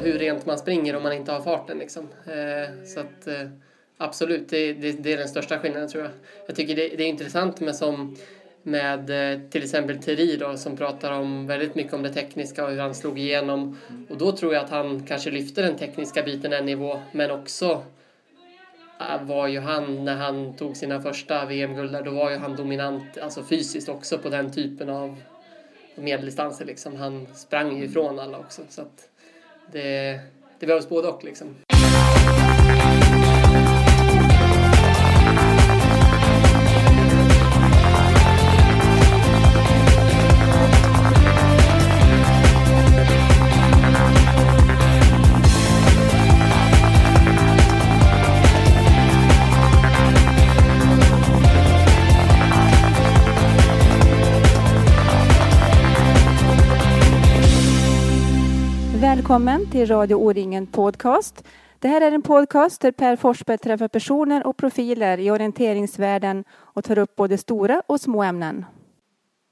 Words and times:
man 0.00 0.12
hur 0.12 0.18
rent 0.18 0.46
man 0.46 0.58
springer 0.58 0.96
om 0.96 1.02
man 1.02 1.12
inte 1.12 1.32
har 1.32 1.40
farten. 1.40 1.78
Liksom. 1.78 2.08
Eh, 2.26 2.84
så 2.84 3.00
att, 3.00 3.26
eh, 3.26 3.48
absolut, 3.96 4.48
det, 4.48 4.72
det, 4.72 4.92
det, 4.92 5.12
är 5.12 5.18
den 5.18 5.28
största 5.28 5.58
skillnaden 5.58 5.88
tror 5.88 6.02
jag. 6.02 6.12
Jag 6.46 6.56
tycker 6.56 6.76
det, 6.76 6.88
det 6.88 7.02
är 7.02 7.08
intressant 7.08 7.60
med 7.60 7.76
som 7.76 8.16
med 8.62 9.32
eh, 9.32 9.40
till 9.50 9.62
exempel 9.62 9.98
Thierry 9.98 10.36
då, 10.36 10.56
som 10.56 10.76
pratar 10.76 11.12
om 11.12 11.46
väldigt 11.46 11.74
mycket 11.74 11.92
om 11.92 12.02
det 12.02 12.12
tekniska 12.12 12.64
och 12.64 12.70
hur 12.70 12.78
han 12.78 12.94
slog 12.94 13.18
igenom. 13.18 13.78
Och 14.08 14.18
då 14.18 14.32
tror 14.32 14.54
jag 14.54 14.64
att 14.64 14.70
han 14.70 15.06
kanske 15.06 15.30
lyfter 15.30 15.62
den 15.62 15.76
tekniska 15.76 16.22
biten 16.22 16.52
en 16.52 16.66
nivå, 16.66 17.00
men 17.12 17.30
också 17.30 17.82
eh, 19.00 19.22
var 19.22 19.48
ju 19.48 19.60
han, 19.60 20.04
när 20.04 20.16
han 20.16 20.56
tog 20.56 20.76
sina 20.76 21.02
första 21.02 21.44
VM-guld 21.44 22.04
då 22.04 22.10
var 22.10 22.30
ju 22.30 22.36
han 22.36 22.56
dominant, 22.56 23.18
alltså 23.18 23.42
fysiskt 23.42 23.88
också 23.88 24.18
på 24.18 24.28
den 24.28 24.52
typen 24.52 24.88
av 24.88 25.16
medeldistanser 25.94 26.64
liksom. 26.64 26.96
Han 26.96 27.26
sprang 27.34 27.78
ju 27.78 27.84
ifrån 27.84 28.18
alla 28.18 28.38
också, 28.38 28.62
så 28.68 28.82
att 28.82 29.09
det, 29.72 30.20
det 30.58 30.66
behövs 30.66 30.88
både 30.88 31.08
och 31.08 31.24
liksom. 31.24 31.54
Välkommen 59.30 59.70
till 59.70 59.86
Radio 59.86 60.14
O-ringen 60.14 60.66
Podcast. 60.66 61.44
Det 61.78 61.88
här 61.88 62.00
är 62.00 62.12
en 62.12 62.22
podcast 62.22 62.80
där 62.80 62.92
Per 62.92 63.16
Forsberg 63.16 63.58
träffar 63.58 63.88
personer 63.88 64.46
och 64.46 64.56
profiler 64.56 65.18
i 65.18 65.30
orienteringsvärlden 65.30 66.44
och 66.50 66.84
tar 66.84 66.98
upp 66.98 67.16
både 67.16 67.38
stora 67.38 67.82
och 67.86 68.00
små 68.00 68.22
ämnen. 68.22 68.64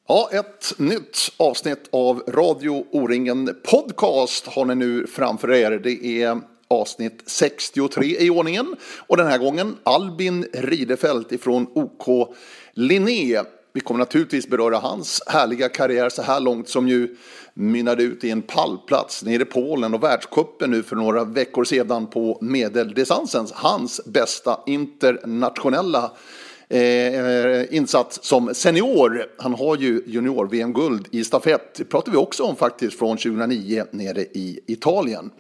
Ja, 0.08 0.30
ett 0.32 0.78
nytt 0.78 1.18
avsnitt 1.36 1.88
av 1.92 2.22
Radio 2.28 2.86
O-ringen 2.92 3.50
Podcast 3.70 4.46
har 4.46 4.64
ni 4.64 4.74
nu 4.74 5.06
framför 5.06 5.52
er. 5.52 5.70
Det 5.70 6.22
är 6.22 6.40
avsnitt 6.68 7.22
63 7.26 8.06
i 8.06 8.30
ordningen 8.30 8.76
och 9.06 9.16
den 9.16 9.26
här 9.26 9.38
gången 9.38 9.76
Albin 9.82 10.46
Ridefelt 10.52 11.32
ifrån 11.32 11.66
OK 11.74 12.34
Linné. 12.72 13.42
Vi 13.72 13.80
kommer 13.80 13.98
naturligtvis 13.98 14.48
beröra 14.48 14.78
hans 14.78 15.22
härliga 15.26 15.68
karriär 15.68 16.08
så 16.08 16.22
här 16.22 16.40
långt 16.40 16.68
som 16.68 16.88
ju 16.88 17.16
mynnade 17.54 18.02
ut 18.02 18.24
i 18.24 18.30
en 18.30 18.42
pallplats 18.42 19.24
nere 19.24 19.42
i 19.42 19.44
Polen 19.44 19.94
och 19.94 20.02
världskuppen 20.02 20.70
nu 20.70 20.82
för 20.82 20.96
några 20.96 21.24
veckor 21.24 21.64
sedan 21.64 22.06
på 22.06 22.38
medeldistansens. 22.40 23.52
Hans 23.52 24.00
bästa 24.06 24.60
internationella 24.66 26.12
eh, 26.68 27.74
insats 27.74 28.18
som 28.22 28.54
senior. 28.54 29.26
Han 29.38 29.54
har 29.54 29.76
ju 29.76 30.02
junior-VM-guld 30.06 31.08
i 31.10 31.24
stafett. 31.24 31.74
Det 31.74 31.84
pratar 31.84 32.12
vi 32.12 32.18
också 32.18 32.42
om 32.42 32.56
faktiskt 32.56 32.98
från 32.98 33.16
2009 33.16 33.84
nere 33.90 34.20
i 34.20 34.60
Italien. 34.66 35.30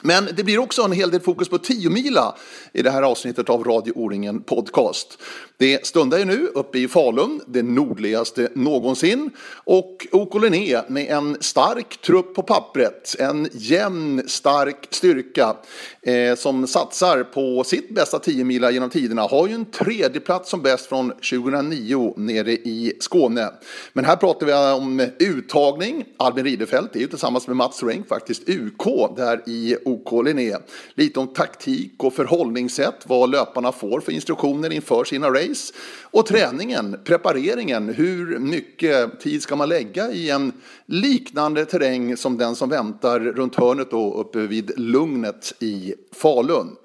Men 0.00 0.28
det 0.36 0.44
blir 0.44 0.58
också 0.58 0.82
en 0.82 0.92
hel 0.92 1.10
del 1.10 1.20
fokus 1.20 1.48
på 1.48 1.58
tiomila 1.58 2.36
i 2.72 2.82
det 2.82 2.90
här 2.90 3.02
avsnittet 3.02 3.48
av 3.50 3.64
Radio 3.64 3.92
O-ringen 3.96 4.42
Podcast. 4.42 5.18
Det 5.56 5.86
stundar 5.86 6.18
ju 6.18 6.24
nu 6.24 6.46
uppe 6.54 6.78
i 6.78 6.88
Falun, 6.88 7.40
det 7.46 7.62
nordligaste 7.62 8.48
någonsin. 8.54 9.30
Och 9.64 10.06
OK 10.12 10.42
Linné 10.42 10.82
med 10.88 11.10
en 11.10 11.36
stark 11.40 12.00
trupp 12.00 12.34
på 12.34 12.42
pappret, 12.42 13.16
en 13.18 13.48
jämn 13.52 14.22
stark 14.26 14.86
styrka 14.90 15.56
eh, 16.02 16.36
som 16.36 16.66
satsar 16.66 17.22
på 17.22 17.64
sitt 17.64 17.94
bästa 17.94 18.18
tiomila 18.18 18.70
genom 18.70 18.90
tiderna. 18.90 19.22
Har 19.22 19.48
ju 19.48 19.54
en 19.54 19.64
tredjeplats 19.64 20.50
som 20.50 20.62
bäst 20.62 20.86
från 20.86 21.10
2009 21.10 22.14
nere 22.16 22.52
i 22.52 22.92
Skåne. 23.00 23.50
Men 23.92 24.04
här 24.04 24.16
pratar 24.16 24.46
vi 24.46 24.52
om 24.52 25.06
uttagning. 25.18 26.04
Albin 26.16 26.44
Ridefelt 26.44 26.96
är 26.96 27.00
ju 27.00 27.06
tillsammans 27.06 27.46
med 27.46 27.56
Mats 27.56 27.82
Renck 27.82 28.08
faktiskt 28.08 28.48
UK 28.48 29.16
där 29.16 29.42
i 29.46 29.76
OK 29.90 30.24
Linné. 30.24 30.56
Lite 30.94 31.20
om 31.20 31.26
taktik 31.26 31.92
och 32.04 32.14
förhållningssätt, 32.14 33.04
vad 33.06 33.30
löparna 33.30 33.72
får 33.72 34.00
för 34.00 34.12
instruktioner 34.12 34.72
inför 34.72 35.04
sina 35.04 35.30
race. 35.30 35.74
Och 36.02 36.26
träningen, 36.26 36.96
prepareringen, 37.04 37.88
hur 37.88 38.38
mycket 38.38 39.20
tid 39.20 39.42
ska 39.42 39.56
man 39.56 39.68
lägga 39.68 40.10
i 40.12 40.30
en 40.30 40.52
liknande 40.86 41.64
terräng 41.64 42.16
som 42.16 42.38
den 42.38 42.54
som 42.54 42.68
väntar 42.68 43.20
runt 43.20 43.54
hörnet 43.54 43.90
då 43.90 44.14
uppe 44.14 44.38
vid 44.38 44.72
Lugnet 44.76 45.52
i 45.60 45.94
Falun. 46.12 46.76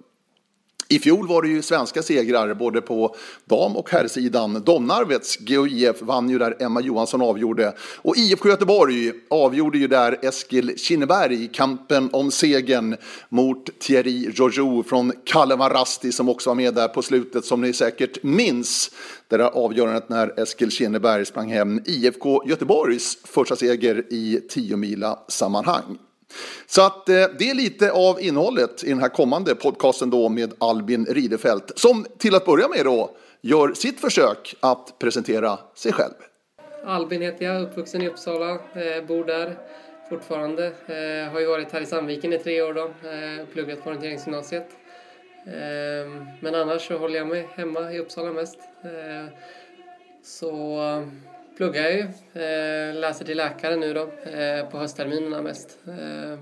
I 0.88 1.00
fjol 1.00 1.28
var 1.28 1.42
det 1.42 1.48
ju 1.48 1.62
svenska 1.62 2.04
segrar 2.04 2.54
både 2.54 2.82
på 2.82 3.16
dam 3.46 3.76
och 3.76 3.90
herrsidan. 3.90 4.64
Domnarvets 4.66 5.38
GOIF 5.38 6.02
vann 6.02 6.30
ju 6.30 6.38
där 6.38 6.56
Emma 6.60 6.82
Johansson 6.82 7.22
avgjorde. 7.22 7.74
Och 7.98 8.18
IFK 8.18 8.50
Göteborg 8.50 9.12
avgjorde 9.30 9.78
ju 9.78 9.88
där 9.88 10.20
Eskil 10.22 10.78
Kinneberg 10.78 11.48
kampen 11.48 12.10
om 12.14 12.32
segern 12.32 12.96
mot 13.30 13.80
Thierry 13.80 14.30
Jojo 14.34 14.84
från 14.84 15.12
Kalevarasti 15.24 16.12
som 16.12 16.30
också 16.30 16.50
var 16.50 16.56
med 16.56 16.74
där 16.74 16.88
på 16.88 17.02
slutet 17.02 17.46
som 17.46 17.62
ni 17.62 17.74
säkert 17.74 18.24
minns. 18.24 18.92
Det 19.28 19.38
där 19.38 19.50
avgörandet 19.50 20.10
när 20.10 20.40
Eskil 20.40 20.72
Kinneberg 20.72 21.26
sprang 21.26 21.52
hem 21.52 21.82
IFK 21.86 22.44
Göteborgs 22.46 23.18
första 23.24 23.56
seger 23.56 24.04
i 24.10 24.42
10 24.50 24.78
mila 24.78 25.20
sammanhang. 25.28 25.98
Så 26.68 26.82
att 26.82 27.10
eh, 27.10 27.16
det 27.40 27.50
är 27.50 27.56
lite 27.56 27.92
av 27.92 28.22
innehållet 28.22 28.84
i 28.84 28.90
den 28.90 29.00
här 29.00 29.10
kommande 29.10 29.56
podcasten 29.56 30.10
då 30.10 30.30
med 30.30 30.54
Albin 30.58 31.06
Ridefelt 31.06 31.72
som 31.76 32.06
till 32.18 32.36
att 32.36 32.46
börja 32.46 32.68
med 32.68 32.86
då 32.86 33.12
gör 33.42 33.74
sitt 33.74 34.00
försök 34.00 34.56
att 34.60 35.00
presentera 35.00 35.60
sig 35.76 35.94
själv. 35.94 36.14
Albin 36.86 37.22
heter 37.22 37.46
jag, 37.46 37.62
uppvuxen 37.62 38.02
i 38.02 38.08
Uppsala, 38.08 38.52
eh, 38.52 39.06
bor 39.08 39.26
där 39.26 39.58
fortfarande. 40.10 40.66
Eh, 40.68 41.32
har 41.32 41.40
ju 41.40 41.46
varit 41.46 41.72
här 41.72 41.82
i 41.82 41.86
Sandviken 41.86 42.34
i 42.34 42.38
tre 42.38 42.62
år 42.62 42.74
då, 42.74 42.84
eh, 42.84 43.46
pluggat 43.54 43.84
på 43.84 43.90
orienteringsgymnasiet. 43.90 44.68
Ehm, 45.48 46.26
men 46.42 46.56
annars 46.56 46.88
så 46.88 46.98
håller 46.98 47.18
jag 47.18 47.28
mig 47.28 47.48
hemma 47.56 47.94
i 47.94 48.00
Uppsala 48.00 48.32
mest. 48.32 48.60
Eh, 48.84 49.26
så 50.24 50.78
pluggar 51.58 51.84
jag 51.84 51.94
ju. 51.94 52.02
Eh, 52.42 52.96
läser 52.96 53.26
till 53.26 53.38
läkare 53.38 53.76
nu 53.76 53.94
då, 53.94 54.30
eh, 54.32 54.70
på 54.70 54.78
höstterminerna 54.78 55.42
mest. 55.42 55.78
Eh, 55.88 56.40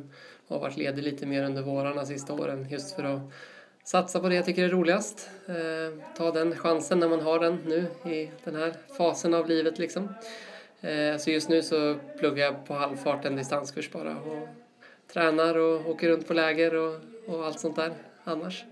har 0.47 0.59
varit 0.59 0.77
ledig 0.77 1.03
lite 1.03 1.25
mer 1.25 1.43
under 1.43 1.61
vårarna 1.61 2.05
sista 2.05 2.33
åren 2.33 2.67
just 2.69 2.95
för 2.95 3.03
att 3.03 3.21
satsa 3.83 4.19
på 4.19 4.29
det 4.29 4.35
jag 4.35 4.45
tycker 4.45 4.63
är 4.63 4.69
roligast. 4.69 5.29
Eh, 5.47 6.13
ta 6.17 6.31
den 6.31 6.55
chansen 6.55 6.99
när 6.99 7.09
man 7.09 7.19
har 7.19 7.39
den 7.39 7.59
nu 7.65 8.11
i 8.11 8.31
den 8.43 8.55
här 8.55 8.73
fasen 8.97 9.33
av 9.33 9.47
livet 9.49 9.79
liksom. 9.79 10.13
Eh, 10.81 11.17
så 11.17 11.31
just 11.31 11.49
nu 11.49 11.61
så 11.61 11.95
pluggar 12.19 12.45
jag 12.45 12.65
på 12.65 12.73
halvfart 12.73 13.25
en 13.25 13.35
distanskurs 13.35 13.91
bara 13.91 14.17
och 14.17 14.47
tränar 15.13 15.57
och 15.57 15.89
åker 15.89 16.09
runt 16.09 16.27
på 16.27 16.33
läger 16.33 16.75
och, 16.75 16.99
och 17.27 17.45
allt 17.45 17.59
sånt 17.59 17.75
där 17.75 17.93
annars. 18.23 18.65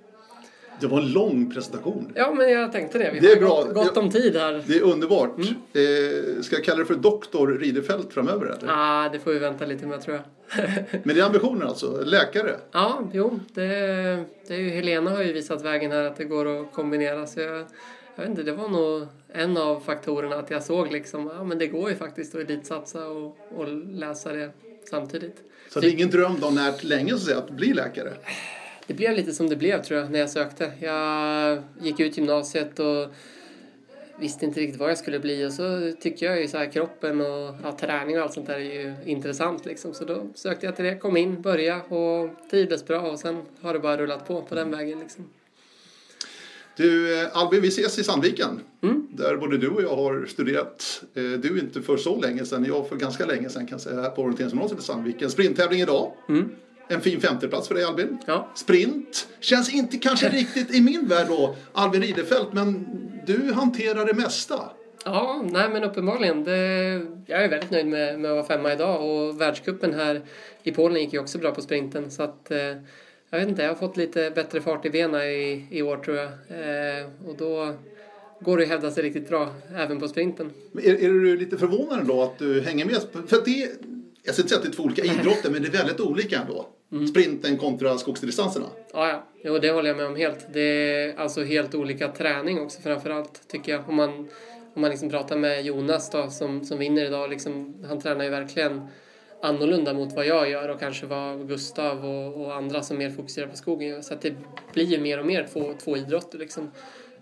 Det 0.81 0.87
var 0.87 1.01
en 1.01 1.11
lång 1.11 1.53
presentation. 1.53 2.11
Ja, 2.15 2.33
men 2.33 2.51
jag 2.51 2.71
tänkte 2.71 2.97
det. 2.97 3.11
Vi 3.13 3.19
det 3.19 3.27
har 3.27 3.35
är 3.35 3.39
bra. 3.39 3.63
Gott, 3.63 3.73
gott, 3.73 3.97
om 3.97 4.09
tid 4.09 4.35
här. 4.35 4.63
Det 4.67 4.77
är 4.77 4.81
underbart. 4.81 5.37
Mm. 5.37 5.47
Eh, 5.47 6.41
ska 6.41 6.55
jag 6.55 6.65
kalla 6.65 6.79
det 6.79 6.85
för 6.85 6.95
doktor 6.95 7.47
Ridefelt 7.47 8.13
framöver? 8.13 8.45
Eller? 8.45 8.67
Ah, 8.67 9.09
det 9.09 9.19
får 9.19 9.31
vi 9.31 9.39
vänta 9.39 9.65
lite 9.65 9.85
med 9.85 10.01
tror 10.01 10.15
jag. 10.15 10.25
men 11.03 11.15
det 11.15 11.21
är 11.21 11.25
ambitionen 11.25 11.67
alltså? 11.67 12.03
Läkare? 12.05 12.55
Ja, 12.71 13.09
jo. 13.13 13.39
Det, 13.53 13.67
det 14.47 14.53
är 14.53 14.59
ju, 14.59 14.69
Helena 14.69 15.11
har 15.11 15.23
ju 15.23 15.33
visat 15.33 15.65
vägen 15.65 15.91
här 15.91 16.03
att 16.03 16.17
det 16.17 16.25
går 16.25 16.61
att 16.61 16.73
kombinera. 16.73 17.27
Så 17.27 17.39
jag, 17.39 17.65
jag 18.15 18.23
vet 18.23 18.29
inte, 18.29 18.43
det 18.43 18.53
var 18.53 18.67
nog 18.67 19.07
en 19.33 19.57
av 19.57 19.79
faktorerna 19.79 20.35
att 20.35 20.51
jag 20.51 20.63
såg 20.63 20.91
liksom, 20.91 21.31
ja 21.37 21.43
men 21.43 21.57
det 21.57 21.67
går 21.67 21.89
ju 21.89 21.95
faktiskt 21.95 22.35
att 22.35 22.41
elitsatsa 22.41 23.07
och, 23.07 23.37
och 23.55 23.67
läsa 23.91 24.33
det 24.33 24.51
samtidigt. 24.89 25.35
Så 25.69 25.79
det 25.79 25.87
är 25.87 25.91
ingen 25.91 26.09
dröm 26.09 26.35
då 26.41 26.49
när 26.49 26.85
länge 26.85 27.09
så 27.09 27.15
att, 27.15 27.21
säga, 27.21 27.37
att 27.37 27.49
bli 27.49 27.73
läkare? 27.73 28.13
Det 28.91 28.95
blev 28.95 29.15
lite 29.15 29.33
som 29.33 29.49
det 29.49 29.55
blev 29.55 29.81
tror 29.81 29.99
jag 29.99 30.11
när 30.11 30.19
jag 30.19 30.29
sökte. 30.29 30.71
Jag 30.79 31.63
gick 31.81 31.99
ut 31.99 32.17
gymnasiet 32.17 32.79
och 32.79 33.07
visste 34.19 34.45
inte 34.45 34.59
riktigt 34.59 34.79
vad 34.79 34.89
jag 34.89 34.97
skulle 34.97 35.19
bli 35.19 35.45
och 35.45 35.53
så 35.53 35.91
tycker 36.01 36.25
jag 36.25 36.41
ju 36.41 36.47
så 36.47 36.57
här 36.57 36.71
kroppen 36.71 37.21
och 37.21 37.55
ja, 37.63 37.77
träning 37.79 38.17
och 38.17 38.23
allt 38.23 38.33
sånt 38.33 38.47
där 38.47 38.55
är 38.55 38.59
ju 38.59 38.95
intressant 39.05 39.65
liksom. 39.65 39.93
Så 39.93 40.05
då 40.05 40.27
sökte 40.35 40.65
jag 40.65 40.75
till 40.75 40.85
det, 40.85 40.97
kom 40.97 41.17
in, 41.17 41.41
började 41.41 41.81
och 41.81 42.29
trivdes 42.49 42.85
bra 42.85 42.99
och 43.01 43.19
sen 43.19 43.41
har 43.61 43.73
det 43.73 43.79
bara 43.79 43.97
rullat 43.97 44.27
på 44.27 44.41
på 44.41 44.55
den 44.55 44.71
vägen 44.71 44.99
liksom. 44.99 45.29
Du 46.77 47.21
eh, 47.21 47.37
Albin, 47.37 47.61
vi 47.61 47.67
ses 47.67 47.99
i 47.99 48.03
Sandviken. 48.03 48.59
Mm. 48.81 49.07
Där 49.11 49.37
både 49.37 49.57
du 49.57 49.67
och 49.67 49.83
jag 49.83 49.95
har 49.95 50.25
studerat. 50.25 51.03
Eh, 51.13 51.23
du 51.23 51.59
inte 51.59 51.81
för 51.81 51.97
så 51.97 52.21
länge 52.21 52.45
sedan, 52.45 52.65
jag 52.65 52.89
för 52.89 52.95
ganska 52.95 53.25
länge 53.25 53.49
sedan 53.49 53.67
kan 53.67 53.75
jag 53.75 53.81
säga, 53.81 54.09
på 54.09 54.21
orienteringsgymnasiet 54.21 54.79
i 54.79 54.83
Sandviken. 54.83 55.31
Sprinttävling 55.31 55.81
idag. 55.81 56.13
Mm. 56.29 56.49
En 56.91 57.01
fin 57.01 57.21
femteplats 57.21 57.67
för 57.67 57.75
dig 57.75 57.83
Albin. 57.83 58.17
Ja. 58.25 58.51
Sprint. 58.55 59.27
Känns 59.39 59.73
inte 59.73 59.97
kanske 59.97 60.29
riktigt 60.29 60.75
i 60.75 60.81
min 60.81 61.07
värld 61.07 61.27
då, 61.27 61.55
Albin 61.73 62.01
Ridefelt, 62.01 62.53
men 62.53 62.85
du 63.27 63.53
hanterar 63.53 64.05
det 64.05 64.13
mesta. 64.13 64.59
Ja, 65.05 65.45
nej 65.51 65.69
men 65.69 65.83
uppenbarligen. 65.83 66.43
Det, 66.43 66.57
jag 67.25 67.43
är 67.43 67.49
väldigt 67.49 67.71
nöjd 67.71 67.87
med, 67.87 68.19
med 68.19 68.31
att 68.31 68.35
vara 68.35 68.57
femma 68.57 68.73
idag 68.73 69.09
och 69.09 69.41
världskuppen 69.41 69.93
här 69.93 70.21
i 70.63 70.71
Polen 70.71 71.01
gick 71.01 71.13
ju 71.13 71.19
också 71.19 71.37
bra 71.37 71.51
på 71.51 71.61
sprinten. 71.61 72.11
Så 72.11 72.23
att, 72.23 72.51
eh, 72.51 72.57
jag 73.29 73.39
vet 73.39 73.49
inte, 73.49 73.61
jag 73.61 73.69
har 73.69 73.75
fått 73.75 73.97
lite 73.97 74.31
bättre 74.35 74.61
fart 74.61 74.85
i 74.85 74.89
benen 74.89 75.21
i, 75.21 75.67
i 75.71 75.81
år 75.81 75.97
tror 75.97 76.17
jag. 76.17 76.27
Eh, 76.27 77.05
och 77.25 77.37
då 77.37 77.73
går 78.41 78.57
det 78.57 78.63
att 78.63 78.69
hävda 78.69 78.91
sig 78.91 79.03
riktigt 79.03 79.29
bra 79.29 79.49
även 79.75 79.99
på 79.99 80.07
sprinten. 80.07 80.51
Men 80.71 80.83
är, 80.83 80.93
är 80.93 81.09
du 81.09 81.37
lite 81.37 81.57
förvånad 81.57 82.07
då 82.07 82.21
att 82.21 82.39
du 82.39 82.61
hänger 82.61 82.85
med? 82.85 83.27
För 83.27 83.45
det, 83.45 83.69
jag 84.23 84.33
ska 84.33 84.41
inte 84.41 84.49
säga 84.49 84.57
att 84.57 84.63
det 84.63 84.69
är 84.69 84.73
två 84.73 84.83
olika 84.83 85.03
idrotter, 85.03 85.49
men 85.49 85.61
det 85.61 85.67
är 85.67 85.71
väldigt 85.71 85.99
olika 85.99 86.39
ändå. 86.39 86.67
Mm. 86.91 87.07
Sprinten 87.07 87.57
kontra 87.57 87.97
skogsdistanserna. 87.97 88.65
Ja, 88.93 89.07
ja. 89.07 89.23
Jo, 89.43 89.57
det 89.57 89.71
håller 89.71 89.89
jag 89.89 89.97
med 89.97 90.05
om 90.05 90.15
helt. 90.15 90.47
Det 90.53 90.61
är 90.61 91.19
alltså 91.19 91.43
helt 91.43 91.75
olika 91.75 92.07
träning 92.07 92.59
också 92.61 92.81
framförallt 92.81 93.47
tycker 93.47 93.71
jag. 93.71 93.89
Om 93.89 93.95
man, 93.95 94.09
om 94.73 94.81
man 94.81 94.89
liksom 94.89 95.09
pratar 95.09 95.37
med 95.37 95.65
Jonas 95.65 96.09
då, 96.09 96.29
som, 96.29 96.65
som 96.65 96.77
vinner 96.77 97.05
idag, 97.05 97.29
liksom, 97.29 97.85
han 97.87 98.01
tränar 98.01 98.23
ju 98.23 98.29
verkligen 98.29 98.87
annorlunda 99.41 99.93
mot 99.93 100.13
vad 100.13 100.25
jag 100.25 100.49
gör 100.49 100.69
och 100.69 100.79
kanske 100.79 101.05
vad 101.05 101.47
Gustav 101.47 102.05
och, 102.05 102.41
och 102.41 102.55
andra 102.55 102.81
som 102.81 102.97
mer 102.97 103.09
fokuserar 103.09 103.47
på 103.47 103.57
skogen 103.57 103.89
gör. 103.89 104.01
Så 104.01 104.15
det 104.21 104.33
blir 104.73 104.85
ju 104.85 104.99
mer 104.99 105.19
och 105.19 105.25
mer 105.25 105.47
två, 105.53 105.73
två 105.83 105.97
idrotter 105.97 106.37
liksom. 106.37 106.71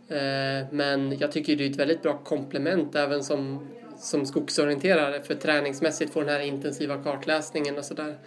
Eh, 0.07 0.67
men 0.71 1.17
jag 1.19 1.31
tycker 1.31 1.55
det 1.55 1.65
är 1.65 1.69
ett 1.69 1.75
väldigt 1.75 2.01
bra 2.01 2.17
komplement 2.17 2.95
även 2.95 3.23
som, 3.23 3.67
som 3.97 4.25
skogsorienterare 4.25 5.21
för 5.21 5.35
träningsmässigt 5.35 6.13
få 6.13 6.19
den 6.19 6.29
här 6.29 6.39
intensiva 6.39 7.03
kartläsningen 7.03 7.77
och 7.77 7.85
sådär. 7.85 8.17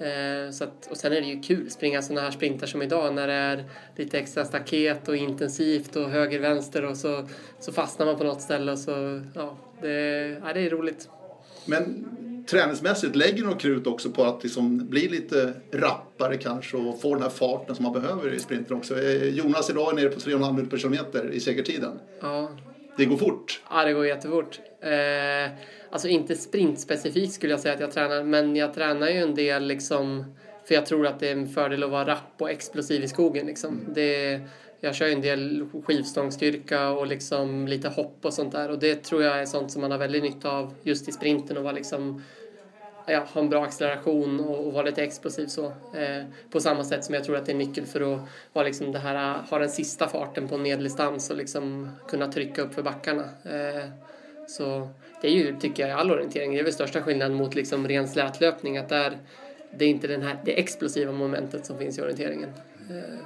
Eh, 0.00 0.50
så 0.50 0.64
att, 0.64 0.88
och 0.90 0.96
sen 0.96 1.12
är 1.12 1.20
det 1.20 1.26
ju 1.26 1.40
kul 1.40 1.66
att 1.66 1.72
springa 1.72 2.02
sådana 2.02 2.20
här 2.20 2.30
sprintar 2.30 2.66
som 2.66 2.82
idag 2.82 3.14
när 3.14 3.26
det 3.26 3.32
är 3.32 3.64
lite 3.96 4.18
extra 4.18 4.44
staket 4.44 5.08
och 5.08 5.16
intensivt 5.16 5.96
och 5.96 6.10
höger 6.10 6.40
vänster 6.40 6.84
och 6.84 6.96
så, 6.96 7.28
så 7.60 7.72
fastnar 7.72 8.06
man 8.06 8.18
på 8.18 8.24
något 8.24 8.40
ställe 8.40 8.72
och 8.72 8.78
så 8.78 9.22
ja, 9.34 9.58
det, 9.82 9.88
ja, 10.44 10.52
det 10.54 10.60
är 10.60 10.70
roligt. 10.70 11.08
Men 11.64 12.06
träningsmässigt 12.50 13.16
lägger 13.16 13.44
något 13.44 13.60
krut 13.60 13.86
också 13.86 14.10
på 14.10 14.24
att 14.24 14.42
liksom 14.42 14.88
bli 14.88 15.08
lite 15.08 15.52
rappare 15.72 16.36
kanske 16.36 16.76
och 16.76 17.00
få 17.00 17.14
den 17.14 17.22
här 17.22 17.30
farten 17.30 17.74
som 17.74 17.82
man 17.82 17.92
behöver 17.92 18.34
i 18.34 18.38
sprinten 18.38 18.76
också. 18.76 19.02
Eh, 19.02 19.28
Jonas 19.28 19.70
idag 19.70 19.92
är 19.92 19.96
nere 19.96 20.08
på 20.08 20.20
3,5 20.20 20.52
minuter 20.52 20.70
per 20.70 20.78
kilometer 20.78 21.30
i 21.30 21.40
segertiden. 21.40 21.98
Ja. 22.20 22.50
Det 22.96 23.04
går 23.04 23.16
fort. 23.16 23.62
Ja, 23.70 23.84
det 23.84 23.92
går 23.92 24.06
jättefort. 24.06 24.60
Eh, 24.80 25.52
alltså 25.90 26.08
inte 26.08 26.36
sprintspecifikt 26.36 27.32
skulle 27.32 27.52
jag 27.52 27.60
säga 27.60 27.74
att 27.74 27.80
jag 27.80 27.92
tränar, 27.92 28.24
men 28.24 28.56
jag 28.56 28.74
tränar 28.74 29.08
ju 29.08 29.18
en 29.18 29.34
del 29.34 29.66
liksom 29.66 30.24
för 30.64 30.74
jag 30.74 30.86
tror 30.86 31.06
att 31.06 31.20
det 31.20 31.28
är 31.28 31.32
en 31.32 31.48
fördel 31.48 31.82
att 31.82 31.90
vara 31.90 32.06
rapp 32.06 32.34
och 32.38 32.50
explosiv 32.50 33.04
i 33.04 33.08
skogen. 33.08 33.46
Liksom. 33.46 33.80
Mm. 33.80 33.94
Det, 33.94 34.40
jag 34.80 34.94
kör 34.94 35.06
ju 35.06 35.12
en 35.12 35.20
del 35.20 35.66
skivstångstyrka 35.84 36.90
och 36.90 37.06
liksom 37.06 37.68
lite 37.68 37.88
hopp 37.88 38.18
och 38.22 38.34
sånt 38.34 38.52
där 38.52 38.70
och 38.70 38.78
det 38.78 39.04
tror 39.04 39.22
jag 39.22 39.40
är 39.40 39.46
sånt 39.46 39.72
som 39.72 39.80
man 39.80 39.90
har 39.90 39.98
väldigt 39.98 40.22
nytta 40.22 40.50
av 40.50 40.74
just 40.82 41.08
i 41.08 41.12
sprinten 41.12 41.56
och 41.56 41.62
vara 41.62 41.72
liksom 41.72 42.22
ja, 43.12 43.26
ha 43.32 43.40
en 43.40 43.48
bra 43.48 43.64
acceleration 43.64 44.40
och, 44.40 44.66
och 44.66 44.72
vara 44.72 44.84
lite 44.84 45.02
explosiv 45.02 45.46
så. 45.46 45.66
Eh, 45.94 46.24
på 46.50 46.60
samma 46.60 46.84
sätt 46.84 47.04
som 47.04 47.14
jag 47.14 47.24
tror 47.24 47.36
att 47.36 47.46
det 47.46 47.52
är 47.52 47.56
nyckel 47.56 47.86
för 47.86 48.14
att 48.14 48.20
vara 48.52 48.66
liksom 48.66 48.92
det 48.92 48.98
här, 48.98 49.42
ha 49.50 49.58
den 49.58 49.70
sista 49.70 50.08
farten 50.08 50.48
på 50.48 50.54
en 50.54 50.62
medeldistans 50.62 51.30
och 51.30 51.36
liksom 51.36 51.90
kunna 52.08 52.32
trycka 52.32 52.62
upp 52.62 52.74
för 52.74 52.82
backarna. 52.82 53.24
Eh, 53.44 53.90
så 54.48 54.88
det 55.20 55.28
är 55.28 55.32
ju, 55.32 55.56
tycker 55.60 55.82
jag, 55.82 55.90
i 55.90 55.92
all 55.92 56.10
orientering, 56.10 56.52
det 56.52 56.58
är 56.58 56.64
väl 56.64 56.72
största 56.72 57.02
skillnaden 57.02 57.36
mot 57.36 57.54
liksom 57.54 57.88
ren 57.88 58.08
slätlöpning 58.08 58.78
att 58.78 58.88
där 58.88 59.18
det 59.78 59.84
är 59.84 59.88
inte 59.88 60.06
den 60.06 60.22
här, 60.22 60.38
det 60.44 60.60
explosiva 60.60 61.12
momentet 61.12 61.66
som 61.66 61.78
finns 61.78 61.98
i 61.98 62.02
orienteringen. 62.02 62.52
Eh, 62.90 63.18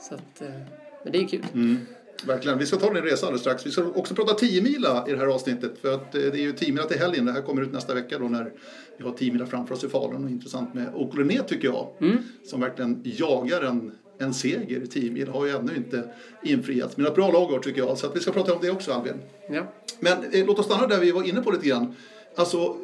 så 0.00 0.14
att, 0.14 0.42
eh, 0.42 0.60
men 1.02 1.12
det 1.12 1.18
är 1.18 1.28
kul. 1.28 1.46
Mm. 1.54 1.86
Verkligen. 2.26 2.58
Vi 2.58 2.66
ska 2.66 2.76
ta 2.76 2.92
din 2.92 3.02
resa 3.02 3.26
alldeles 3.26 3.40
strax. 3.40 3.66
Vi 3.66 3.70
ska 3.70 3.84
också 3.94 4.14
prata 4.14 4.34
10 4.34 4.62
mila 4.62 5.04
i 5.08 5.12
det 5.12 5.18
här 5.18 5.26
avsnittet. 5.26 5.78
För 5.82 5.94
att 5.94 6.14
eh, 6.14 6.20
det 6.20 6.38
är 6.38 6.42
ju 6.42 6.52
10 6.52 6.72
mila 6.72 6.84
till 6.84 6.98
helgen. 6.98 7.24
Det 7.24 7.32
här 7.32 7.42
kommer 7.42 7.62
ut 7.62 7.72
nästa 7.72 7.94
vecka 7.94 8.18
då 8.18 8.28
när 8.28 8.52
vi 8.96 9.04
har 9.04 9.12
10 9.12 9.32
mila 9.32 9.46
framför 9.46 9.74
oss 9.74 9.84
i 9.84 9.88
Falun. 9.88 10.24
Och 10.24 10.30
intressant 10.30 10.74
med 10.74 10.94
Okoloné 10.94 11.42
tycker 11.42 11.68
jag. 11.68 11.88
Mm. 12.00 12.16
Som 12.44 12.60
verkligen 12.60 13.00
jagar 13.04 13.62
en, 13.62 13.92
en 14.18 14.34
seger 14.34 14.80
i 14.80 14.86
10 14.86 15.10
mil. 15.10 15.28
Har 15.28 15.46
ju 15.46 15.52
ännu 15.52 15.76
inte 15.76 16.02
infriats. 16.42 16.96
Men 16.96 17.06
ett 17.06 17.14
bra 17.14 17.30
lag 17.30 17.62
tycker 17.62 17.80
jag. 17.80 17.98
Så 17.98 18.06
att 18.06 18.16
vi 18.16 18.20
ska 18.20 18.32
prata 18.32 18.54
om 18.54 18.58
det 18.62 18.70
också 18.70 18.92
Albin. 18.92 19.14
Ja. 19.50 19.72
Men 20.00 20.24
eh, 20.32 20.46
låt 20.46 20.58
oss 20.58 20.66
stanna 20.66 20.86
där 20.86 21.00
vi 21.00 21.10
var 21.10 21.22
inne 21.22 21.42
på 21.42 21.50
lite 21.50 21.68
grann. 21.68 21.94
Alltså 22.36 22.76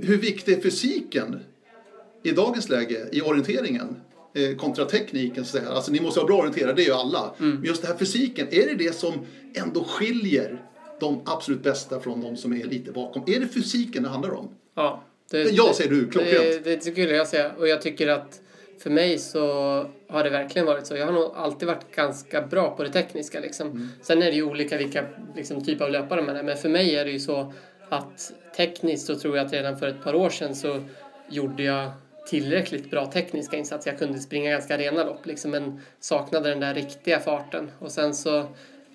hur 0.00 0.16
viktig 0.16 0.52
är 0.52 0.60
fysiken 0.60 1.40
i 2.22 2.30
dagens 2.30 2.68
läge 2.68 3.08
i 3.12 3.22
orienteringen? 3.22 3.96
Eh, 4.36 4.56
kontra 4.56 4.84
tekniken. 4.84 5.44
Så 5.44 5.58
här. 5.58 5.66
Alltså, 5.66 5.92
ni 5.92 6.00
måste 6.00 6.20
vara 6.20 6.26
bra 6.26 6.38
orienterade, 6.38 6.72
det 6.72 6.82
är 6.82 6.86
ju 6.86 6.92
alla. 6.92 7.34
Mm. 7.38 7.54
Men 7.54 7.64
just 7.64 7.82
det 7.82 7.88
här 7.88 7.96
fysiken, 7.96 8.46
är 8.50 8.66
det 8.66 8.74
det 8.74 8.94
som 8.94 9.12
ändå 9.54 9.84
skiljer 9.84 10.62
de 11.00 11.22
absolut 11.24 11.62
bästa 11.62 12.00
från 12.00 12.20
de 12.20 12.36
som 12.36 12.52
är 12.52 12.64
lite 12.64 12.92
bakom? 12.92 13.22
Är 13.26 13.40
det 13.40 13.48
fysiken 13.48 14.02
det 14.02 14.08
handlar 14.08 14.34
om? 14.34 14.48
Ja. 14.74 15.04
Det, 15.30 15.42
ja, 15.42 15.72
säger 15.74 15.90
du. 15.90 16.08
Klockrent. 16.08 16.64
Det, 16.64 16.76
det 16.76 16.80
skulle 16.80 17.14
jag 17.14 17.28
säga. 17.28 17.52
Och 17.58 17.68
jag 17.68 17.82
tycker 17.82 18.08
att 18.08 18.40
för 18.78 18.90
mig 18.90 19.18
så 19.18 19.40
har 20.08 20.24
det 20.24 20.30
verkligen 20.30 20.66
varit 20.66 20.86
så. 20.86 20.96
Jag 20.96 21.06
har 21.06 21.12
nog 21.12 21.32
alltid 21.34 21.68
varit 21.68 21.96
ganska 21.96 22.42
bra 22.42 22.76
på 22.76 22.82
det 22.82 22.92
tekniska. 22.92 23.40
Liksom. 23.40 23.70
Mm. 23.70 23.88
Sen 24.02 24.22
är 24.22 24.26
det 24.26 24.36
ju 24.36 24.42
olika 24.42 24.78
vilka 24.78 25.04
liksom, 25.36 25.64
typ 25.64 25.80
av 25.80 25.90
löpare 25.90 26.22
man 26.22 26.36
är. 26.36 26.42
Men 26.42 26.56
för 26.56 26.68
mig 26.68 26.96
är 26.96 27.04
det 27.04 27.10
ju 27.10 27.20
så 27.20 27.52
att 27.88 28.32
tekniskt 28.56 29.06
så 29.06 29.14
tror 29.14 29.36
jag 29.36 29.46
att 29.46 29.52
redan 29.52 29.78
för 29.78 29.86
ett 29.86 30.04
par 30.04 30.14
år 30.14 30.30
sedan 30.30 30.54
så 30.54 30.80
gjorde 31.28 31.62
jag 31.62 31.90
tillräckligt 32.26 32.90
bra 32.90 33.06
tekniska 33.06 33.56
insatser. 33.56 33.90
Jag 33.90 33.98
kunde 33.98 34.18
springa 34.18 34.50
ganska 34.50 34.78
rena 34.78 35.04
lopp 35.04 35.26
liksom, 35.26 35.50
men 35.50 35.80
saknade 36.00 36.48
den 36.48 36.60
där 36.60 36.74
riktiga 36.74 37.20
farten. 37.20 37.70
Och 37.78 37.92
sen 37.92 38.14
så 38.14 38.46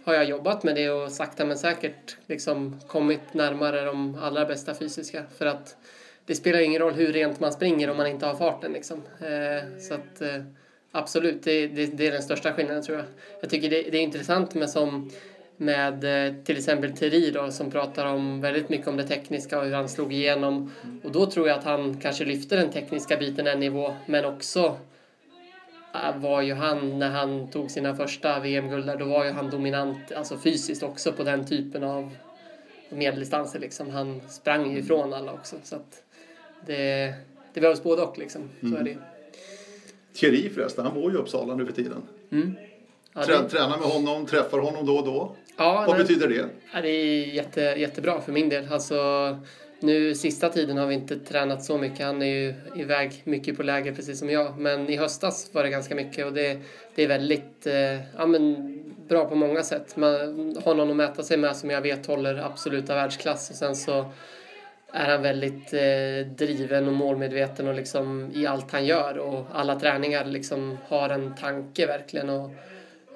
har 0.03 0.13
jag 0.13 0.25
jobbat 0.25 0.63
med 0.63 0.75
det 0.75 0.89
och 0.89 1.11
sakta 1.11 1.45
men 1.45 1.57
säkert 1.57 2.17
liksom 2.27 2.79
kommit 2.87 3.33
närmare 3.33 3.85
de 3.85 4.17
allra 4.21 4.45
bästa 4.45 4.75
fysiska. 4.75 5.23
För 5.37 5.45
att 5.45 5.77
det 6.25 6.35
spelar 6.35 6.59
ingen 6.59 6.81
roll 6.81 6.93
hur 6.93 7.13
rent 7.13 7.39
man 7.39 7.53
springer 7.53 7.89
om 7.89 7.97
man 7.97 8.07
inte 8.07 8.25
har 8.25 8.35
farten. 8.35 8.73
Liksom. 8.73 9.01
Eh, 9.19 9.79
så 9.79 9.93
att 9.93 10.21
eh, 10.21 10.43
absolut, 10.91 11.43
det, 11.43 11.67
det, 11.67 11.85
det, 11.85 12.07
är 12.07 12.11
den 12.11 12.23
största 12.23 12.53
skillnaden 12.53 12.83
tror 12.83 12.97
jag. 12.97 13.07
Jag 13.41 13.49
tycker 13.49 13.69
det, 13.69 13.81
det 13.81 13.97
är 13.97 14.01
intressant 14.01 14.53
med 14.53 14.69
som 14.69 15.11
med 15.61 16.27
eh, 16.27 16.33
till 16.43 16.57
exempel 16.57 16.91
Thierry 16.91 17.31
då, 17.31 17.51
som 17.51 17.71
pratar 17.71 18.05
om 18.05 18.41
väldigt 18.41 18.69
mycket 18.69 18.87
om 18.87 18.97
det 18.97 19.03
tekniska 19.03 19.59
och 19.59 19.65
hur 19.65 19.73
han 19.73 19.89
slog 19.89 20.13
igenom. 20.13 20.71
Och 21.03 21.11
då 21.11 21.25
tror 21.25 21.47
jag 21.47 21.57
att 21.57 21.63
han 21.63 21.97
kanske 21.99 22.25
lyfter 22.25 22.57
den 22.57 22.71
tekniska 22.71 23.17
biten 23.17 23.47
en 23.47 23.59
nivå, 23.59 23.95
men 24.05 24.25
också 24.25 24.77
äh, 25.93 26.17
var 26.17 26.41
ju 26.41 26.53
han, 26.53 26.99
när 26.99 27.09
han 27.09 27.47
tog 27.47 27.71
sina 27.71 27.95
första 27.95 28.39
VM-guld 28.39 28.85
där, 28.85 28.97
då 28.97 29.05
var 29.05 29.25
ju 29.25 29.31
han 29.31 29.49
dominant, 29.49 30.11
alltså 30.11 30.37
fysiskt 30.37 30.83
också 30.83 31.11
på 31.11 31.23
den 31.23 31.47
typen 31.47 31.83
av 31.83 32.15
medeldistanser 32.89 33.59
liksom. 33.59 33.89
Han 33.89 34.21
sprang 34.29 34.71
ju 34.71 34.79
ifrån 34.79 35.13
alla 35.13 35.33
också, 35.33 35.55
så 35.63 35.75
det, 36.65 37.13
det 37.53 37.61
behövs 37.61 37.83
både 37.83 38.01
och 38.01 38.17
liksom. 38.17 38.49
Så 38.61 38.75
är 38.75 38.83
det 38.83 38.91
mm. 38.91 39.03
Thierry 40.13 40.49
förresten, 40.49 40.85
han 40.85 40.93
bor 40.93 41.11
ju 41.11 41.17
i 41.17 41.21
Uppsala 41.21 41.55
nu 41.55 41.65
för 41.65 41.73
tiden. 41.73 42.01
Mm. 42.31 42.55
Ja, 43.13 43.25
det... 43.25 43.49
Tränar 43.49 43.77
med 43.77 43.87
honom, 43.87 44.25
träffar 44.25 44.59
honom 44.59 44.85
då 44.85 44.97
och 44.97 45.05
då. 45.05 45.35
Ja, 45.57 45.83
Vad 45.87 45.97
nej, 45.97 46.05
betyder 46.05 46.27
det? 46.27 46.81
Det 46.81 46.89
är 46.89 47.25
jätte, 47.25 47.61
jättebra 47.61 48.21
för 48.21 48.31
min 48.31 48.49
del. 48.49 48.67
Alltså, 48.71 48.95
nu 49.79 50.15
sista 50.15 50.49
tiden 50.49 50.77
har 50.77 50.87
vi 50.87 50.93
inte 50.93 51.19
tränat 51.19 51.63
så 51.63 51.77
mycket. 51.77 52.05
Han 52.05 52.21
är 52.21 52.25
ju 52.25 52.53
iväg 52.75 53.21
mycket 53.23 53.57
på 53.57 53.63
läger 53.63 53.93
precis 53.93 54.19
som 54.19 54.29
jag. 54.29 54.57
Men 54.57 54.89
i 54.89 54.95
höstas 54.95 55.49
var 55.53 55.63
det 55.63 55.69
ganska 55.69 55.95
mycket 55.95 56.25
och 56.25 56.33
det, 56.33 56.57
det 56.95 57.03
är 57.03 57.07
väldigt 57.07 57.67
eh, 57.67 58.15
ja, 58.17 58.25
men, 58.25 58.77
bra 59.07 59.25
på 59.25 59.35
många 59.35 59.63
sätt. 59.63 59.95
Man 59.95 60.11
har 60.65 60.75
någon 60.75 60.89
att 60.89 60.95
mäta 60.95 61.23
sig 61.23 61.37
med 61.37 61.55
som 61.55 61.69
jag 61.69 61.81
vet 61.81 62.05
håller 62.05 62.37
absoluta 62.37 62.95
världsklass 62.95 63.49
och 63.49 63.55
sen 63.55 63.75
så 63.75 64.11
är 64.93 65.11
han 65.11 65.21
väldigt 65.21 65.73
eh, 65.73 66.35
driven 66.35 66.87
och 66.87 66.93
målmedveten 66.93 67.67
och 67.67 67.73
liksom 67.73 68.31
i 68.33 68.47
allt 68.47 68.71
han 68.71 68.85
gör 68.85 69.17
och 69.17 69.45
alla 69.53 69.79
träningar 69.79 70.25
liksom 70.25 70.77
har 70.87 71.09
en 71.09 71.35
tanke 71.35 71.85
verkligen. 71.85 72.29
Och, 72.29 72.51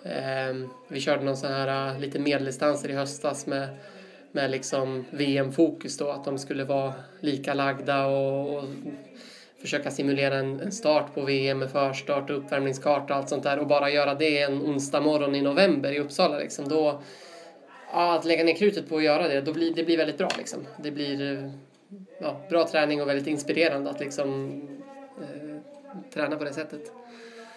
Ehm, 0.05 0.69
vi 0.88 1.00
körde 1.00 1.24
någon 1.24 1.38
sån 1.38 1.51
här 1.51 1.93
äh, 1.93 2.00
lite 2.00 2.19
medeldistanser 2.19 2.89
i 2.89 2.93
höstas 2.93 3.47
med, 3.47 3.67
med 4.31 4.51
liksom 4.51 5.05
VM-fokus 5.09 5.97
då, 5.97 6.09
att 6.09 6.25
de 6.25 6.38
skulle 6.38 6.63
vara 6.63 6.93
lika 7.19 7.53
lagda 7.53 8.05
och, 8.05 8.57
och 8.57 8.63
försöka 9.62 9.91
simulera 9.91 10.35
en, 10.35 10.59
en, 10.59 10.71
start 10.71 11.13
på 11.13 11.21
VM 11.21 11.59
med 11.59 11.71
förstart 11.71 12.29
och 12.29 12.38
uppvärmningskarta 12.38 13.13
och 13.13 13.19
allt 13.19 13.29
sånt 13.29 13.43
där 13.43 13.59
och 13.59 13.67
bara 13.67 13.89
göra 13.89 14.15
det 14.15 14.41
en 14.41 14.62
onsdag 14.62 15.01
morgon 15.01 15.35
i 15.35 15.41
november 15.41 15.91
i 15.91 16.00
Uppsala 16.00 16.38
liksom, 16.38 16.67
då 16.67 17.01
ja, 17.93 18.15
att 18.15 18.25
lägga 18.25 18.43
ner 18.43 18.55
krutet 18.55 18.89
på 18.89 18.97
att 18.97 19.03
göra 19.03 19.27
det, 19.27 19.41
då 19.41 19.53
blir 19.53 19.74
det 19.74 19.83
blir 19.83 19.97
väldigt 19.97 20.17
bra 20.17 20.29
liksom. 20.38 20.59
Det 20.83 20.91
blir 20.91 21.43
äh, 21.43 21.51
ja, 22.21 22.41
bra 22.50 22.67
träning 22.67 23.01
och 23.01 23.07
väldigt 23.07 23.27
inspirerande 23.27 23.89
att 23.89 24.00
liksom 24.00 24.62
eh, 25.21 25.57
träna 26.13 26.35
på 26.35 26.43
det 26.43 26.53
sättet. 26.53 26.91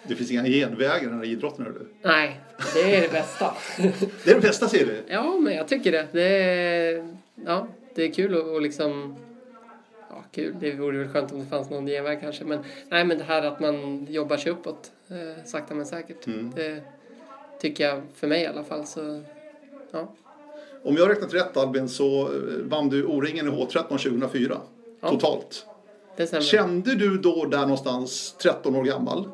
Det 0.09 0.15
finns 0.15 0.31
inga 0.31 0.45
genvägar 0.45 1.03
i 1.03 1.05
den 1.05 1.17
här 1.17 1.25
idrotten, 1.25 1.65
du? 1.65 1.87
Nej, 2.01 2.39
det 2.73 2.95
är 2.95 3.01
det 3.01 3.11
bästa. 3.11 3.53
det 4.23 4.31
är 4.31 4.35
det 4.35 4.41
bästa, 4.41 4.67
ser 4.67 4.85
du? 4.85 5.03
Ja, 5.07 5.37
men 5.37 5.53
jag 5.53 5.67
tycker 5.67 5.91
det. 5.91 6.07
Det 6.11 6.43
är, 6.43 7.15
ja, 7.45 7.67
det 7.95 8.03
är 8.03 8.13
kul 8.13 8.35
och, 8.35 8.61
liksom... 8.61 9.15
Ja, 10.09 10.23
kul. 10.31 10.55
Det 10.59 10.71
vore 10.71 10.97
väl 10.97 11.07
skönt 11.07 11.31
om 11.31 11.39
det 11.39 11.45
fanns 11.45 11.69
någon 11.69 11.85
genväg 11.85 12.21
kanske. 12.21 12.45
Men, 12.45 12.59
nej, 12.89 13.05
men 13.05 13.17
det 13.17 13.23
här 13.23 13.41
att 13.41 13.59
man 13.59 14.07
jobbar 14.09 14.37
sig 14.37 14.51
uppåt, 14.51 14.91
eh, 15.09 15.45
sakta 15.45 15.75
men 15.75 15.85
säkert. 15.85 16.27
Mm. 16.27 16.51
Det 16.55 16.81
tycker 17.59 17.87
jag, 17.87 18.01
för 18.15 18.27
mig 18.27 18.41
i 18.41 18.47
alla 18.47 18.63
fall, 18.63 18.85
så... 18.85 19.21
Ja. 19.91 20.13
Om 20.83 20.95
jag 20.95 21.03
har 21.03 21.09
räknat 21.09 21.33
rätt 21.33 21.57
Albin 21.57 21.89
så 21.89 22.21
eh, 22.21 22.31
vann 22.63 22.89
du 22.89 23.05
O-ringen 23.05 23.47
i 23.47 23.51
H13 23.51 23.87
2004. 23.87 24.57
Ja. 25.01 25.09
Totalt. 25.09 25.65
Det. 26.15 26.43
Kände 26.43 26.95
du 26.95 27.17
då 27.17 27.45
där 27.45 27.61
någonstans 27.61 28.35
13 28.41 28.75
år 28.75 28.83
gammal 28.83 29.29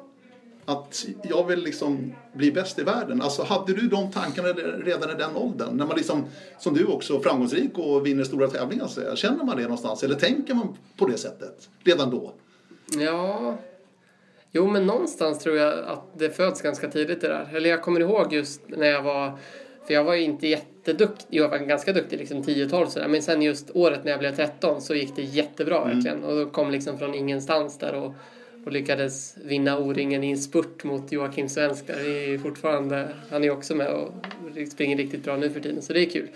att 0.65 1.05
jag 1.23 1.47
vill 1.47 1.63
liksom 1.63 2.13
bli 2.33 2.51
bäst 2.51 2.79
i 2.79 2.83
världen? 2.83 3.21
Alltså 3.21 3.43
hade 3.43 3.73
du 3.73 3.87
de 3.87 4.11
tankarna 4.11 4.47
redan 4.83 5.09
i 5.09 5.13
den 5.13 5.35
åldern? 5.35 5.77
När 5.77 5.85
man 5.85 5.97
liksom, 5.97 6.25
som 6.59 6.73
du 6.73 6.85
också, 6.85 7.19
framgångsrik 7.19 7.77
och 7.77 8.05
vinner 8.05 8.23
stora 8.23 8.47
tävlingar. 8.47 8.87
Så 8.87 9.15
känner 9.15 9.43
man 9.43 9.57
det 9.57 9.63
någonstans? 9.63 10.03
Eller 10.03 10.15
tänker 10.15 10.53
man 10.53 10.77
på 10.97 11.07
det 11.07 11.17
sättet 11.17 11.69
redan 11.83 12.09
då? 12.09 12.33
Ja, 12.99 13.57
jo 14.51 14.67
men 14.67 14.85
någonstans 14.85 15.39
tror 15.39 15.57
jag 15.57 15.85
att 15.85 16.19
det 16.19 16.29
föds 16.29 16.61
ganska 16.61 16.89
tidigt 16.89 17.21
det 17.21 17.27
där. 17.27 17.49
Eller 17.53 17.69
jag 17.69 17.81
kommer 17.81 17.99
ihåg 17.99 18.33
just 18.33 18.61
när 18.67 18.87
jag 18.87 19.01
var, 19.01 19.37
för 19.87 19.93
jag 19.93 20.03
var 20.03 20.15
ju 20.15 20.21
inte 20.21 20.47
jätteduktig, 20.47 21.27
jag 21.29 21.49
var 21.49 21.57
ganska 21.57 21.93
duktig 21.93 22.17
liksom 22.17 22.43
10-12 22.43 22.87
sådär. 22.87 23.07
Men 23.07 23.21
sen 23.21 23.41
just 23.41 23.71
året 23.73 24.03
när 24.03 24.11
jag 24.11 24.19
blev 24.19 24.35
13 24.35 24.81
så 24.81 24.95
gick 24.95 25.15
det 25.15 25.21
jättebra 25.21 25.85
verkligen. 25.85 26.23
Och 26.23 26.35
då 26.35 26.45
kom 26.49 26.71
liksom 26.71 26.97
från 26.97 27.15
ingenstans 27.15 27.77
där 27.79 27.93
och, 27.93 28.13
och 28.65 28.71
lyckades 28.71 29.37
vinna 29.37 29.79
O-ringen 29.79 30.23
i 30.23 30.31
en 30.31 30.37
spurt 30.37 30.83
mot 30.83 31.11
Joakim 31.11 31.49
Svensk. 31.49 31.87
Där 31.87 31.93
är 31.93 32.37
fortfarande, 32.37 33.07
han 33.29 33.43
är 33.43 33.49
också 33.49 33.75
med 33.75 33.87
och 33.87 34.11
springer 34.71 34.97
riktigt 34.97 35.23
bra 35.23 35.37
nu 35.37 35.49
för 35.49 35.59
tiden 35.59 35.81
så 35.81 35.93
det 35.93 35.99
är 35.99 36.09
kul. 36.09 36.27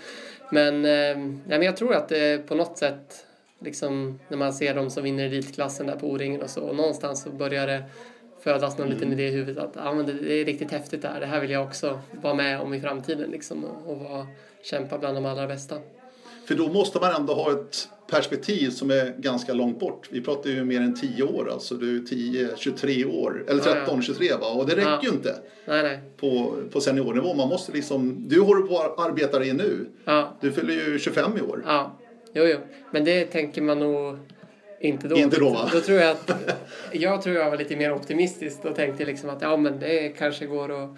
Men, 0.52 0.74
eh, 0.74 1.32
men 1.46 1.62
jag 1.62 1.76
tror 1.76 1.94
att 1.94 2.08
det 2.08 2.46
på 2.48 2.54
något 2.54 2.78
sätt 2.78 3.26
liksom 3.58 4.18
när 4.28 4.36
man 4.36 4.52
ser 4.52 4.74
de 4.74 4.90
som 4.90 5.04
vinner 5.04 5.24
elitklassen 5.24 5.86
där 5.86 5.96
på 5.96 6.10
O-ringen 6.10 6.42
och 6.42 6.50
så 6.50 6.62
och 6.62 6.76
någonstans 6.76 7.22
så 7.22 7.30
börjar 7.30 7.66
det 7.66 7.82
födas 8.40 8.78
någon 8.78 8.88
liten 8.88 9.12
idé 9.12 9.26
i 9.26 9.30
huvudet 9.30 9.64
att 9.64 9.76
ah, 9.76 9.92
men 9.94 10.06
det, 10.06 10.12
det 10.12 10.34
är 10.34 10.44
riktigt 10.44 10.70
häftigt 10.70 11.02
det 11.02 11.08
här. 11.08 11.20
Det 11.20 11.26
här 11.26 11.40
vill 11.40 11.50
jag 11.50 11.64
också 11.64 12.00
vara 12.22 12.34
med 12.34 12.60
om 12.60 12.74
i 12.74 12.80
framtiden 12.80 13.30
liksom 13.30 13.64
och, 13.64 13.92
och 13.92 13.98
vara, 13.98 14.26
kämpa 14.62 14.98
bland 14.98 15.16
de 15.16 15.26
allra 15.26 15.46
bästa. 15.46 15.76
För 16.50 16.54
då 16.56 16.68
måste 16.68 16.98
man 17.00 17.14
ändå 17.14 17.34
ha 17.34 17.52
ett 17.52 17.88
perspektiv 18.10 18.70
som 18.70 18.90
är 18.90 19.14
ganska 19.18 19.52
långt 19.52 19.80
bort. 19.80 20.08
Vi 20.10 20.20
pratar 20.20 20.50
ju 20.50 20.64
mer 20.64 20.80
än 20.80 20.94
10 21.00 21.22
år, 21.22 21.50
alltså 21.52 21.74
du 21.74 21.96
är 21.96 22.00
10, 22.06 22.48
23 22.56 23.04
år, 23.04 23.44
eller 23.48 23.60
Ja, 23.60 23.68
ja. 23.68 23.74
13, 23.74 24.02
23 24.02 24.32
va? 24.34 24.46
Och 24.46 24.66
det 24.66 24.76
räcker 24.76 24.88
Ja. 24.90 25.00
ju 25.02 25.08
inte 25.08 25.34
Nej, 25.66 25.82
nej. 25.82 25.98
på, 26.16 26.54
på 26.72 26.80
seniornivå. 26.80 27.34
Man 27.34 27.48
måste 27.48 27.72
liksom, 27.72 28.28
du 28.28 28.40
håller 28.40 28.66
på 28.66 28.78
att 28.78 28.98
arbeta 29.10 29.38
dig 29.38 29.52
nu. 29.52 29.86
Ja, 30.04 30.36
Du 30.40 30.52
fyller 30.52 30.74
ju 30.74 30.98
25 30.98 31.38
i 31.38 31.40
år. 31.40 31.62
ja. 31.66 31.96
Jo, 32.34 32.44
jo. 32.44 32.58
Men 32.90 33.04
det 33.04 33.24
tänker 33.24 33.62
man 33.62 33.78
nog 33.78 34.18
inte 34.80 35.08
då. 35.08 35.16
Inte 35.16 35.40
då, 35.40 35.50
va? 35.50 35.68
Då 35.72 35.80
tror 35.80 35.98
jag 35.98 36.10
att... 36.10 36.32
Jag 36.92 37.22
tror 37.22 37.36
jag 37.36 37.50
var 37.50 37.56
lite 37.58 37.76
mer 37.76 37.92
optimistisk 37.92 38.64
och 38.64 38.76
tänkte 38.76 39.04
liksom 39.04 39.30
att 39.30 39.42
ja, 39.42 39.56
men 39.56 39.78
det 39.80 40.08
kanske 40.08 40.46
går 40.46 40.82
att... 40.84 40.90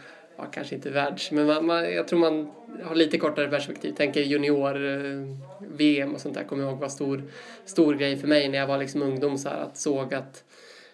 Ja, 0.43 0.49
kanske 0.51 0.75
inte 0.75 0.91
världs, 0.91 1.31
men 1.31 1.47
man, 1.47 1.67
man, 1.67 1.93
jag 1.93 2.09
tror 2.09 2.19
man 2.19 2.51
har 2.83 2.95
lite 2.95 3.19
kortare 3.19 3.49
perspektiv. 3.49 3.93
Tänker 3.93 4.21
junior-VM 4.21 6.15
och 6.15 6.21
sånt 6.21 6.35
där 6.35 6.45
kommer 6.45 6.63
jag 6.63 6.73
ihåg 6.73 6.81
var 6.81 6.89
stor, 6.89 7.23
stor 7.65 7.95
grej 7.95 8.17
för 8.17 8.29
mig 8.29 8.49
när 8.49 8.59
jag 8.59 8.67
var 8.67 8.79
liksom 8.79 9.03
ungdom. 9.03 9.39
Så 9.39 9.49
här, 9.49 9.59
att 9.59 9.77
såg 9.77 10.15
att 10.15 10.45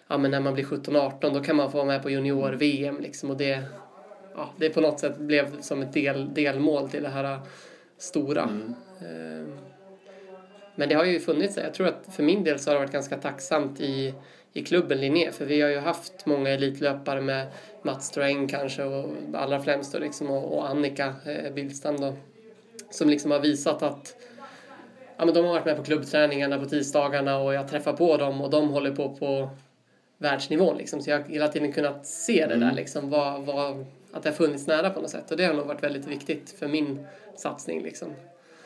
ja, 0.07 0.17
men 0.17 0.31
när 0.31 0.39
man 0.39 0.53
blir 0.53 0.63
17-18 0.63 1.33
då 1.33 1.43
kan 1.43 1.55
man 1.55 1.71
få 1.71 1.77
vara 1.77 1.87
med 1.87 2.03
på 2.03 2.09
junior-VM. 2.09 3.01
Liksom, 3.01 3.29
och 3.29 3.37
det, 3.37 3.63
ja, 4.35 4.49
det 4.57 4.69
på 4.69 4.81
något 4.81 4.99
sätt 4.99 5.17
blev 5.17 5.61
som 5.61 5.81
ett 5.81 5.93
del, 5.93 6.33
delmål 6.33 6.89
till 6.89 7.03
det 7.03 7.09
här 7.09 7.39
stora. 7.97 8.43
Ehm, 9.01 9.57
Men 10.75 10.89
det 10.89 10.95
har 10.95 11.05
ju 11.05 11.19
funnits, 11.19 11.57
jag 11.57 11.73
tror 11.73 11.87
att 11.87 12.09
för 12.15 12.23
min 12.23 12.43
del 12.43 12.59
så 12.59 12.69
har 12.69 12.75
det 12.75 12.79
varit 12.79 12.91
ganska 12.91 13.17
tacksamt 13.17 13.81
i, 13.81 14.13
i 14.53 14.63
klubben 14.63 15.01
Linné. 15.01 15.31
För 15.31 15.45
vi 15.45 15.61
har 15.61 15.69
ju 15.69 15.79
haft 15.79 16.25
många 16.25 16.49
elitlöpare 16.49 17.21
med 17.21 17.47
Mats 17.81 18.07
Sträng 18.07 18.47
kanske 18.47 18.83
och 18.83 19.09
allra 19.33 19.59
främst 19.59 19.93
då 19.93 19.99
liksom 19.99 20.29
och, 20.31 20.57
och 20.57 20.69
Annika 20.69 21.15
eh, 21.25 21.53
Billstam 21.53 21.97
då. 21.97 22.13
Som 22.89 23.09
liksom 23.09 23.31
har 23.31 23.39
visat 23.39 23.83
att 23.83 24.15
ja, 25.17 25.25
men 25.25 25.33
de 25.33 25.45
har 25.45 25.53
varit 25.53 25.65
med 25.65 25.77
på 25.77 25.83
klubbträningarna 25.83 26.59
på 26.59 26.65
tisdagarna 26.65 27.37
och 27.37 27.53
jag 27.53 27.67
träffar 27.67 27.93
på 27.93 28.17
dem 28.17 28.41
och 28.41 28.49
de 28.49 28.69
håller 28.69 28.91
på 28.91 29.15
på 29.15 29.49
världsnivån 30.17 30.77
liksom. 30.77 31.01
Så 31.01 31.09
jag 31.09 31.17
har 31.19 31.25
hela 31.25 31.47
tiden 31.47 31.73
kunnat 31.73 32.05
se 32.05 32.47
det 32.47 32.55
där 32.55 32.73
liksom, 32.73 33.09
vad, 33.09 33.45
vad, 33.45 33.85
att 34.11 34.23
det 34.23 34.29
har 34.29 34.35
funnits 34.35 34.67
nära 34.67 34.89
på 34.89 35.01
något 35.01 35.09
sätt. 35.09 35.31
Och 35.31 35.37
det 35.37 35.45
har 35.45 35.53
nog 35.53 35.67
varit 35.67 35.83
väldigt 35.83 36.07
viktigt 36.07 36.55
för 36.59 36.67
min 36.67 37.07
satsning 37.35 37.83
liksom. 37.83 38.09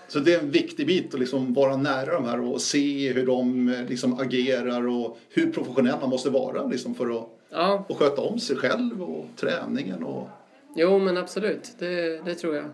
Så 0.07 0.19
det 0.19 0.33
är 0.33 0.39
en 0.39 0.51
viktig 0.51 0.87
bit 0.87 1.13
att 1.13 1.19
liksom 1.19 1.53
vara 1.53 1.77
nära 1.77 2.13
de 2.13 2.25
här 2.25 2.39
och 2.41 2.61
se 2.61 3.13
hur 3.13 3.25
de 3.25 3.69
eh, 3.69 3.85
liksom 3.89 4.19
agerar 4.19 4.87
och 4.87 5.17
hur 5.29 5.51
professionell 5.51 5.99
man 6.01 6.09
måste 6.09 6.29
vara 6.29 6.65
liksom 6.65 6.95
för 6.95 7.17
att 7.17 7.29
Ja, 7.53 7.85
och 7.89 7.97
sköta 7.99 8.21
om 8.21 8.39
sig 8.39 8.55
själv 8.55 9.03
och 9.03 9.25
träningen. 9.35 10.03
Och... 10.03 10.27
Jo, 10.75 10.99
men 10.99 11.17
absolut. 11.17 11.75
Det, 11.79 12.25
det 12.25 12.35
tror 12.35 12.55
jag. 12.55 12.65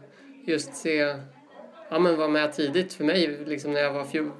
Just 0.46 0.76
se... 0.76 1.16
Ja, 1.92 2.00
men 2.00 2.18
vara 2.18 2.28
med 2.28 2.54
tidigt. 2.54 2.94
För 2.94 3.04
mig, 3.04 3.40
liksom 3.46 3.74
när 3.74 3.82
jag 3.82 3.94
var 3.94 4.04
fjol, 4.04 4.32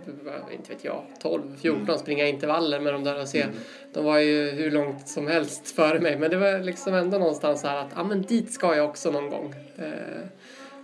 inte 0.52 0.74
vet 0.74 0.84
jag, 0.84 1.04
12, 1.22 1.42
14, 1.62 2.00
springa 2.00 2.28
intervaller 2.28 2.80
med 2.80 2.94
de 2.94 3.04
där 3.04 3.22
och 3.22 3.28
se. 3.28 3.46
De 3.94 4.06
var 4.06 4.18
ju 4.20 4.50
hur 4.50 4.72
långt 4.72 5.08
som 5.08 5.28
helst 5.28 5.68
före 5.76 6.00
mig. 6.00 6.18
Men 6.18 6.32
det 6.32 6.38
var 6.38 6.60
liksom 6.60 6.94
ändå 6.94 7.18
någonstans 7.18 7.64
här 7.64 7.78
att 7.78 7.92
ja, 7.96 8.04
men 8.04 8.22
dit 8.22 8.54
ska 8.54 8.76
jag 8.76 8.90
också 8.90 9.12
någon 9.12 9.30
gång. 9.30 9.56
Eh, 9.78 9.86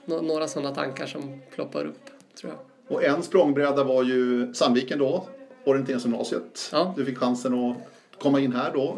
nå- 0.06 0.22
några 0.22 0.48
sådana 0.48 0.76
tankar 0.76 1.06
som 1.06 1.42
ploppar 1.56 1.86
upp, 1.86 2.06
tror 2.42 2.54
jag. 2.54 2.96
och 2.96 3.04
en 3.04 3.24
språngbräda 3.24 3.84
var 3.84 4.04
ju 4.04 4.54
Sandviken 4.54 5.00
då, 5.00 5.26
orienteringsgymnasiet. 5.64 6.70
Ja. 6.72 6.94
Du 6.98 7.06
fick 7.06 7.18
chansen 7.18 7.54
att 7.72 7.78
komma 8.20 8.40
in 8.40 8.54
här 8.54 8.72
då. 8.74 8.98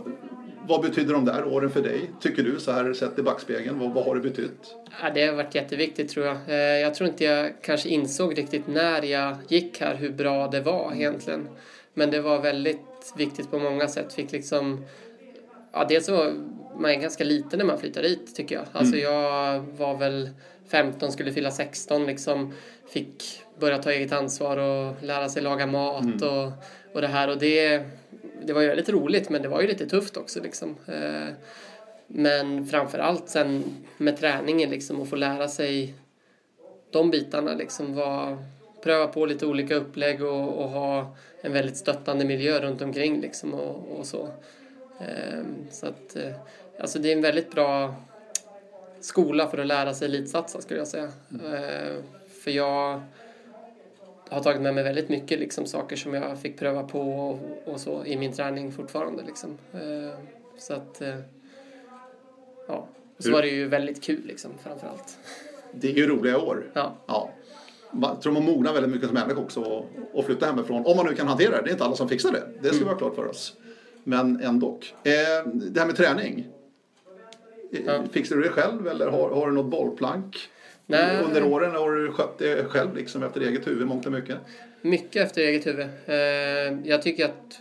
Vad 0.67 0.81
betyder 0.81 1.13
de 1.13 1.25
där 1.25 1.45
åren 1.45 1.69
för 1.69 1.81
dig? 1.81 2.11
Tycker 2.21 2.43
du 2.43 2.59
så 2.59 2.71
här 2.71 2.93
sett 2.93 3.19
i 3.19 3.21
backspegeln? 3.21 3.79
Vad, 3.79 3.93
vad 3.93 4.05
har 4.05 4.15
det 4.15 4.21
betytt? 4.21 4.75
Ja, 5.01 5.09
det 5.13 5.25
har 5.27 5.33
varit 5.35 5.55
jätteviktigt 5.55 6.09
tror 6.09 6.25
jag. 6.25 6.35
Eh, 6.47 6.55
Jag 6.55 6.95
tror 6.95 7.09
inte 7.09 7.23
jag 7.23 7.51
kanske 7.61 7.89
insåg 7.89 8.37
riktigt 8.37 8.67
när 8.67 9.01
jag 9.01 9.35
gick 9.47 9.81
här 9.81 9.95
hur 9.95 10.09
bra 10.09 10.47
det 10.47 10.61
var 10.61 10.91
egentligen. 10.95 11.47
Men 11.93 12.11
det 12.11 12.21
var 12.21 12.39
väldigt 12.41 13.13
viktigt 13.17 13.51
på 13.51 13.59
många 13.59 13.87
sätt. 13.87 14.13
Fick 14.13 14.31
liksom... 14.31 14.85
Ja, 15.73 15.85
dels 15.89 16.09
var 16.09 16.33
man 16.79 17.01
ganska 17.01 17.23
liten 17.23 17.59
när 17.59 17.65
man 17.65 17.77
flyttar 17.77 18.03
hit 18.03 18.35
tycker 18.35 18.55
jag. 18.55 18.65
Alltså 18.71 18.97
jag 18.97 19.59
var 19.77 19.97
väl 19.97 20.29
15, 20.71 21.11
skulle 21.11 21.31
fylla 21.33 21.51
16 21.51 22.05
liksom. 22.05 22.53
Fick 22.89 23.23
börja 23.59 23.77
ta 23.77 23.91
eget 23.91 24.11
ansvar 24.11 24.57
och 24.57 24.95
lära 25.03 25.29
sig 25.29 25.41
laga 25.41 25.65
mat 25.67 26.21
och, 26.21 26.51
och 26.95 27.01
det 27.01 27.07
här. 27.07 27.29
Och 27.29 27.37
det, 27.37 27.83
det 28.41 28.53
var 28.53 28.61
ju 28.61 28.67
väldigt 28.67 28.89
roligt 28.89 29.29
men 29.29 29.41
det 29.41 29.47
var 29.47 29.61
ju 29.61 29.67
lite 29.67 29.89
tufft 29.89 30.17
också 30.17 30.41
liksom. 30.41 30.75
Eh, 30.87 31.33
Men 32.07 32.65
framför 32.65 32.99
allt 32.99 33.29
sen 33.29 33.63
med 33.97 34.17
träningen 34.17 34.69
liksom 34.69 34.99
och 35.01 35.07
få 35.09 35.15
lära 35.15 35.47
sig 35.47 35.93
de 36.91 37.11
bitarna 37.11 37.53
liksom 37.53 37.95
var 37.95 38.37
pröva 38.83 39.07
på 39.07 39.25
lite 39.25 39.45
olika 39.45 39.75
upplägg 39.75 40.23
och, 40.23 40.63
och 40.63 40.69
ha 40.69 41.15
en 41.41 41.53
väldigt 41.53 41.77
stöttande 41.77 42.25
miljö 42.25 42.59
runt 42.59 42.81
omkring 42.81 43.21
liksom 43.21 43.53
och, 43.53 43.99
och 43.99 44.05
så. 44.05 44.29
Ehm, 44.99 45.55
så 45.71 45.85
att 45.85 46.15
eh, 46.15 46.33
alltså 46.79 46.99
det 46.99 47.11
är 47.11 47.15
en 47.15 47.21
väldigt 47.21 47.51
bra 47.51 47.95
skola 49.01 49.47
för 49.47 49.57
att 49.57 49.67
lära 49.67 49.93
sig 49.93 50.07
elitsatsa 50.07 50.61
skulle 50.61 50.79
jag 50.79 50.87
säga. 50.87 51.11
Ehm, 51.31 52.03
för 52.43 52.51
jag 52.51 53.01
har 54.29 54.43
tagit 54.43 54.61
med 54.61 54.73
mig 54.75 54.83
väldigt 54.83 55.09
mycket 55.09 55.39
liksom, 55.39 55.65
saker 55.65 55.95
som 55.95 56.13
jag 56.13 56.39
fick 56.39 56.59
pröva 56.59 56.83
på 56.83 57.01
och, 57.01 57.39
och 57.73 57.79
så 57.79 58.05
i 58.05 58.17
min 58.17 58.33
träning 58.33 58.71
fortfarande. 58.71 59.23
Liksom. 59.23 59.57
Ehm, 59.73 60.09
så 60.57 60.73
att 60.73 61.01
eh, 61.01 61.15
ja, 62.67 62.87
och 63.17 63.23
så 63.23 63.29
Hur- 63.29 63.35
var 63.35 63.41
det 63.41 63.47
ju 63.49 63.67
väldigt 63.67 64.03
kul 64.03 64.21
liksom 64.25 64.51
framför 64.63 64.87
allt. 64.87 65.17
Det 65.71 65.87
är 65.91 65.93
ju 65.93 66.07
roliga 66.07 66.37
år. 66.39 66.63
Ja. 66.73 66.95
Ja. 67.07 67.29
Jag 68.01 68.21
tror 68.21 68.33
man 68.33 68.43
mognar 68.43 68.73
väldigt 68.73 68.91
mycket 68.91 69.07
som 69.07 69.13
människa 69.13 69.41
också 69.41 69.61
och, 69.61 69.85
och 70.13 70.25
flytta 70.25 70.45
hemifrån. 70.45 70.85
Om 70.85 70.97
man 70.97 71.05
nu 71.05 71.13
kan 71.15 71.27
hantera 71.27 71.51
det. 71.55 71.61
Det 71.61 71.69
är 71.69 71.71
inte 71.71 71.83
alla 71.85 71.95
som 71.95 72.09
fixar 72.09 72.31
det. 72.31 72.43
Det 72.61 72.69
ska 72.73 72.85
vi 72.85 72.91
ha 72.91 72.97
klart 72.97 73.15
för 73.15 73.27
oss. 73.27 73.55
Men 74.03 74.41
ändå. 74.41 74.79
Eh, 75.03 75.47
det 75.53 75.79
här 75.79 75.85
med 75.87 75.95
träning. 75.95 76.47
Eh, 77.71 77.79
Ja. 77.85 78.03
Fixar 78.11 78.35
du 78.35 78.41
det 78.41 78.49
själv 78.49 78.87
eller 78.87 79.07
har, 79.07 79.29
har 79.29 79.47
du 79.47 79.53
något 79.53 79.71
bollplank? 79.71 80.37
Nej. 80.89 81.23
Under 81.23 81.43
åren 81.43 81.71
har 81.71 81.91
du 81.91 82.11
skött 82.11 82.37
det 82.37 82.69
själv 82.69 82.95
liksom 82.95 83.23
efter 83.23 83.41
eget 83.41 83.67
huvud 83.67 83.87
mångt 83.87 84.05
och 84.05 84.11
mycket. 84.11 84.37
Mycket 84.81 85.25
efter 85.25 85.41
eget 85.41 85.67
huvud. 85.67 85.87
Eh, 86.05 86.89
jag 86.89 87.01
tycker 87.01 87.25
att 87.25 87.59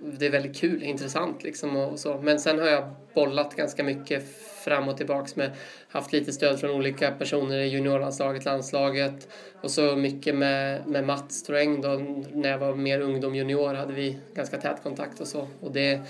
det 0.00 0.26
är 0.26 0.30
väldigt 0.30 0.56
kul, 0.56 0.82
intressant 0.82 1.42
liksom 1.42 1.76
och 1.76 1.98
så. 1.98 2.18
Men 2.22 2.40
sen 2.40 2.58
har 2.58 2.66
jag 2.66 2.94
bollat 3.14 3.56
ganska 3.56 3.84
mycket 3.84 4.24
fram 4.64 4.88
och 4.88 4.96
tillbaks 4.96 5.36
med 5.36 5.50
haft 5.88 6.12
lite 6.12 6.32
stöd 6.32 6.60
från 6.60 6.70
olika 6.70 7.10
personer 7.10 7.58
i 7.58 7.68
juniorlandslaget, 7.68 8.44
landslaget 8.44 9.28
och 9.60 9.70
så 9.70 9.96
mycket 9.96 10.34
med, 10.34 10.86
med 10.86 11.04
Mats 11.04 11.34
Sträng 11.34 11.80
då 11.80 11.88
när 12.32 12.50
jag 12.50 12.58
var 12.58 12.74
mer 12.74 13.00
ungdom 13.00 13.34
junior 13.34 13.74
hade 13.74 13.92
vi 13.92 14.18
ganska 14.34 14.56
tät 14.56 14.82
kontakt 14.82 15.20
och 15.20 15.26
så. 15.26 15.48
Och 15.60 15.72
det 15.72 16.00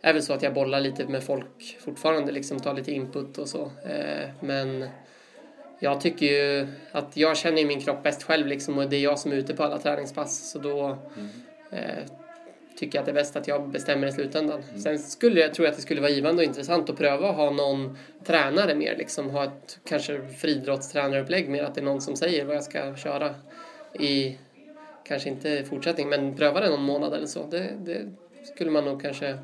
är 0.00 0.12
väl 0.12 0.22
så 0.22 0.32
att 0.32 0.42
jag 0.42 0.54
bollar 0.54 0.80
lite 0.80 1.06
med 1.06 1.24
folk 1.24 1.78
fortfarande, 1.80 2.32
liksom 2.32 2.60
tar 2.60 2.74
lite 2.74 2.92
input 2.92 3.38
och 3.38 3.48
så. 3.48 3.62
Eh, 3.62 4.30
men 4.40 4.88
jag 5.78 6.00
tycker 6.00 6.26
ju 6.26 6.66
att 6.92 7.16
jag 7.16 7.36
känner 7.36 7.64
min 7.64 7.80
kropp 7.80 8.02
bäst 8.02 8.22
själv 8.22 8.46
liksom 8.46 8.78
och 8.78 8.90
det 8.90 8.96
är 8.96 9.00
jag 9.00 9.18
som 9.18 9.32
är 9.32 9.36
ute 9.36 9.54
på 9.54 9.62
alla 9.64 9.78
träningspass 9.78 10.50
så 10.50 10.58
då 10.58 10.98
eh, 11.70 12.04
tycker 12.76 12.98
jag 12.98 13.02
att 13.02 13.06
det 13.06 13.12
är 13.12 13.14
bäst 13.14 13.36
att 13.36 13.48
jag 13.48 13.68
bestämmer 13.68 14.06
i 14.06 14.12
slutändan. 14.12 14.62
Sen 14.82 14.98
skulle 14.98 15.40
jag, 15.40 15.50
jag 15.58 15.66
att 15.66 15.76
det 15.76 15.82
skulle 15.82 16.00
vara 16.00 16.10
givande 16.10 16.42
och 16.42 16.46
intressant 16.46 16.90
att 16.90 16.96
pröva 16.96 17.30
att 17.30 17.36
ha 17.36 17.50
någon 17.50 17.98
tränare 18.24 18.74
mer, 18.74 18.96
liksom 18.96 19.30
ha 19.30 19.44
ett 19.44 19.78
kanske 19.88 20.28
friidrottstränarupplägg 20.28 21.48
mer, 21.48 21.64
att 21.64 21.74
det 21.74 21.80
är 21.80 21.84
någon 21.84 22.00
som 22.00 22.16
säger 22.16 22.44
vad 22.44 22.56
jag 22.56 22.64
ska 22.64 22.96
köra 22.96 23.34
i, 24.00 24.38
kanske 25.04 25.28
inte 25.28 25.64
fortsättning, 25.64 26.08
men 26.08 26.36
pröva 26.36 26.60
det 26.60 26.70
någon 26.70 26.82
månad 26.82 27.14
eller 27.14 27.26
så. 27.26 27.46
Det, 27.50 27.70
det 27.78 28.12
skulle 28.54 28.70
man 28.70 28.84
nog 28.84 29.02
kanske, 29.02 29.38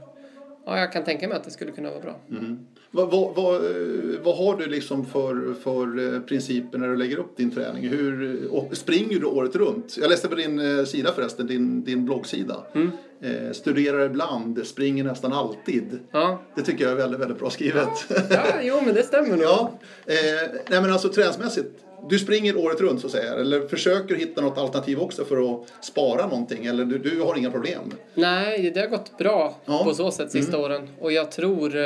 ja 0.66 0.78
jag 0.78 0.92
kan 0.92 1.04
tänka 1.04 1.28
mig 1.28 1.36
att 1.36 1.44
det 1.44 1.50
skulle 1.50 1.72
kunna 1.72 1.90
vara 1.90 2.00
bra. 2.00 2.16
Mm. 2.30 2.66
Vad, 2.94 3.10
vad, 3.10 3.34
vad, 3.34 3.54
eh, 3.54 4.20
vad, 4.22 4.36
har 4.36 4.56
du 4.56 4.66
liksom 4.66 5.06
för, 5.06 5.54
för 5.62 6.14
eh, 6.14 6.20
principer 6.20 6.78
när 6.78 6.88
du 6.88 6.96
lägger 6.96 7.16
upp 7.16 7.36
din 7.36 7.50
träning? 7.50 7.88
Hur, 7.88 8.46
och 8.50 8.76
springer 8.76 9.20
du 9.20 9.26
året 9.26 9.56
runt? 9.56 9.96
Jag 10.00 10.10
läste 10.10 10.28
på 10.28 10.34
din 10.34 10.78
eh, 10.78 10.84
sida 10.84 11.12
förresten, 11.12 11.46
din, 11.46 11.84
din 11.84 12.04
bloggsida. 12.04 12.56
Mm. 12.74 12.90
Eh, 13.20 13.52
studerar 13.52 14.06
ibland, 14.06 14.66
springer 14.66 15.04
nästan 15.04 15.32
alltid. 15.32 15.98
Ja. 16.10 16.42
Det 16.54 16.62
tycker 16.62 16.84
jag 16.84 16.92
är 16.92 16.96
väldigt, 16.96 17.20
väldigt 17.20 17.38
bra 17.38 17.50
skrivet. 17.50 17.88
Ja, 18.30 18.44
jo 18.62 18.80
men 18.84 18.94
det 18.94 19.02
stämmer 19.02 19.28
nog. 19.28 19.40
ja. 19.42 19.72
Eh, 20.06 20.50
nej 20.70 20.82
men 20.82 20.92
alltså 20.92 21.08
träningsmässigt, 21.08 21.68
du 22.08 22.18
springer 22.18 22.56
året 22.56 22.80
runt 22.80 23.00
så 23.00 23.06
att 23.06 23.12
säga, 23.12 23.34
eller 23.34 23.68
försöker 23.68 24.14
hitta 24.14 24.40
något 24.40 24.58
alternativ 24.58 24.98
också 24.98 25.24
för 25.24 25.54
att 25.54 25.72
spara 25.80 26.26
någonting, 26.26 26.66
eller 26.66 26.84
du, 26.84 26.98
du 26.98 27.20
har 27.20 27.36
inga 27.36 27.50
problem? 27.50 27.94
Nej, 28.14 28.70
det 28.74 28.80
har 28.80 28.88
gått 28.88 29.18
bra 29.18 29.56
ja. 29.64 29.84
på 29.84 29.94
så 29.94 30.10
sätt 30.10 30.30
sista 30.30 30.56
mm. 30.56 30.64
åren. 30.64 30.88
Och 31.00 31.12
jag 31.12 31.32
tror 31.32 31.76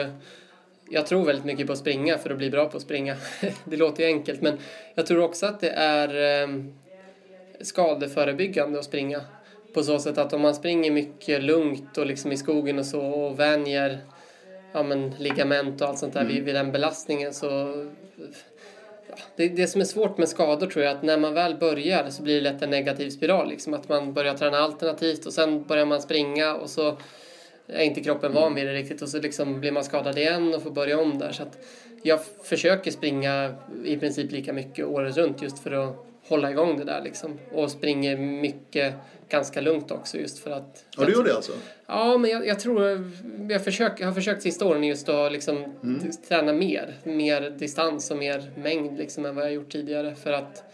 jag 0.90 1.06
tror 1.06 1.24
väldigt 1.24 1.44
mycket 1.44 1.66
på 1.66 1.72
att 1.72 1.78
springa 1.78 2.18
för 2.18 2.30
att 2.30 2.38
bli 2.38 2.50
bra 2.50 2.68
på 2.68 2.76
att 2.76 2.82
springa. 2.82 3.16
det 3.64 3.76
låter 3.76 4.02
ju 4.02 4.08
enkelt 4.08 4.42
men 4.42 4.58
jag 4.94 5.06
tror 5.06 5.22
också 5.22 5.46
att 5.46 5.60
det 5.60 5.70
är 5.70 6.42
eh, 6.42 6.48
skadeförebyggande 7.60 8.78
att 8.78 8.84
springa. 8.84 9.20
På 9.74 9.82
så 9.82 9.98
sätt 9.98 10.18
att 10.18 10.32
om 10.32 10.40
man 10.40 10.54
springer 10.54 10.90
mycket 10.90 11.42
lugnt 11.42 11.98
och 11.98 12.06
liksom 12.06 12.32
i 12.32 12.36
skogen 12.36 12.78
och 12.78 12.86
så 12.86 13.00
och 13.00 13.40
vänjer 13.40 13.98
ja, 14.72 14.82
men, 14.82 15.10
ligament 15.18 15.80
och 15.80 15.88
allt 15.88 15.98
sånt 15.98 16.14
där 16.14 16.20
mm. 16.20 16.34
vid, 16.34 16.44
vid 16.44 16.54
den 16.54 16.72
belastningen 16.72 17.34
så 17.34 17.46
ja, 19.08 19.14
det, 19.36 19.48
det 19.48 19.66
som 19.66 19.80
är 19.80 19.84
svårt 19.84 20.18
med 20.18 20.28
skador 20.28 20.66
tror 20.66 20.84
jag 20.84 20.92
är 20.92 20.96
att 20.96 21.02
när 21.02 21.18
man 21.18 21.34
väl 21.34 21.54
börjar 21.54 22.10
så 22.10 22.22
blir 22.22 22.34
det 22.34 22.40
lätt 22.40 22.62
en 22.62 22.70
negativ 22.70 23.10
spiral. 23.10 23.48
Liksom 23.48 23.74
att 23.74 23.88
man 23.88 24.12
börjar 24.12 24.34
träna 24.34 24.58
alternativt 24.58 25.26
och 25.26 25.32
sen 25.32 25.62
börjar 25.62 25.86
man 25.86 26.02
springa 26.02 26.54
och 26.54 26.70
så 26.70 26.96
är 27.68 27.85
inte 27.85 28.00
kroppen 28.00 28.32
van 28.32 28.54
vid 28.54 28.66
det 28.66 28.73
riktigt 28.75 29.02
och 29.02 29.08
så 29.08 29.20
liksom 29.20 29.61
blir 29.61 29.73
man 29.73 29.85
skadad 29.85 30.18
igen 30.18 30.54
och 30.54 30.62
får 30.62 30.70
börja 30.70 30.99
om 30.99 31.18
där. 31.18 31.32
Så 31.32 31.42
att 31.42 31.58
jag 32.02 32.20
försöker 32.42 32.90
springa 32.90 33.54
i 33.85 33.96
princip 33.96 34.32
lika 34.32 34.52
mycket 34.52 34.87
året 34.87 35.16
runt 35.16 35.42
just 35.42 35.58
för 35.58 35.70
att 35.70 36.06
hålla 36.28 36.50
igång 36.50 36.78
det 36.78 36.85
där 36.85 37.02
liksom. 37.02 37.38
Och 37.52 37.70
springer 37.70 38.16
mycket 38.16 38.94
ganska 39.28 39.61
lugnt 39.61 39.90
också 39.90 40.18
just 40.18 40.38
för 40.38 40.50
att... 40.50 40.85
Ja, 40.96 41.04
du 41.04 41.12
gör 41.12 41.25
det 41.25 41.37
alltså? 41.37 41.52
Ja, 41.87 42.18
men 42.18 42.30
jag, 42.30 42.46
jag 42.46 42.61
tror... 42.61 43.11
Jag, 43.49 43.64
försöker, 43.64 44.00
jag 44.00 44.08
har 44.08 44.14
försökt 44.14 44.42
sista 44.42 44.66
åren 44.66 44.85
just 44.85 45.08
att 45.08 45.32
liksom 45.32 45.56
mm. 45.56 46.00
träna 46.28 46.52
mer. 46.52 46.94
Mer 47.04 47.50
distans 47.50 48.11
och 48.11 48.16
mer 48.16 48.50
mängd 48.56 48.99
liksom 48.99 49.26
än 49.26 49.35
vad 49.35 49.44
jag 49.44 49.52
gjort 49.52 49.73
tidigare. 49.73 50.14
För 50.14 50.32
att 50.32 50.64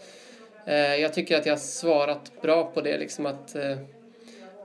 eh, 0.65 0.75
jag 0.75 1.13
tycker 1.13 1.37
att 1.37 1.45
jag 1.45 1.53
har 1.53 1.59
svarat 1.59 2.31
bra 2.41 2.71
på 2.73 2.81
det 2.81 2.97
liksom 2.97 3.25
att 3.25 3.55
eh, 3.55 3.77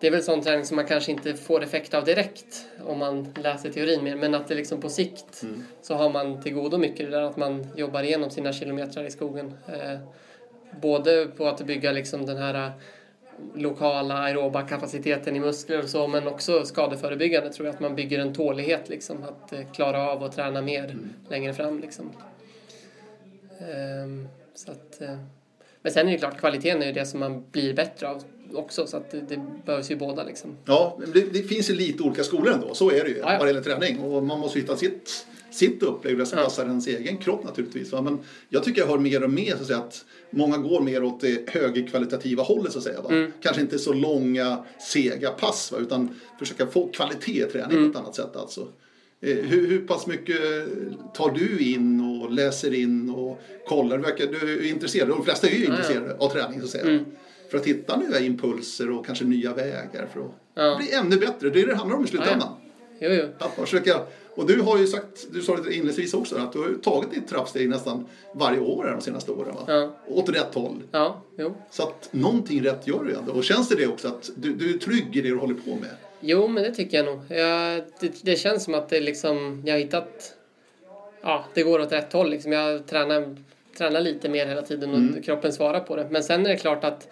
det 0.00 0.06
är 0.06 0.10
väl 0.10 0.22
sån 0.22 0.42
träning 0.42 0.64
som 0.64 0.76
man 0.76 0.86
kanske 0.86 1.12
inte 1.12 1.34
får 1.34 1.62
effekt 1.62 1.94
av 1.94 2.04
direkt 2.04 2.66
om 2.86 2.98
man 2.98 3.34
läser 3.42 3.70
teorin 3.70 4.04
mer, 4.04 4.16
men 4.16 4.34
att 4.34 4.48
det 4.48 4.54
liksom 4.54 4.80
på 4.80 4.88
sikt 4.88 5.42
mm. 5.42 5.64
så 5.82 5.94
har 5.94 6.10
man 6.10 6.42
till 6.42 6.54
godo 6.54 6.78
mycket 6.78 7.10
det 7.10 7.16
där 7.16 7.22
att 7.22 7.36
man 7.36 7.66
jobbar 7.76 8.02
igenom 8.02 8.30
sina 8.30 8.52
kilometrar 8.52 9.04
i 9.04 9.10
skogen. 9.10 9.54
Eh, 9.66 9.98
både 10.80 11.26
på 11.26 11.46
att 11.48 11.66
bygga 11.66 11.92
liksom 11.92 12.26
den 12.26 12.36
här 12.36 12.66
eh, 12.66 12.72
lokala 13.54 14.14
aeroba 14.14 14.62
kapaciteten 14.62 15.36
i 15.36 15.40
muskler 15.40 15.82
och 15.82 15.88
så, 15.88 16.08
men 16.08 16.28
också 16.28 16.64
skadeförebyggande 16.64 17.52
tror 17.52 17.66
jag 17.66 17.74
att 17.74 17.80
man 17.80 17.94
bygger 17.94 18.18
en 18.18 18.34
tålighet 18.34 18.88
liksom, 18.88 19.22
att 19.22 19.52
eh, 19.52 19.72
klara 19.72 20.10
av 20.10 20.24
att 20.24 20.32
träna 20.32 20.62
mer 20.62 20.84
mm. 20.84 21.10
längre 21.28 21.54
fram 21.54 21.80
liksom. 21.80 22.12
Eh, 23.58 24.30
så 24.54 24.70
att, 24.70 25.00
men 25.82 25.92
sen 25.92 26.08
är 26.08 26.12
det 26.12 26.18
klart, 26.18 26.38
kvaliteten 26.38 26.82
är 26.82 26.86
ju 26.86 26.92
det 26.92 27.06
som 27.06 27.20
man 27.20 27.44
blir 27.50 27.74
bättre 27.74 28.08
av 28.08 28.22
också 28.54 28.86
så 28.86 28.96
att 28.96 29.10
det, 29.10 29.20
det 29.28 29.40
behövs 29.66 29.90
ju 29.90 29.96
båda 29.96 30.24
liksom. 30.24 30.56
Ja, 30.64 30.98
det, 31.14 31.20
det, 31.20 31.42
finns 31.42 31.70
ju 31.70 31.74
lite 31.74 32.02
olika 32.02 32.24
skolor 32.24 32.52
ändå, 32.52 32.74
så 32.74 32.90
är 32.90 33.04
det 33.04 33.10
ju 33.10 33.20
vad 33.20 33.40
det 33.40 33.46
gäller 33.46 33.62
träning 33.62 33.98
och 33.98 34.24
man 34.24 34.40
måste 34.40 34.58
hitta 34.58 34.76
sitt, 34.76 35.26
sitt 35.50 35.82
upplägg 35.82 36.26
som 36.26 36.38
ja. 36.38 36.44
passar 36.44 36.66
ens 36.66 36.86
egen 36.86 37.16
kropp 37.16 37.44
naturligtvis. 37.44 37.92
Men 37.92 38.18
jag 38.48 38.64
tycker 38.64 38.80
jag 38.80 38.88
hör 38.88 38.98
mer 38.98 39.24
och 39.24 39.30
mer 39.30 39.54
så 39.56 39.60
att, 39.60 39.66
säga, 39.66 39.78
att 39.78 40.04
många 40.30 40.56
går 40.56 40.80
mer 40.80 41.02
åt 41.04 41.20
det 41.20 41.50
högkvalitativa 41.50 42.42
hållet 42.42 42.72
så 42.72 42.78
att 42.78 42.84
säga. 42.84 43.00
Va? 43.00 43.10
Mm. 43.10 43.32
Kanske 43.42 43.62
inte 43.62 43.78
så 43.78 43.92
långa 43.92 44.64
sega 44.92 45.30
pass 45.30 45.72
va? 45.72 45.78
utan 45.78 46.08
försöka 46.38 46.66
få 46.66 46.88
kvalitet 46.92 47.46
i 47.46 47.52
träning 47.52 47.78
mm. 47.78 47.92
på 47.92 47.98
ett 47.98 48.04
annat 48.04 48.16
sätt 48.16 48.36
alltså. 48.36 48.68
Eh, 49.20 49.36
hur, 49.36 49.66
hur 49.66 49.86
pass 49.86 50.06
mycket 50.06 50.40
tar 51.14 51.30
du 51.30 51.58
in 51.58 52.00
och 52.00 52.32
läser 52.32 52.74
in 52.74 53.10
och 53.10 53.40
kollar? 53.66 53.96
Du, 53.96 54.02
verkar, 54.02 54.26
du 54.26 54.58
är 54.58 54.68
intresserad, 54.68 55.08
de 55.08 55.24
flesta 55.24 55.48
är 55.48 55.54
ju 55.54 55.64
intresserade 55.64 56.06
ja, 56.06 56.16
ja. 56.18 56.26
av 56.26 56.30
träning 56.30 56.60
så 56.60 56.64
att 56.64 56.70
säga. 56.70 56.84
Mm 56.84 57.04
för 57.50 57.58
att 57.58 57.66
hitta 57.66 57.96
nya 57.96 58.20
impulser 58.20 58.90
och 58.90 59.06
kanske 59.06 59.24
nya 59.24 59.54
vägar 59.54 60.08
för 60.12 60.20
att 60.20 60.32
ja. 60.54 60.76
bli 60.78 60.92
ännu 60.92 61.16
bättre. 61.16 61.50
Det 61.50 61.60
är 61.60 61.66
det 61.66 61.72
det 61.72 61.76
handlar 61.76 61.96
om 61.96 62.04
i 62.04 62.08
slutändan. 62.08 62.48
Ja, 62.98 63.08
jo. 63.08 63.28
Att 63.38 63.54
försöka, 63.54 64.00
och 64.34 64.46
du 64.46 64.60
har 64.60 64.78
ju 64.78 64.86
sagt, 64.86 65.26
du 65.32 65.42
sa 65.42 65.56
det 65.56 65.62
inledningsvis 65.62 66.14
också, 66.14 66.36
att 66.36 66.52
du 66.52 66.58
har 66.58 66.74
tagit 66.82 67.10
ditt 67.10 67.28
trappsteg 67.28 67.68
nästan 67.68 68.06
varje 68.32 68.60
år 68.60 68.84
de 68.84 69.00
senaste 69.00 69.32
åren. 69.32 69.54
Va? 69.54 69.64
Ja. 69.66 69.96
Åt 70.06 70.28
rätt 70.28 70.54
håll. 70.54 70.82
Ja, 70.90 71.22
jo. 71.38 71.54
Så 71.70 71.82
att 71.82 72.08
någonting 72.10 72.64
rätt 72.64 72.86
gör 72.86 73.04
du 73.04 73.14
ändå. 73.14 73.32
Och 73.32 73.44
känns 73.44 73.68
det 73.68 73.74
det 73.74 73.86
också 73.86 74.08
att 74.08 74.30
du, 74.36 74.54
du 74.54 74.74
är 74.74 74.78
trygg 74.78 75.16
i 75.16 75.20
det 75.20 75.28
du 75.28 75.36
håller 75.36 75.54
på 75.54 75.70
med? 75.70 75.90
Jo, 76.20 76.48
men 76.48 76.62
det 76.62 76.74
tycker 76.74 76.96
jag 76.96 77.06
nog. 77.06 77.20
Jag, 77.28 77.82
det, 78.00 78.24
det, 78.24 78.36
känns 78.36 78.64
som 78.64 78.74
att 78.74 78.88
det 78.88 79.00
liksom, 79.00 79.62
jag 79.66 79.74
har 79.74 79.78
hittat, 79.78 80.34
ja, 81.22 81.44
det 81.54 81.62
går 81.62 81.80
åt 81.80 81.92
rätt 81.92 82.12
håll. 82.12 82.30
Liksom. 82.30 82.52
Jag 82.52 82.86
tränar, 82.86 83.36
tränar 83.78 84.00
lite 84.00 84.28
mer 84.28 84.46
hela 84.46 84.62
tiden 84.62 84.90
och 84.90 84.98
mm. 84.98 85.22
kroppen 85.22 85.52
svarar 85.52 85.80
på 85.80 85.96
det. 85.96 86.06
Men 86.10 86.22
sen 86.22 86.46
är 86.46 86.50
det 86.50 86.56
klart 86.56 86.84
att 86.84 87.08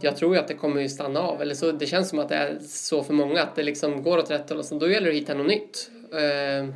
jag 0.00 0.16
tror 0.16 0.34
ju 0.34 0.40
att 0.40 0.48
det 0.48 0.54
kommer 0.54 0.80
ju 0.80 0.88
stanna 0.88 1.20
av. 1.20 1.42
Eller 1.42 1.54
så, 1.54 1.72
det 1.72 1.86
känns 1.86 2.08
som 2.08 2.18
att 2.18 2.28
det 2.28 2.34
är 2.34 2.58
så 2.58 3.02
för 3.02 3.14
många 3.14 3.42
att 3.42 3.56
det 3.56 3.62
liksom 3.62 4.02
går 4.02 4.18
åt 4.18 4.30
rätt 4.30 4.50
håll. 4.50 4.62
Och 4.70 4.78
då 4.78 4.90
gäller 4.90 5.06
det 5.06 5.16
att 5.16 5.22
hitta 5.22 5.34
något 5.34 5.46
nytt. 5.46 5.90
Eh, 6.12 6.68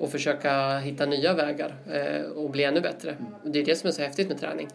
och 0.00 0.10
försöka 0.10 0.78
hitta 0.78 1.06
nya 1.06 1.34
vägar 1.34 1.74
eh, 1.92 2.22
och 2.22 2.50
bli 2.50 2.64
ännu 2.64 2.80
bättre. 2.80 3.16
Det 3.44 3.58
är 3.58 3.64
det 3.64 3.76
som 3.76 3.88
är 3.88 3.92
så 3.92 4.02
häftigt 4.02 4.28
med 4.28 4.40
träning. 4.40 4.68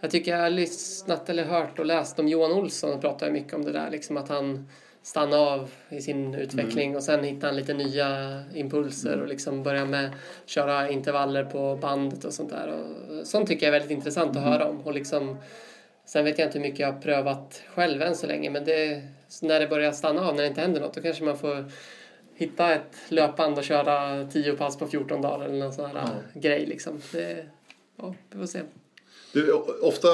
Jag 0.00 0.10
tycker 0.10 0.30
jag 0.30 0.38
har 0.38 0.50
lyssnat 0.50 1.28
eller 1.28 1.44
hört 1.44 1.78
och 1.78 1.86
läst 1.86 2.18
om 2.18 2.28
Johan 2.28 2.52
Olsson 2.52 2.92
och 2.92 3.00
pratar 3.00 3.30
mycket 3.30 3.54
om 3.54 3.64
det 3.64 3.72
där. 3.72 3.90
Liksom 3.90 4.16
att 4.16 4.28
han 4.28 4.68
stannar 5.02 5.38
av 5.38 5.70
i 5.88 6.00
sin 6.00 6.34
utveckling 6.34 6.86
mm. 6.86 6.96
och 6.96 7.02
sen 7.02 7.24
hittar 7.24 7.48
han 7.48 7.56
lite 7.56 7.74
nya 7.74 8.42
impulser 8.54 9.20
och 9.20 9.28
liksom 9.28 9.62
börjar 9.62 9.86
med 9.86 10.10
köra 10.46 10.90
intervaller 10.90 11.44
på 11.44 11.76
bandet 11.76 12.24
och 12.24 12.32
sånt 12.32 12.50
där. 12.50 12.68
Och 12.68 13.26
sånt 13.26 13.48
tycker 13.48 13.66
jag 13.66 13.74
är 13.74 13.80
väldigt 13.80 13.98
intressant 13.98 14.30
att 14.30 14.36
mm. 14.36 14.48
höra 14.48 14.68
om. 14.68 14.80
Och 14.80 14.92
liksom 14.92 15.36
Sen 16.08 16.24
vet 16.24 16.38
jag 16.38 16.48
inte 16.48 16.58
hur 16.58 16.66
mycket 16.66 16.80
jag 16.80 16.92
har 16.92 17.00
prövat 17.00 17.62
själv 17.74 18.02
än 18.02 18.16
så 18.16 18.26
länge 18.26 18.50
men 18.50 18.64
det, 18.64 19.02
när 19.42 19.60
det 19.60 19.66
börjar 19.66 19.92
stanna 19.92 20.28
av, 20.28 20.34
när 20.34 20.42
det 20.42 20.48
inte 20.48 20.60
händer 20.60 20.80
något, 20.80 20.94
då 20.94 21.00
kanske 21.00 21.24
man 21.24 21.38
får 21.38 21.64
hitta 22.34 22.74
ett 22.74 22.96
löpband 23.08 23.58
och 23.58 23.64
köra 23.64 24.26
10 24.26 24.52
pass 24.52 24.78
på 24.78 24.86
14 24.86 25.22
dagar 25.22 25.44
eller 25.44 25.58
någon 25.58 25.72
sån 25.72 25.86
här 25.86 25.94
ja. 25.94 26.40
grej 26.40 26.66
liksom. 26.66 27.00
Det, 27.12 27.46
ja, 27.96 28.14
vi 28.30 28.38
får 28.38 28.46
se. 28.46 28.60
Du, 29.32 29.52
ofta, 29.82 30.08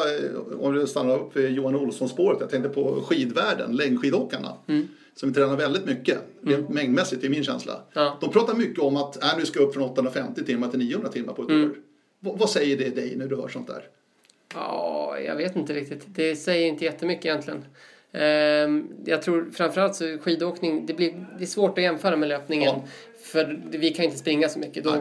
om 0.59 0.75
du 0.75 0.87
stannar 0.87 1.19
upp 1.19 1.37
vid 1.37 1.51
Johan 1.51 1.75
Olsson-spåret, 1.75 2.41
jag 2.41 2.51
tänkte 2.51 2.69
på 2.69 3.03
skidvärlden, 3.07 3.77
längdskidåkarna. 3.77 4.57
Mm. 4.69 4.89
Som 5.15 5.35
tränar 5.35 5.57
väldigt 5.57 5.85
mycket, 5.85 6.19
mm. 6.47 6.65
mängdmässigt, 6.69 7.25
är 7.25 7.29
min 7.29 7.45
känsla. 7.45 7.81
Ja. 7.93 8.19
De 8.21 8.31
pratar 8.31 8.55
mycket 8.55 8.79
om 8.79 8.97
att 8.97 9.23
äh, 9.23 9.39
nu 9.39 9.47
ska 9.47 9.61
upp 9.61 9.75
från 9.75 9.83
850 9.83 10.45
timmar 10.45 10.69
till 10.69 10.79
900 10.79 11.09
timmar 11.09 11.33
på 11.33 11.43
ett 11.43 11.49
mm. 11.49 11.71
år. 11.71 11.75
V 12.21 12.31
vad 12.35 12.51
säger 12.51 12.77
det 12.77 12.89
dig 12.89 13.17
när 13.17 13.27
du 13.27 13.37
hör 13.37 13.49
sånt 13.49 13.67
där? 13.67 13.89
Ja, 14.55 15.19
jag 15.27 15.37
vet 15.37 15.57
inte 15.57 15.73
riktigt. 15.73 16.05
Det 16.07 16.37
säger 16.37 16.69
inte 16.69 16.85
jättemycket 16.85 17.25
egentligen. 17.25 17.65
Ehm, 18.13 18.89
jag 19.05 19.23
tror 19.23 19.51
framförallt 19.51 19.95
så 19.95 20.19
skidåkning, 20.19 20.87
det, 20.87 20.95
blir, 20.95 21.27
det 21.39 21.45
är 21.45 21.47
svårt 21.47 21.79
att 21.79 21.85
jämföra 21.85 22.17
med 22.17 22.29
löpningen. 22.29 22.75
Ja. 22.75 22.85
För 23.25 23.61
vi 23.71 23.91
kan 23.91 24.05
inte 24.05 24.19
springa 24.19 24.49
så 24.49 24.59
mycket, 24.59 24.85
då 24.85 24.97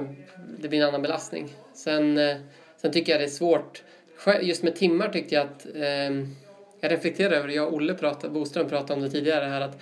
det 0.60 0.70
blir 0.70 0.82
en 0.82 0.88
annan 0.88 1.02
belastning. 1.02 1.56
Sen, 1.74 2.18
eh, 2.18 2.38
sen 2.82 2.92
tycker 2.92 3.12
jag 3.12 3.22
det 3.22 3.26
är 3.26 3.30
svårt. 3.30 3.84
Just 4.42 4.64
med 4.64 4.76
timmar 4.76 5.10
tyckte 5.10 5.36
jag 5.36 5.44
att 5.44 5.68
ehm, 5.76 6.36
jag 6.80 6.92
reflekterar 6.92 7.32
över 7.32 7.48
det. 7.48 7.54
Jag 7.54 7.68
och 7.68 7.74
Olle 7.74 7.94
pratade, 7.94 8.34
Boström 8.34 8.70
pratade 8.70 8.94
om 8.94 9.02
det 9.02 9.10
tidigare 9.10 9.46
här 9.46 9.62
att 9.62 9.82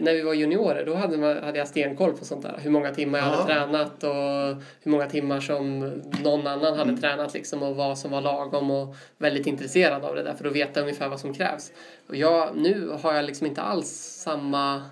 när 0.00 0.14
vi 0.14 0.22
var 0.22 0.34
juniorer 0.34 0.86
då 0.86 0.94
hade, 0.94 1.16
man, 1.16 1.42
hade 1.42 1.58
jag 1.58 1.68
stenkoll 1.68 2.12
på 2.12 2.24
sånt 2.24 2.42
där. 2.42 2.58
Hur 2.62 2.70
många 2.70 2.94
timmar 2.94 3.18
jag 3.18 3.26
hade 3.26 3.44
tränat 3.44 4.04
och 4.04 4.62
hur 4.82 4.90
många 4.90 5.06
timmar 5.06 5.40
som 5.40 5.78
någon 6.24 6.46
annan 6.46 6.78
hade 6.78 6.90
mm. 6.90 7.00
tränat 7.00 7.34
liksom 7.34 7.62
och 7.62 7.76
vad 7.76 7.98
som 7.98 8.10
var 8.10 8.20
lagom 8.20 8.70
och 8.70 8.96
väldigt 9.18 9.46
intresserad 9.46 10.04
av 10.04 10.14
det 10.14 10.22
där 10.22 10.34
för 10.34 10.46
att 10.46 10.52
veta 10.52 10.80
ungefär 10.80 11.08
vad 11.08 11.20
som 11.20 11.34
krävs. 11.34 11.72
Och 12.08 12.16
jag, 12.16 12.56
nu 12.56 12.88
har 13.02 13.14
jag 13.14 13.24
liksom 13.24 13.46
inte 13.46 13.62
alls 13.62 13.88
samma... 14.24 14.82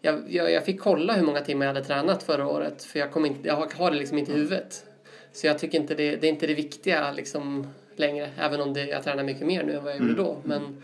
Jag, 0.00 0.20
jag, 0.28 0.52
jag 0.52 0.64
fick 0.64 0.80
kolla 0.80 1.12
hur 1.12 1.26
många 1.26 1.40
timmar 1.40 1.66
jag 1.66 1.74
hade 1.74 1.86
tränat 1.86 2.22
förra 2.22 2.48
året 2.48 2.84
för 2.84 2.98
jag, 2.98 3.12
kom 3.12 3.26
inte, 3.26 3.48
jag 3.48 3.74
har 3.74 3.90
det 3.90 3.96
liksom 3.96 4.18
inte 4.18 4.32
i 4.32 4.34
huvudet. 4.34 4.84
Så 5.32 5.46
jag 5.46 5.58
tycker 5.58 5.80
inte 5.80 5.94
det, 5.94 6.16
det 6.16 6.26
är 6.26 6.30
inte 6.30 6.46
det 6.46 6.54
viktiga 6.54 7.12
liksom 7.12 7.66
längre 7.96 8.30
även 8.38 8.60
om 8.60 8.72
det, 8.72 8.84
jag 8.84 9.04
tränar 9.04 9.24
mycket 9.24 9.46
mer 9.46 9.64
nu 9.64 9.72
än 9.72 9.84
vad 9.84 9.92
jag 9.92 9.98
gjorde 9.98 10.12
mm. 10.12 10.24
då. 10.24 10.36
Men 10.44 10.82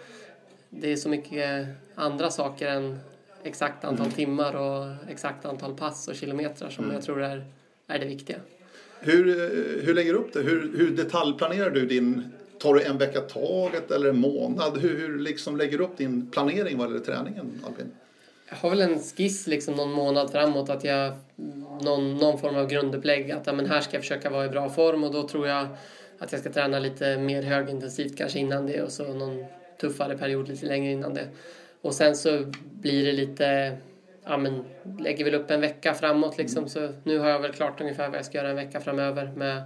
det 0.69 0.93
är 0.93 0.97
så 0.97 1.09
mycket 1.09 1.67
andra 1.95 2.31
saker 2.31 2.69
än 2.69 2.99
exakt 3.43 3.85
antal 3.85 4.07
Mm. 4.07 4.17
timmar 4.17 4.57
och 4.57 5.11
exakt 5.11 5.45
antal 5.45 5.77
pass 5.77 6.09
och 6.09 6.15
kilometrar 6.15 6.71
som 6.71 6.93
jag 6.93 7.03
tror 7.03 7.23
är, 7.23 7.45
är 7.87 7.99
det 7.99 8.07
viktiga. 8.07 8.37
Hur, 9.01 9.29
eh, 9.29 9.85
hur 9.85 9.95
lägger 9.95 10.13
du 10.13 10.19
upp 10.19 10.33
det? 10.33 10.41
Hur, 10.41 10.77
hur 10.77 10.91
detaljplanerar 10.91 11.71
du 11.71 11.87
din... 11.87 12.33
Tar 12.59 12.75
du 12.75 12.83
en 12.83 12.99
vecka 12.99 13.21
taget 13.21 13.91
eller 13.91 14.09
en 14.09 14.19
månad? 14.21 14.79
Hur, 14.79 14.99
hur 14.99 15.19
liksom 15.19 15.57
lägger 15.57 15.79
du 15.79 15.85
upp 15.85 15.97
din 15.97 16.31
planering 16.31 16.79
vad 16.79 16.89
gäller 16.89 17.05
träningen, 17.05 17.61
Albin? 17.67 17.93
Jag 18.49 18.57
har 18.57 18.71
väl 18.71 18.81
en 18.81 18.99
skiss 18.99 19.47
liksom 19.47 19.75
någon 19.75 19.93
månad 19.93 20.31
framåt 20.31 20.71
att 20.71 20.85
jag 20.85 21.13
någon, 21.83 22.17
någon 22.17 22.39
form 22.39 22.57
av 22.57 22.69
grundupplägg 22.69 23.31
att 23.31 23.47
ja, 23.47 23.53
men 23.53 23.67
här 23.67 23.81
ska 23.81 23.97
jag 23.97 24.03
försöka 24.03 24.31
vara 24.31 24.45
i 24.45 24.49
bra 24.49 24.71
form 24.71 25.05
och 25.05 25.13
då 25.13 25.29
tror 25.29 25.49
jag 25.49 25.67
att 26.19 26.33
jag 26.33 26.41
ska 26.41 26.53
träna 26.53 26.79
lite 26.79 27.19
mer 27.19 27.43
högintensivt 27.43 28.17
kanske 28.19 28.39
innan 28.39 28.67
det 28.67 28.83
och 28.83 28.93
så 28.93 29.15
någon 29.15 29.45
tuffare 29.81 30.19
period 30.19 30.49
lite 30.49 30.67
längre 30.67 30.93
innan 30.93 31.15
det. 31.15 31.29
Och 31.83 31.95
sen 31.95 32.17
så 32.17 32.45
blir 32.63 33.07
det 33.07 33.13
lite, 33.13 33.77
ja 34.25 34.37
men 34.37 34.65
lägger 34.99 35.25
väl 35.25 35.35
upp 35.35 35.51
en 35.51 35.61
vecka 35.61 35.95
framåt 35.95 36.39
liksom. 36.39 36.69
Så 36.69 36.93
nu 37.05 37.19
har 37.19 37.29
jag 37.29 37.41
väl 37.41 37.53
klart 37.53 37.81
ungefär 37.81 38.09
vad 38.09 38.19
jag 38.19 38.25
ska 38.25 38.39
göra 38.39 38.51
en 38.51 38.57
vecka 38.57 38.81
framöver 38.81 39.33
med 39.37 39.63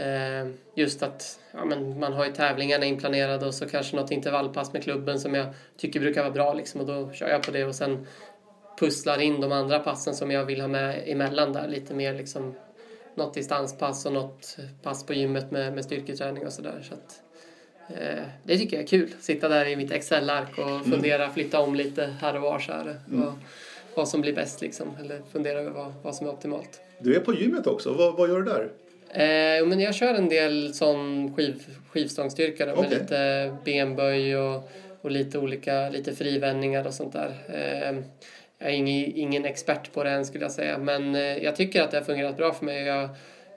Eh, 0.00 0.48
just 0.74 1.02
att 1.02 1.40
ja, 1.52 1.64
men 1.64 1.98
man 1.98 2.12
har 2.12 2.24
ju 2.24 2.32
tävlingarna 2.32 2.84
inplanerade 2.84 3.46
och 3.46 3.54
så 3.54 3.68
kanske 3.68 3.96
något 3.96 4.10
intervallpass 4.10 4.72
med 4.72 4.82
klubben 4.82 5.20
som 5.20 5.34
jag 5.34 5.46
tycker 5.76 6.00
brukar 6.00 6.22
vara 6.22 6.32
bra 6.32 6.54
liksom, 6.54 6.80
och 6.80 6.86
då 6.86 7.12
kör 7.12 7.28
jag 7.28 7.42
på 7.42 7.50
det 7.50 7.64
och 7.64 7.74
sen 7.74 8.06
pusslar 8.78 9.20
in 9.20 9.40
de 9.40 9.52
andra 9.52 9.78
passen 9.78 10.14
som 10.14 10.30
jag 10.30 10.44
vill 10.44 10.60
ha 10.60 10.68
med 10.68 11.02
emellan 11.06 11.52
där. 11.52 11.68
Lite 11.68 11.94
mer 11.94 12.14
liksom 12.14 12.54
något 13.14 13.34
distanspass 13.34 14.06
och 14.06 14.12
något 14.12 14.56
pass 14.82 15.06
på 15.06 15.14
gymmet 15.14 15.50
med, 15.50 15.72
med 15.72 15.84
styrketräning 15.84 16.46
och 16.46 16.52
sådär. 16.52 16.82
Så 16.88 16.94
att, 16.94 17.00
eh, 17.00 17.29
det 18.42 18.58
tycker 18.58 18.76
jag 18.76 18.84
är 18.84 18.88
kul. 18.88 19.08
Sitta 19.20 19.48
där 19.48 19.66
i 19.66 19.76
mitt 19.76 19.92
Excel-ark 19.92 20.58
och 20.58 20.86
fundera, 20.86 21.30
flytta 21.30 21.60
om 21.60 21.74
lite 21.74 22.14
här 22.20 22.36
och 22.36 22.42
var 22.42 22.58
så 22.58 22.72
här. 22.72 23.00
Och, 23.12 23.32
vad 23.94 24.08
som 24.08 24.20
blir 24.20 24.32
bäst 24.32 24.60
liksom, 24.60 24.96
eller 25.04 25.20
fundera 25.32 25.60
över 25.60 25.70
vad, 25.70 25.92
vad 26.02 26.14
som 26.14 26.26
är 26.26 26.32
optimalt. 26.32 26.80
Du 26.98 27.16
är 27.16 27.20
på 27.20 27.34
gymmet 27.34 27.66
också. 27.66 27.92
Vad, 27.92 28.16
vad 28.16 28.28
gör 28.28 28.42
du 28.42 28.44
där? 28.44 28.70
Eh, 29.10 29.66
men 29.66 29.80
jag 29.80 29.94
kör 29.94 30.14
en 30.14 30.28
del 30.28 30.74
sån 30.74 31.34
skiv, 31.34 31.66
skivstångsstyrka 31.88 32.66
då, 32.66 32.76
med 32.76 32.86
Okej. 32.86 32.98
lite 32.98 33.56
benböj 33.64 34.36
och, 34.36 34.70
och 35.00 35.10
lite 35.10 35.38
olika 35.38 35.88
lite 35.88 36.12
frivändningar 36.14 36.86
och 36.86 36.94
sånt 36.94 37.12
där. 37.12 37.34
Eh, 37.48 37.98
jag 38.58 38.70
är 38.70 38.74
ingen, 38.74 39.12
ingen 39.16 39.44
expert 39.44 39.92
på 39.92 40.04
det 40.04 40.10
än 40.10 40.26
skulle 40.26 40.44
jag 40.44 40.52
säga 40.52 40.78
men 40.78 41.14
eh, 41.14 41.20
jag 41.20 41.56
tycker 41.56 41.82
att 41.82 41.90
det 41.90 41.96
har 41.96 42.04
fungerat 42.04 42.36
bra 42.36 42.52
för 42.52 42.64
mig 42.64 42.82
jag 42.82 43.08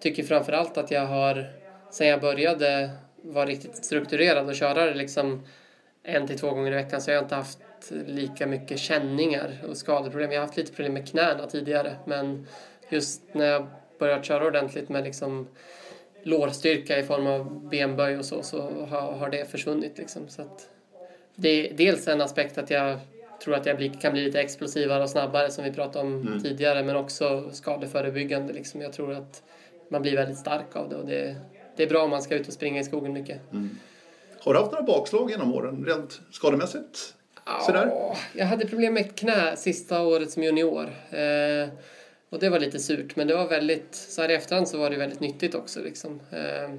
tycker 0.01 0.23
framförallt 0.23 0.77
att 0.77 0.91
jag 0.91 1.05
har 1.05 1.45
sen 1.91 2.07
jag 2.07 2.21
började 2.21 2.89
vara 3.23 3.45
riktigt 3.45 3.85
strukturerad 3.85 4.47
och 4.47 4.55
köra 4.55 4.85
det 4.85 4.93
liksom 4.93 5.43
en 6.03 6.27
till 6.27 6.39
två 6.39 6.49
gånger 6.49 6.71
i 6.71 6.75
veckan 6.75 7.01
så 7.01 7.11
jag 7.11 7.17
har 7.17 7.23
inte 7.23 7.35
haft 7.35 7.59
lika 8.05 8.47
mycket 8.47 8.79
känningar 8.79 9.63
och 9.69 9.77
skadeproblem. 9.77 10.31
Jag 10.31 10.39
har 10.39 10.45
haft 10.45 10.57
lite 10.57 10.73
problem 10.73 10.93
med 10.93 11.07
knäna 11.07 11.47
tidigare 11.47 11.95
men 12.05 12.47
just 12.89 13.21
när 13.31 13.45
jag 13.45 13.67
börjat 13.99 14.25
köra 14.25 14.47
ordentligt 14.47 14.89
med 14.89 15.03
liksom 15.03 15.47
lårstyrka 16.23 16.99
i 16.99 17.03
form 17.03 17.27
av 17.27 17.69
benböj 17.69 18.17
och 18.17 18.25
så, 18.25 18.43
så 18.43 18.61
har, 18.89 19.11
har 19.11 19.29
det 19.29 19.51
försvunnit. 19.51 19.97
Liksom. 19.97 20.27
Så 20.27 20.43
det 21.35 21.69
är 21.69 21.73
dels 21.73 22.07
en 22.07 22.21
aspekt 22.21 22.57
att 22.57 22.69
jag 22.69 22.99
tror 23.43 23.55
att 23.55 23.65
jag 23.65 24.01
kan 24.01 24.13
bli 24.13 24.25
lite 24.25 24.39
explosivare 24.39 25.03
och 25.03 25.09
snabbare 25.09 25.51
som 25.51 25.63
vi 25.63 25.71
pratade 25.71 26.07
om 26.07 26.39
tidigare 26.43 26.83
men 26.83 26.95
också 26.95 27.49
skadeförebyggande. 27.51 28.53
Liksom. 28.53 28.81
Jag 28.81 28.93
tror 28.93 29.13
att 29.13 29.43
man 29.89 30.01
blir 30.01 30.15
väldigt 30.15 30.37
stark 30.37 30.75
av 30.75 30.89
det 30.89 30.95
och 30.95 31.05
det, 31.05 31.35
det 31.75 31.83
är 31.83 31.87
bra 31.87 32.03
om 32.03 32.09
man 32.09 32.21
ska 32.21 32.35
ut 32.35 32.47
och 32.47 32.53
springa 32.53 32.79
i 32.79 32.83
skogen 32.83 33.13
mycket. 33.13 33.41
Har 34.39 34.53
du 34.53 34.59
haft 34.59 34.71
några 34.71 34.85
bakslag 34.85 35.31
genom 35.31 35.53
åren, 35.53 35.85
rent 35.85 36.21
skademässigt? 36.31 37.13
Sådär? 37.65 37.87
Ja, 37.87 38.17
jag 38.33 38.45
hade 38.45 38.67
problem 38.67 38.93
med 38.93 39.05
ett 39.05 39.15
knä 39.15 39.55
sista 39.55 40.01
året 40.01 40.31
som 40.31 40.43
junior. 40.43 40.89
Eh, 41.09 41.69
och 42.29 42.39
det 42.39 42.49
var 42.49 42.59
lite 42.59 42.79
surt, 42.79 43.15
men 43.15 43.27
det 43.27 43.35
var 43.35 43.47
väldigt, 43.47 43.95
så 43.95 44.21
här 44.21 44.29
i 44.29 44.33
efterhand 44.33 44.67
så 44.67 44.77
var 44.77 44.89
det 44.89 44.97
väldigt 44.97 45.19
nyttigt 45.19 45.55
också. 45.55 45.79
Liksom. 45.79 46.19
Eh, 46.31 46.75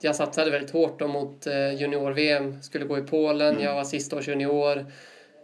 jag 0.00 0.16
satsade 0.16 0.50
väldigt 0.50 0.70
hårt 0.70 0.98
då 0.98 1.08
mot 1.08 1.46
eh, 1.46 1.74
junior-VM, 1.74 2.62
skulle 2.62 2.84
gå 2.84 2.98
i 2.98 3.02
Polen, 3.02 3.60
jag 3.60 3.74
var 3.74 3.84
sista 3.84 4.16
års 4.16 4.28
junior. 4.28 4.86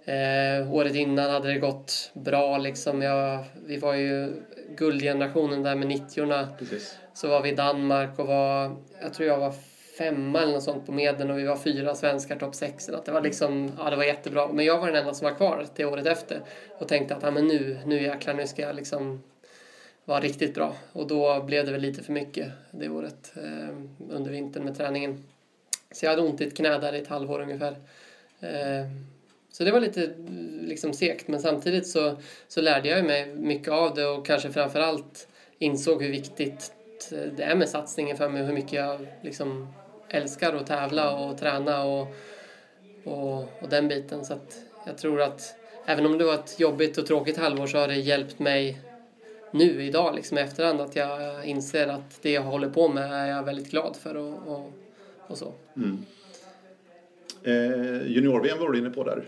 Eh, 0.05 0.73
året 0.73 0.95
innan 0.95 1.31
hade 1.31 1.49
det 1.53 1.59
gått 1.59 2.11
bra 2.15 2.59
liksom. 2.59 3.03
Jag, 3.03 3.45
vi 3.67 3.77
var 3.77 3.95
ju 3.95 4.33
guldgenerationen 4.77 5.63
där 5.63 5.75
med 5.75 5.89
90 5.89 6.47
Precis 6.59 6.97
så 7.21 7.29
var 7.29 7.43
vi 7.43 7.49
i 7.49 7.55
Danmark 7.55 8.19
och 8.19 8.27
var, 8.27 8.77
jag 9.03 9.15
tror 9.15 9.29
jag 9.29 9.39
var 9.39 9.55
femma 9.99 10.43
eller 10.43 10.53
något 10.53 10.63
sånt 10.63 10.87
på 10.87 10.93
medlen 10.93 11.31
och 11.31 11.39
vi 11.39 11.45
var 11.45 11.57
fyra 11.57 11.95
svenskar 11.95 12.37
topp 12.37 12.55
sex. 12.55 12.89
eller. 12.89 13.01
Det 13.05 13.13
var 13.13 13.21
liksom, 13.21 13.73
ja 13.79 13.91
det 13.91 13.97
var 13.97 14.05
jättebra. 14.05 14.49
Men 14.53 14.65
jag 14.65 14.79
var 14.79 14.87
den 14.87 14.97
enda 14.97 15.15
som 15.15 15.25
var 15.25 15.35
kvar 15.35 15.67
till 15.75 15.87
året 15.87 16.07
efter 16.07 16.41
och 16.79 16.89
tänkte 16.89 17.17
att 17.17 17.23
ja, 17.23 17.31
men 17.31 17.47
nu, 17.47 17.79
nu 17.87 18.03
jäklar, 18.03 18.35
nu 18.35 18.47
ska 18.47 18.63
jag 18.63 18.77
liksom 18.77 19.23
vara 20.05 20.21
riktigt 20.21 20.55
bra. 20.55 20.77
Och 20.93 21.07
då 21.07 21.43
blev 21.43 21.67
det 21.67 21.73
väl 21.73 21.81
lite 21.81 22.03
för 22.03 22.13
mycket 22.13 22.53
det 22.71 22.89
året 22.89 23.33
eh, 23.37 23.77
under 24.11 24.31
vintern 24.31 24.65
med 24.65 24.77
träningen. 24.77 25.25
Så 25.91 26.05
jag 26.07 26.11
hade 26.11 26.23
ont 26.23 26.41
i 26.41 26.45
ett 26.45 26.57
knä 26.57 26.79
där 26.79 26.95
i 26.95 26.99
ett 26.99 27.09
halvår 27.09 27.41
ungefär. 27.41 27.77
Eh, 28.41 28.87
så 29.53 29.65
det 29.65 29.71
var 29.71 29.81
lite 29.81 30.11
liksom 30.61 30.93
segt 30.93 31.29
men 31.29 31.41
samtidigt 31.41 31.87
så, 31.89 32.17
så 32.49 32.61
lärde 32.61 32.89
jag 32.89 33.05
mig 33.05 33.35
mycket 33.35 33.73
av 33.73 33.95
det 33.95 34.07
och 34.07 34.27
kanske 34.27 34.53
framförallt 34.53 35.29
insåg 35.59 36.03
hur 36.03 36.11
viktigt 36.11 36.73
Eh, 37.13 37.33
det 37.37 37.43
är 37.43 37.55
med 37.55 37.69
satsningen 37.69 38.17
för 38.17 38.29
mig 38.29 38.45
hur 38.45 38.53
mycket 38.53 38.73
jag 38.73 39.07
liksom 39.23 39.69
älskar 40.09 40.55
att 40.55 40.67
tävla 40.67 41.17
och 41.17 41.39
träna 41.39 41.85
och, 41.85 42.09
och, 43.05 43.39
och 43.39 43.69
den 43.71 43.89
biten. 43.89 44.25
Så 44.25 44.33
att 44.33 44.57
jag 44.87 44.99
tror 44.99 45.21
att 45.21 45.55
även 45.87 46.07
om 46.07 46.19
det 46.19 46.25
var 46.25 46.35
ett 46.35 46.61
jobbigt 46.61 46.99
och 46.99 47.07
tråkigt 47.07 47.37
halvår 47.37 47.67
så 47.67 47.79
har 47.79 47.89
det 47.89 47.97
hjälpt 47.97 48.39
mig 48.39 48.81
nu 49.51 49.83
idag 49.83 50.15
liksom 50.15 50.39
i 50.39 50.41
efterhand 50.41 50.81
att 50.81 50.97
jag 50.97 51.45
inser 51.45 51.87
att 51.87 52.23
det 52.23 52.31
jag 52.31 52.43
håller 52.43 52.71
på 52.71 52.89
med 52.89 53.13
är 53.13 53.27
jag 53.27 53.43
väldigt 53.43 53.71
glad 53.71 53.97
för 53.97 54.17
och, 54.17 54.35
och, 54.47 54.73
och 55.27 55.39
så. 55.39 55.53
Mm. 55.77 55.99
Eh, 57.43 58.07
Junior-VM 58.07 58.59
var 58.59 58.73
du 58.73 58.79
inne 58.79 58.91
på 58.91 59.05
där. 59.05 59.25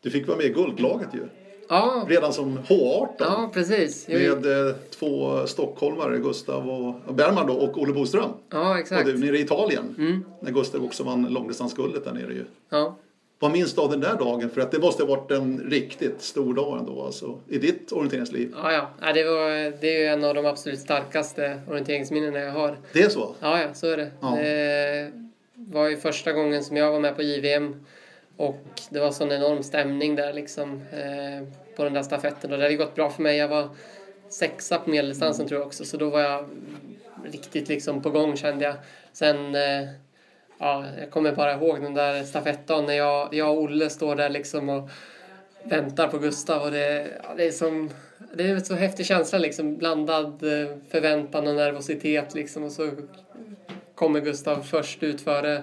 Du 0.00 0.10
fick 0.10 0.26
vara 0.26 0.36
med 0.36 0.46
i 0.46 0.52
guldlaget 0.52 1.08
ju. 1.14 1.28
Ja, 1.72 2.06
Redan 2.08 2.32
som 2.32 2.58
H18. 2.58 3.08
ja 3.18 3.50
precis. 3.54 4.08
Med 4.08 4.46
eh, 4.46 4.74
två 4.90 5.46
stockholmare, 5.46 6.18
Gustav 6.18 6.70
och 6.70 7.14
Bergman 7.14 7.46
då, 7.46 7.52
och 7.54 7.78
Olle 7.82 7.92
Boström. 7.92 8.30
ja, 8.50 8.70
Och 8.70 8.78
exakt. 8.78 9.06
du 9.06 9.18
nere 9.18 9.38
i 9.38 9.40
Italien. 9.40 9.94
Mm. 9.98 10.24
När 10.40 10.52
Gustav 10.52 10.84
också 10.84 11.04
vann 11.04 11.26
långdistansguldet 11.30 12.04
där 12.04 12.12
nere 12.12 12.32
ju. 12.32 12.44
Ja. 12.70 12.96
Vad 13.38 13.52
minns 13.52 13.74
du 13.74 13.80
av 13.80 13.90
den 13.90 14.00
där 14.00 14.14
dagen? 14.18 14.50
För 14.50 14.60
att 14.60 14.70
det 14.70 14.78
måste 14.78 15.02
ha 15.02 15.16
varit 15.16 15.30
en 15.30 15.58
riktigt 15.70 16.22
stor 16.22 16.54
dag 16.54 16.78
ändå 16.78 17.04
alltså, 17.04 17.38
i 17.48 17.58
ditt 17.58 17.92
orienteringsliv. 17.92 18.54
Ja, 18.62 18.72
ja. 18.72 18.90
ja 19.00 19.12
det, 19.12 19.24
var, 19.24 19.80
det 19.80 19.96
är 19.96 20.00
ju 20.00 20.06
en 20.06 20.24
av 20.24 20.34
de 20.34 20.46
absolut 20.46 20.80
starkaste 20.80 21.60
orienteringsminnena 21.68 22.38
jag 22.38 22.52
har. 22.52 22.78
Det 22.92 23.02
är 23.02 23.08
så? 23.08 23.34
Ja, 23.40 23.60
ja, 23.62 23.74
så 23.74 23.86
är 23.86 23.96
det. 23.96 24.10
Ja. 24.20 24.30
Det 24.36 25.12
var 25.54 25.88
ju 25.88 25.96
första 25.96 26.32
gången 26.32 26.64
som 26.64 26.76
jag 26.76 26.92
var 26.92 27.00
med 27.00 27.16
på 27.16 27.22
JVM 27.22 27.74
och 28.36 28.64
det 28.90 29.00
var 29.00 29.10
sån 29.10 29.32
enorm 29.32 29.62
stämning 29.62 30.16
där 30.16 30.32
liksom 30.32 30.72
eh, 30.92 31.48
på 31.76 31.84
den 31.84 31.92
där 31.92 32.02
stafetten. 32.02 32.52
Och 32.52 32.58
det 32.58 32.64
hade 32.64 32.76
gått 32.76 32.94
bra 32.94 33.10
för 33.10 33.22
mig. 33.22 33.36
Jag 33.36 33.48
var 33.48 33.68
sexa 34.28 34.78
på 34.78 34.90
medeldistansen 34.90 35.48
tror 35.48 35.60
jag 35.60 35.66
också. 35.66 35.84
Så 35.84 35.96
då 35.96 36.10
var 36.10 36.20
jag 36.20 36.48
riktigt 37.24 37.68
liksom 37.68 38.02
på 38.02 38.10
gång 38.10 38.36
kände 38.36 38.64
jag. 38.64 38.74
Sen, 39.12 39.54
eh, 39.54 39.88
ja, 40.58 40.84
jag 41.00 41.10
kommer 41.10 41.32
bara 41.32 41.52
ihåg 41.52 41.82
den 41.82 41.94
där 41.94 42.24
stafettdagen 42.24 42.86
när 42.86 42.94
jag, 42.94 43.34
jag 43.34 43.50
och 43.50 43.62
Olle 43.62 43.90
står 43.90 44.16
där 44.16 44.28
liksom 44.28 44.68
och 44.68 44.90
väntar 45.64 46.08
på 46.08 46.18
Gustav. 46.18 46.62
Och 46.62 46.70
det, 46.70 47.08
ja, 47.22 47.34
det 47.36 47.46
är 47.46 47.50
som 47.50 47.90
det 48.34 48.44
är 48.44 48.54
en 48.54 48.64
så 48.64 48.74
häftig 48.74 49.06
känsla 49.06 49.38
liksom. 49.38 49.76
Blandad 49.76 50.26
eh, 50.26 50.76
förväntan 50.90 51.46
och 51.46 51.54
nervositet 51.54 52.34
liksom. 52.34 52.64
Och 52.64 52.72
så 52.72 52.90
kommer 53.94 54.20
Gustav 54.20 54.62
först 54.62 55.02
ut 55.02 55.20
före 55.20 55.62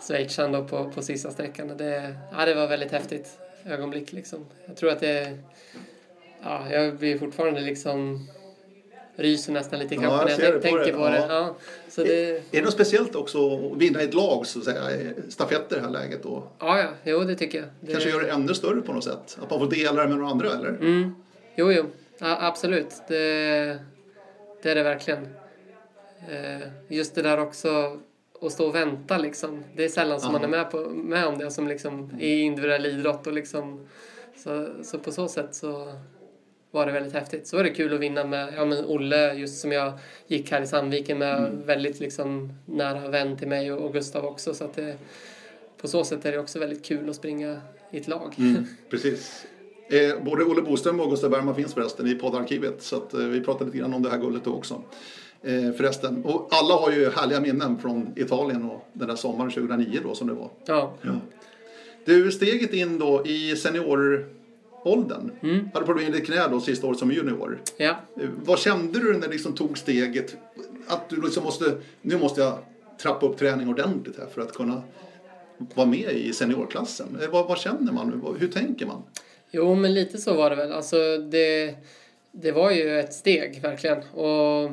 schweizaren 0.00 0.52
då 0.52 0.64
på, 0.64 0.90
på 0.90 1.02
sista 1.02 1.30
sträckan. 1.30 1.76
Det, 1.76 2.14
ja, 2.32 2.44
det 2.44 2.54
var 2.54 2.66
väldigt 2.66 2.92
häftigt 2.92 3.38
ögonblick 3.68 4.12
liksom. 4.12 4.46
Jag 4.66 4.76
tror 4.76 4.90
att 4.90 5.00
det... 5.00 5.38
Ja, 6.42 6.72
jag 6.72 6.96
blir 6.96 7.18
fortfarande 7.18 7.60
liksom... 7.60 8.26
Ryser 9.18 9.52
nästan 9.52 9.78
lite 9.78 9.94
i 9.94 9.98
Ja, 10.02 10.02
jag 10.28 10.38
när 10.38 10.44
jag 10.44 10.54
det 10.54 10.56
på 10.58 10.62
tänker 10.62 10.84
det. 10.84 10.92
på 10.92 11.08
det. 11.08 11.16
Ja. 11.18 11.26
Ja, 11.28 11.54
så 11.88 12.02
det 12.04 12.30
Är 12.36 12.40
det 12.50 12.62
något 12.62 12.72
speciellt 12.72 13.14
också 13.14 13.56
att 13.72 13.76
vinna 13.78 14.00
ett 14.00 14.14
lag, 14.14 14.46
så 14.46 14.58
att 14.58 14.64
säga, 14.64 15.12
stafetter 15.28 15.76
i 15.76 15.78
det 15.78 15.84
här 15.84 15.92
läget 15.92 16.22
då? 16.22 16.42
ja, 16.58 16.78
ja, 16.78 16.88
jo 17.04 17.20
det 17.24 17.34
tycker 17.34 17.58
jag. 17.58 17.68
Det, 17.80 17.92
Kanske 17.92 18.10
gör 18.10 18.20
det 18.20 18.30
ännu 18.30 18.54
större 18.54 18.80
på 18.80 18.92
något 18.92 19.04
sätt? 19.04 19.38
Att 19.42 19.50
man 19.50 19.58
får 19.58 19.70
dela 19.70 20.02
det 20.02 20.08
med 20.08 20.18
några 20.18 20.30
andra, 20.30 20.52
eller? 20.52 20.68
Mm. 20.68 21.14
Jo, 21.54 21.72
jo. 21.72 21.84
Ja, 22.18 22.38
absolut. 22.40 22.94
Det, 23.08 23.16
det 24.62 24.70
är 24.70 24.74
det 24.74 24.82
verkligen. 24.82 25.28
Eh, 26.30 26.68
Just 26.88 27.14
det 27.14 27.22
där 27.22 27.40
också 27.40 28.00
att 28.46 28.52
stå 28.52 28.66
och 28.66 28.74
vänta 28.74 29.18
liksom. 29.18 29.64
Det 29.76 29.84
är 29.84 29.88
sällan 29.88 30.20
som 30.20 30.28
Ja. 30.28 30.32
man 30.32 30.44
är 30.44 30.48
med, 30.48 30.70
på, 30.70 30.78
med 30.90 31.26
om 31.26 31.38
det 31.38 31.50
som 31.50 31.68
liksom 31.68 32.10
i 32.20 32.40
individuell 32.40 32.86
idrott 32.86 33.26
och 33.26 33.32
liksom 33.32 33.86
så, 34.36 34.68
så 34.82 34.98
på 34.98 35.12
så 35.12 35.28
sätt 35.28 35.54
så 35.54 35.92
var 36.70 36.86
det 36.86 36.92
väldigt 36.92 37.12
häftigt. 37.12 37.46
Så 37.46 37.56
var 37.56 37.64
det 37.64 37.70
kul 37.70 37.94
att 37.94 38.00
vinna 38.00 38.24
med 38.24 38.54
ja, 38.56 38.64
men 38.64 38.84
Olle, 38.84 39.34
just 39.34 39.60
som 39.60 39.72
jag 39.72 39.92
gick 40.26 40.50
här 40.50 40.62
i 40.62 40.66
Sandviken 40.66 41.18
med, 41.18 41.62
väldigt 41.64 42.00
liksom 42.00 42.52
nära 42.66 43.08
vän 43.08 43.36
till 43.36 43.48
mig 43.48 43.72
och, 43.72 43.84
och 43.84 43.92
Gustav 43.92 44.24
också. 44.24 44.54
Så 44.54 44.70
det, 44.74 44.96
på 45.80 45.86
på 45.86 45.88
så 45.90 46.04
sätt 46.04 46.24
är 46.24 46.32
det 46.32 46.38
också 46.38 46.58
väldigt 46.58 46.84
kul 46.84 47.10
att 47.10 47.16
springa 47.16 47.60
i 47.90 47.98
ett 47.98 48.08
lag. 48.08 48.34
Mm, 48.38 48.66
precis. 48.90 49.46
Eh, 49.90 50.24
både 50.24 50.44
Olle 50.44 50.62
Boström 50.62 51.00
och 51.00 51.10
Gustav 51.10 51.30
Bergman 51.30 51.54
finns 51.54 51.74
förresten 51.74 52.06
i 52.06 52.14
poddarkivet 52.14 52.82
så 52.82 52.96
att, 52.96 53.14
eh, 53.14 53.20
vi 53.20 53.40
pratade 53.40 53.64
lite 53.64 53.78
grann 53.78 53.94
om 53.94 54.02
det 54.02 54.10
här 54.10 54.18
guldet 54.18 54.44
då 54.44 54.54
också. 54.54 54.82
Eh, 55.46 55.72
förresten, 55.72 56.24
och 56.24 56.48
alla 56.50 56.74
har 56.74 56.90
ju 56.92 57.10
härliga 57.10 57.40
minnen 57.40 57.78
från 57.78 58.12
Italien 58.16 58.70
och 58.70 58.88
den 58.92 59.08
där 59.08 59.16
sommaren 59.16 59.50
2009 59.50 60.00
då 60.02 60.14
som 60.14 60.26
det 60.26 60.34
var. 60.34 60.50
Ja. 60.66 60.92
Ja. 61.02 61.10
Du, 62.04 62.32
steget 62.32 62.72
in 62.72 62.98
då 62.98 63.26
i 63.26 63.56
senioråldern. 63.56 65.30
Mm. 65.42 65.68
Hade 65.74 65.86
problem 65.86 66.04
med 66.04 66.12
ditt 66.20 66.26
knä 66.26 66.48
då 66.50 66.60
sista 66.60 66.86
året 66.86 66.98
som 66.98 67.10
junior. 67.12 67.58
ja. 67.76 67.90
Eh, 68.20 68.28
Vad 68.44 68.58
kände 68.58 68.98
du 68.98 69.12
när 69.12 69.26
du 69.26 69.32
liksom 69.32 69.52
tog 69.52 69.78
steget? 69.78 70.36
Att 70.86 71.08
du 71.08 71.20
liksom 71.22 71.44
måste, 71.44 71.72
nu 72.02 72.18
måste 72.18 72.40
jag 72.40 72.58
trappa 73.02 73.26
upp 73.26 73.38
träning 73.38 73.68
ordentligt 73.68 74.18
här 74.18 74.26
för 74.34 74.40
att 74.40 74.52
kunna 74.52 74.82
vara 75.74 75.86
med 75.86 76.12
i 76.12 76.32
seniorklassen. 76.32 77.18
Eh, 77.22 77.28
Vad, 77.30 77.48
vad 77.48 77.58
känner 77.58 77.92
man? 77.92 78.08
nu? 78.08 78.38
Hur 78.38 78.48
tänker 78.48 78.86
man? 78.86 79.02
Jo, 79.50 79.74
men 79.74 79.94
lite 79.94 80.18
så 80.18 80.34
var 80.34 80.50
det 80.50 80.56
väl. 80.56 80.72
Alltså, 80.72 80.96
det, 81.18 81.74
det 82.32 82.52
var 82.52 82.70
ju 82.70 83.00
ett 83.00 83.14
steg, 83.14 83.60
verkligen. 83.62 83.98
Och 83.98 84.70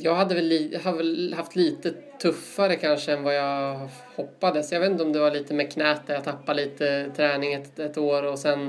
jag 0.00 0.14
hade 0.14 0.34
väl, 0.34 0.78
har 0.84 0.92
väl 0.92 1.34
haft 1.34 1.56
lite 1.56 1.92
tuffare 2.22 2.76
kanske 2.76 3.12
än 3.12 3.22
vad 3.22 3.34
jag 3.34 3.88
hoppades. 4.16 4.72
Jag 4.72 4.80
vet 4.80 4.90
inte 4.90 5.02
om 5.02 5.12
det 5.12 5.20
var 5.20 5.30
lite 5.30 5.54
med 5.54 5.72
knät 5.72 6.00
där 6.06 6.14
jag 6.14 6.24
tappade 6.24 6.64
lite 6.64 7.10
träning 7.16 7.52
ett, 7.52 7.78
ett 7.78 7.98
år 7.98 8.22
och 8.22 8.38
sen 8.38 8.68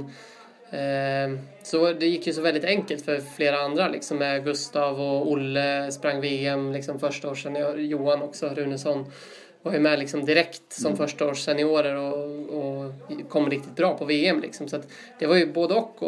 eh, 0.72 1.40
så 1.64 1.94
det 1.94 2.06
gick 2.06 2.28
ju 2.28 2.34
så 2.34 2.42
väldigt 2.42 2.64
enkelt 2.64 3.06
för 3.06 3.20
flera 3.20 3.60
andra 3.60 3.88
liksom 3.88 4.18
med 4.18 4.44
Gustav 4.44 5.02
och 5.02 5.32
Olle 5.32 5.92
sprang 5.92 6.22
VM 6.22 6.74
liksom 6.74 7.00
första 7.00 7.30
år 7.30 7.36
sedan. 7.36 7.90
Johan 7.90 8.22
också, 8.22 8.48
Runesson 8.48 9.12
var 9.62 9.74
ju 9.74 9.80
med 9.80 10.00
liksom 10.00 10.26
direkt 10.26 10.74
som 10.74 10.98
första 10.98 11.28
års 11.28 11.40
seniorer 11.40 11.96
och, 11.96 12.40
och 12.50 12.94
kom 13.30 13.50
riktigt 13.50 13.76
bra 13.76 13.98
på 13.98 14.06
VM. 14.06 14.42
Liksom. 14.42 14.68
Så 14.68 14.76
att 14.76 14.88
det 15.20 15.28
var 15.28 15.36
ju 15.36 15.54
både 15.54 15.74
och 15.74 16.04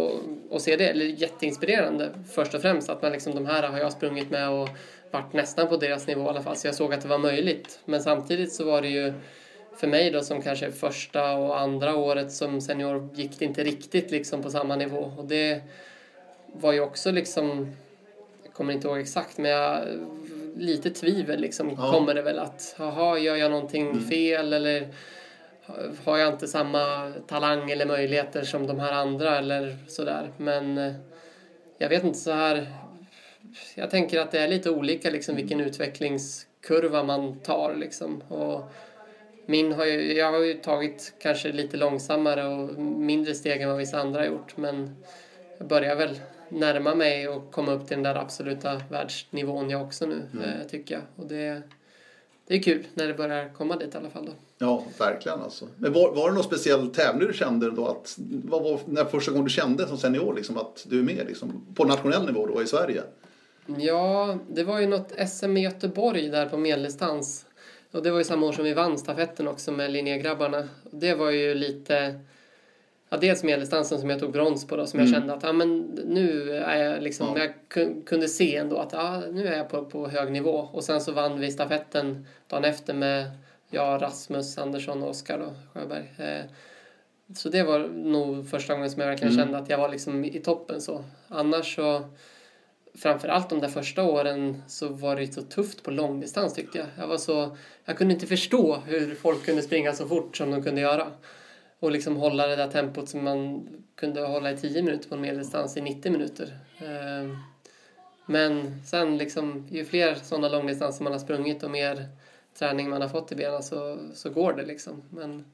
och 0.50 0.62
se 0.62 0.76
det. 0.76 0.88
Eller 0.88 1.06
jätteinspirerande 1.06 2.10
först 2.34 2.54
och 2.54 2.62
främst. 2.62 2.90
Att 2.90 3.02
man 3.02 3.12
liksom, 3.12 3.36
de 3.36 3.46
här 3.46 3.64
har 3.64 3.80
jag 3.80 3.92
sprungit 3.92 4.30
med 4.30 4.50
och 4.50 4.70
varit 5.12 5.34
nästan 5.34 5.68
på 5.68 5.78
deras 5.78 6.08
nivå 6.08 6.26
i 6.26 6.28
alla 6.28 6.42
fall. 6.42 6.56
Så 6.56 6.68
jag 6.68 6.76
såg 6.76 6.94
att 6.94 7.02
det 7.02 7.08
var 7.08 7.18
möjligt. 7.18 7.80
Men 7.86 8.02
samtidigt 8.02 8.54
så 8.54 8.64
var 8.66 8.82
det 8.82 8.88
ju 8.88 9.14
för 9.76 9.88
mig 9.88 10.12
då 10.12 10.22
som 10.22 10.42
kanske 10.42 10.72
första 10.72 11.34
och 11.34 11.60
andra 11.60 11.96
året 11.96 12.32
som 12.32 12.62
senior 12.62 13.10
gick 13.14 13.40
det 13.40 13.46
inte 13.46 13.64
riktigt 13.64 14.12
liksom 14.12 14.44
på 14.44 14.50
samma 14.50 14.76
nivå. 14.76 15.12
Och 15.18 15.26
det 15.26 15.62
var 16.54 16.74
ju 16.74 16.80
också 16.80 17.12
liksom, 17.12 17.76
jag 18.44 18.54
kommer 18.54 18.74
inte 18.74 18.88
ihåg 18.88 19.00
exakt, 19.00 19.38
men 19.38 19.52
jag, 19.52 19.80
lite 20.58 20.90
tvivel 20.90 21.40
liksom 21.42 21.70
Ja. 21.78 21.92
kommer 21.92 22.14
det 22.14 22.22
väl 22.22 22.40
att, 22.40 22.76
jaha, 22.80 23.20
gör 23.20 23.36
jag 23.36 23.52
någonting 23.52 24.00
fel 24.00 24.54
eller 24.54 24.88
har 26.04 26.18
jag 26.18 26.34
inte 26.34 26.48
samma 26.48 27.14
talang 27.28 27.72
eller 27.72 27.86
möjligheter 27.86 28.44
som 28.44 28.68
de 28.68 28.80
här 28.80 28.92
andra 28.94 29.38
eller 29.38 29.78
sådär. 29.88 30.32
Men 30.38 30.78
eh, 30.78 30.94
jag 31.78 31.90
vet 31.90 32.04
inte 32.04 32.20
så 32.20 32.32
här, 32.32 32.68
jag 33.76 33.90
tänker 33.90 34.20
att 34.20 34.32
det 34.32 34.40
är 34.40 34.48
lite 34.48 34.70
olika 34.70 35.10
liksom 35.10 35.36
vilken 35.36 35.60
utvecklingskurva 35.60 37.04
man 37.04 37.40
tar 37.40 37.76
liksom. 37.76 38.22
Och 38.22 38.72
min 39.46 39.72
har 39.72 39.86
ju, 39.86 40.14
jag 40.14 40.32
har 40.32 40.40
ju 40.40 40.54
tagit 40.54 41.14
kanske 41.20 41.52
lite 41.52 41.78
långsammare 41.78 42.48
och 42.48 42.80
mindre 42.80 43.36
steg 43.36 43.62
än 43.62 43.70
vad 43.70 43.78
vissa 43.78 44.00
andra 44.00 44.20
har 44.20 44.28
gjort 44.28 44.58
men 44.58 44.96
jag 45.58 45.68
börjar 45.68 45.96
väl 45.96 46.20
närma 46.50 46.96
mig 46.96 47.28
och 47.28 47.52
komma 47.52 47.72
upp 47.72 47.88
till 47.88 47.98
den 47.98 48.04
där 48.04 48.16
absoluta 48.16 48.82
världsnivån 48.90 49.70
jag 49.70 49.82
också 49.82 50.06
nu 50.06 50.28
eh, 50.44 50.68
tycker 50.70 50.96
jag. 50.96 51.04
Och 51.16 51.26
det, 51.26 51.62
det 52.48 52.56
är 52.56 52.62
kul 52.62 52.88
när 52.94 53.08
det 53.08 53.14
börjar 53.14 53.50
komma 53.50 53.76
dit 53.76 53.94
i 53.94 53.98
alla 53.98 54.10
fall 54.10 54.26
då. 54.26 54.32
Ja, 54.58 54.84
verkligen 55.00 55.42
alltså. 55.42 55.68
Men 55.78 55.94
var, 55.94 56.12
var 56.12 56.30
det 56.30 56.36
någon 56.36 56.44
speciell 56.44 56.90
tävling 56.90 57.28
du 57.28 57.34
kände 57.34 57.72
då 57.72 57.88
att, 57.88 58.18
vad 58.44 58.64
var 58.64 58.80
när 58.86 59.06
första 59.06 59.32
gången 59.32 59.46
du 59.46 59.52
kände 59.52 59.88
som 59.88 59.98
senior 59.98 60.34
liksom 60.36 60.58
att 60.58 60.86
du 60.90 61.00
är 61.00 61.04
med 61.04 61.26
liksom, 61.28 61.66
på 61.76 61.86
nationell 61.86 62.26
nivå 62.26 62.48
då 62.48 62.62
i 62.62 62.68
Sverige? 62.68 63.02
Ja, 63.66 64.38
det 64.50 64.64
var 64.64 64.80
ju 64.80 64.88
något 64.88 65.12
SM 65.30 65.58
i 65.58 65.62
Göteborg 65.64 66.30
där 66.30 66.46
på 66.46 66.58
medeldistans. 66.58 67.46
Och 67.92 68.04
det 68.04 68.12
var 68.12 68.18
ju 68.18 68.24
samma 68.24 68.46
år 68.48 68.52
som 68.52 68.64
vi 68.64 68.74
vann 68.74 68.98
stafetten 68.98 69.48
också 69.48 69.72
med 69.72 69.92
linjegrabbarna. 69.92 70.68
Det 70.92 71.14
var 71.14 71.30
ju 71.30 71.54
lite... 71.56 72.20
Ja, 73.10 73.18
dels 73.18 73.44
medeldistansen 73.44 74.00
som 74.00 74.10
jag 74.10 74.20
tog 74.20 74.32
brons 74.32 74.68
på 74.68 74.76
då, 74.76 74.86
som 74.86 75.00
jag 75.00 75.10
kände 75.10 75.34
att 75.34 75.44
ja, 75.44 75.54
men 75.54 75.80
nu 76.06 76.52
är 76.58 76.84
jag 76.84 77.04
liksom... 77.04 77.28
Ja. 77.36 77.44
Jag 77.44 77.54
ku- 77.70 78.04
kunde 78.06 78.28
se 78.28 78.56
ändå 78.56 78.78
att 78.78 78.94
ja, 78.94 79.22
nu 79.32 79.48
är 79.48 79.58
jag 79.58 79.70
på, 79.70 79.86
på 79.86 80.08
hög 80.08 80.32
nivå. 80.32 80.70
Och 80.72 80.84
sen 80.84 81.02
så 81.02 81.12
vann 81.12 81.40
vi 81.40 81.52
stafetten 81.52 82.28
dagen 82.48 82.66
efter 82.66 82.94
med 82.94 83.26
jag, 83.70 84.02
Rasmus, 84.02 84.58
Andersson 84.58 85.04
och 85.04 85.10
Oskar 85.10 85.40
då, 85.40 85.54
Sjöberg. 85.74 86.14
Eh, 86.18 86.46
så 87.36 87.50
det 87.50 87.64
var 87.64 87.80
nog 87.94 88.50
första 88.50 88.74
gången 88.74 88.92
som 88.92 89.02
jag 89.02 89.08
verkligen 89.08 89.34
Mm. 89.34 89.46
kände 89.46 89.58
att 89.58 89.70
jag 89.70 89.78
var 89.78 89.90
liksom 89.90 90.26
i 90.26 90.40
toppen 90.40 90.82
så. 90.82 91.04
Annars 91.28 91.76
så 91.76 92.02
framförallt 92.94 93.50
de 93.50 93.60
där 93.60 93.68
första 93.68 94.04
åren 94.04 94.62
så 94.68 94.88
var 94.88 95.16
det 95.16 95.24
ju 95.24 95.32
så 95.32 95.42
tufft 95.42 95.84
på 95.84 95.92
långdistans 95.92 96.54
tyckte 96.54 96.78
jag. 96.78 96.88
Jag 96.98 97.08
var 97.08 97.18
så, 97.18 97.58
jag 97.86 97.98
kunde 97.98 98.14
inte 98.14 98.28
förstå 98.28 98.76
hur 98.86 99.16
folk 99.16 99.46
kunde 99.46 99.62
springa 99.62 99.94
så 99.94 100.08
fort 100.08 100.38
som 100.38 100.52
de 100.52 100.64
kunde 100.64 100.82
göra. 100.82 101.08
Och 101.80 101.92
liksom 101.92 102.16
hålla 102.16 102.48
det 102.48 102.56
där 102.56 102.68
tempot 102.68 103.10
som 103.10 103.24
man 103.24 103.68
kunde 103.96 104.22
hålla 104.22 104.52
i 104.52 104.58
10 104.58 104.84
minuter 104.84 105.10
på 105.10 105.16
en 105.16 105.22
medeldistans 105.22 105.78
i 105.78 105.82
90 105.82 106.12
minuter. 106.12 106.58
Ehm, 106.80 107.38
men 108.26 108.82
sen 108.86 109.18
liksom, 109.18 109.68
ju 109.72 109.86
fler 109.86 110.16
sådana 110.16 110.50
långdistanser 110.50 111.04
man 111.04 111.14
har 111.14 111.20
sprungit 111.20 111.64
och 111.64 111.72
mer 111.72 112.08
träning 112.60 112.90
man 112.90 113.02
har 113.02 113.10
fått 113.10 113.32
i 113.32 113.36
benen 113.36 113.64
så, 113.64 113.98
så 114.14 114.30
går 114.30 114.54
det 114.54 114.66
liksom. 114.66 115.04
Men 115.10 115.46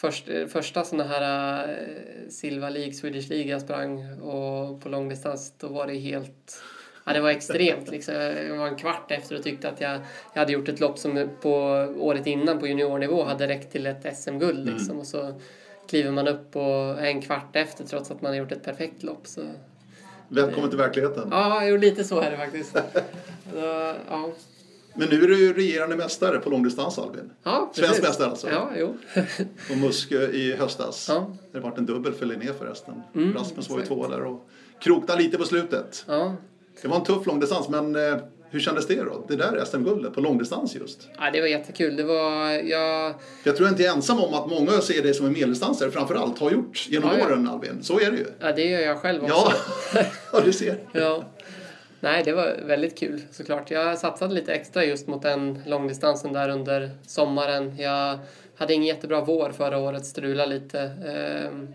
först, 0.00 0.28
eh, 0.28 0.46
första 0.46 0.84
sådana 0.84 1.08
här 1.08 1.62
eh, 1.68 2.28
Silva 2.28 2.70
League, 2.70 2.92
Swedish 2.92 3.30
League 3.30 3.50
jag 3.50 3.60
sprang 3.60 4.20
och 4.20 4.80
på 4.80 4.88
långdistans 4.88 5.52
då 5.58 5.68
var 5.68 5.86
det 5.86 5.94
helt 5.94 6.62
Ja, 7.08 7.14
det 7.14 7.20
var 7.20 7.30
extremt. 7.30 7.90
Liksom. 7.90 8.14
Jag 8.14 8.56
var 8.56 8.68
en 8.68 8.76
kvart 8.76 9.10
efter 9.10 9.36
och 9.36 9.42
tyckte 9.42 9.68
att 9.68 9.80
jag, 9.80 10.00
jag 10.34 10.40
hade 10.40 10.52
gjort 10.52 10.68
ett 10.68 10.80
lopp 10.80 10.98
som 10.98 11.28
på 11.42 11.50
året 11.98 12.26
innan 12.26 12.58
på 12.58 12.66
juniornivå 12.66 13.24
hade 13.24 13.48
räckt 13.48 13.72
till 13.72 13.86
ett 13.86 14.18
SM-guld. 14.18 14.66
Liksom. 14.66 14.98
Och 14.98 15.06
så 15.06 15.40
kliver 15.88 16.10
man 16.10 16.28
upp 16.28 16.56
och 16.56 17.00
en 17.00 17.22
kvart 17.22 17.56
efter 17.56 17.84
trots 17.84 18.10
att 18.10 18.22
man 18.22 18.32
har 18.32 18.38
gjort 18.38 18.52
ett 18.52 18.64
perfekt 18.64 19.02
lopp. 19.02 19.26
Så, 19.26 19.40
Välkommen 20.28 20.70
till 20.70 20.78
verkligheten. 20.78 21.28
ja, 21.30 21.60
lite 21.60 22.04
så 22.04 22.20
är 22.20 22.30
det 22.30 22.36
faktiskt. 22.36 22.72
Så, 23.52 23.94
ja. 24.10 24.30
Men 24.98 25.08
nu 25.08 25.24
är 25.24 25.28
du 25.28 25.52
regerande 25.52 25.96
mästare 25.96 26.38
på 26.38 26.50
långdistans 26.50 26.98
Albin. 26.98 27.30
Ja, 27.42 27.70
Svensk 27.74 28.02
mästare 28.02 28.28
alltså. 28.30 28.48
Ja, 28.50 28.70
jo. 28.78 28.96
På 29.68 29.74
Muskö 29.76 30.30
i 30.30 30.52
höstas. 30.56 31.06
Ja. 31.08 31.30
Det 31.52 31.58
har 31.58 31.62
varit 31.70 31.78
en 31.78 31.86
dubbel 31.86 32.12
för 32.12 32.26
Linné 32.26 32.52
förresten. 32.58 32.94
Mm, 33.14 33.34
Rasmus 33.34 33.70
var 33.70 33.78
ju 33.78 33.84
tvåa 33.86 34.08
där 34.08 34.24
och 34.24 34.48
kroknade 34.80 35.22
lite 35.22 35.38
på 35.38 35.44
slutet. 35.44 36.04
Ja. 36.08 36.34
Det 36.82 36.88
var 36.88 36.96
en 36.96 37.04
tuff 37.04 37.26
långdistans 37.26 37.68
men 37.68 37.96
eh, 37.96 38.16
hur 38.50 38.60
kändes 38.60 38.86
det 38.86 39.02
då? 39.02 39.24
Det 39.28 39.36
där 39.36 39.64
SM-guldet 39.64 40.14
på 40.14 40.20
långdistans 40.20 40.74
just. 40.74 41.08
ja, 41.18 41.30
det 41.32 41.40
var 41.40 41.48
jättekul. 41.48 41.96
Det 41.96 42.02
var... 42.04 42.50
Jag, 42.50 43.14
jag 43.44 43.56
tror 43.56 43.68
inte 43.68 43.82
jag 43.82 43.92
är 43.92 43.96
ensam 43.96 44.20
om 44.20 44.34
att 44.34 44.50
många 44.50 44.70
ser 44.80 45.02
dig 45.02 45.14
som 45.14 45.26
en 45.26 45.32
medeldistansare 45.32 45.90
framförallt 45.90 46.38
har 46.38 46.50
gjort 46.50 46.86
genom 46.88 47.10
Ja, 47.10 47.18
ja. 47.18 47.26
åren 47.26 47.48
Albin. 47.48 47.78
Så 47.82 48.00
är 48.00 48.10
det 48.10 48.16
ju. 48.16 48.26
ja, 48.40 48.52
det 48.52 48.64
gör 48.64 48.80
jag 48.80 48.98
själv 48.98 49.22
också. 49.24 49.52
Ja, 49.94 50.02
ja 50.32 50.40
du 50.44 50.52
ser. 50.52 50.78
Ja. 50.92 51.24
Nej, 52.00 52.22
det 52.24 52.32
var 52.32 52.56
väldigt 52.64 52.98
kul 52.98 53.22
såklart. 53.30 53.70
Jag 53.70 53.98
satsade 53.98 54.34
lite 54.34 54.54
extra 54.54 54.84
just 54.84 55.06
mot 55.06 55.22
den 55.22 55.62
långdistansen 55.66 56.32
där 56.32 56.48
under 56.48 56.90
sommaren. 57.06 57.76
Jag 57.78 58.18
hade 58.56 58.74
ingen 58.74 58.86
jättebra 58.86 59.20
vår 59.24 59.50
förra 59.50 59.78
året, 59.78 60.06
strula 60.06 60.46
lite. 60.46 60.80
Ehm, 60.80 61.74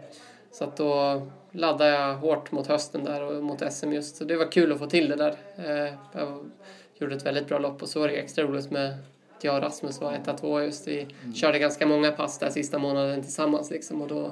Så 0.51 0.63
att 0.63 0.77
då 0.77 1.21
laddade 1.51 1.91
jag 1.91 2.15
hårt 2.15 2.51
mot 2.51 2.67
hösten 2.67 3.03
där 3.03 3.21
och 3.21 3.43
mot 3.43 3.73
SM 3.73 3.93
just. 3.93 4.15
Så 4.15 4.23
det 4.23 4.35
var 4.35 4.51
kul 4.51 4.71
att 4.71 4.79
få 4.79 4.85
till 4.85 5.09
det 5.09 5.15
där. 5.15 5.35
Eh, 5.57 5.93
Jag 6.13 6.45
gjorde 6.97 7.15
ett 7.15 7.25
väldigt 7.25 7.47
bra 7.47 7.59
lopp 7.59 7.81
och 7.81 7.89
så 7.89 7.99
var 7.99 8.07
det 8.07 8.13
extra 8.13 8.43
roligt 8.43 8.71
med 8.71 8.89
att 9.37 9.43
jag 9.43 9.55
och 9.55 9.61
Rasmus 9.61 10.01
var 10.01 10.13
etta, 10.13 10.33
tvåa 10.37 10.63
just. 10.63 10.87
Vi 10.87 11.07
körde 11.35 11.59
ganska 11.59 11.85
många 11.87 12.11
pass 12.11 12.39
där 12.39 12.49
sista 12.49 12.77
månaden 12.79 13.21
tillsammans 13.21 13.71
liksom 13.71 14.01
och 14.01 14.07
då 14.07 14.31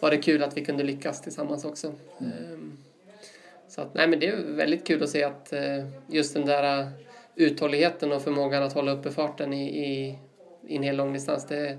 var 0.00 0.10
det 0.10 0.16
kul 0.16 0.42
att 0.42 0.56
vi 0.56 0.64
kunde 0.64 0.84
lyckas 0.84 1.20
tillsammans 1.22 1.64
också. 1.64 1.92
Ehm, 2.20 2.76
så 3.68 3.80
att, 3.80 3.94
nej, 3.94 4.08
men 4.08 4.20
det 4.20 4.26
är 4.28 4.36
väldigt 4.36 4.86
kul 4.86 5.02
att 5.02 5.08
se 5.08 5.24
att 5.24 5.52
eh, 5.52 5.84
just 6.08 6.34
den 6.34 6.46
där 6.46 6.80
eh, 6.80 6.88
uthålligheten 7.36 8.12
och 8.12 8.22
förmågan 8.22 8.62
att 8.62 8.72
hålla 8.72 8.92
uppe 8.92 9.10
farten 9.10 9.52
i, 9.52 9.68
i, 9.68 10.18
i 10.66 10.76
en 10.76 10.82
hel 10.82 10.96
långdistans, 10.96 11.46
det 11.46 11.78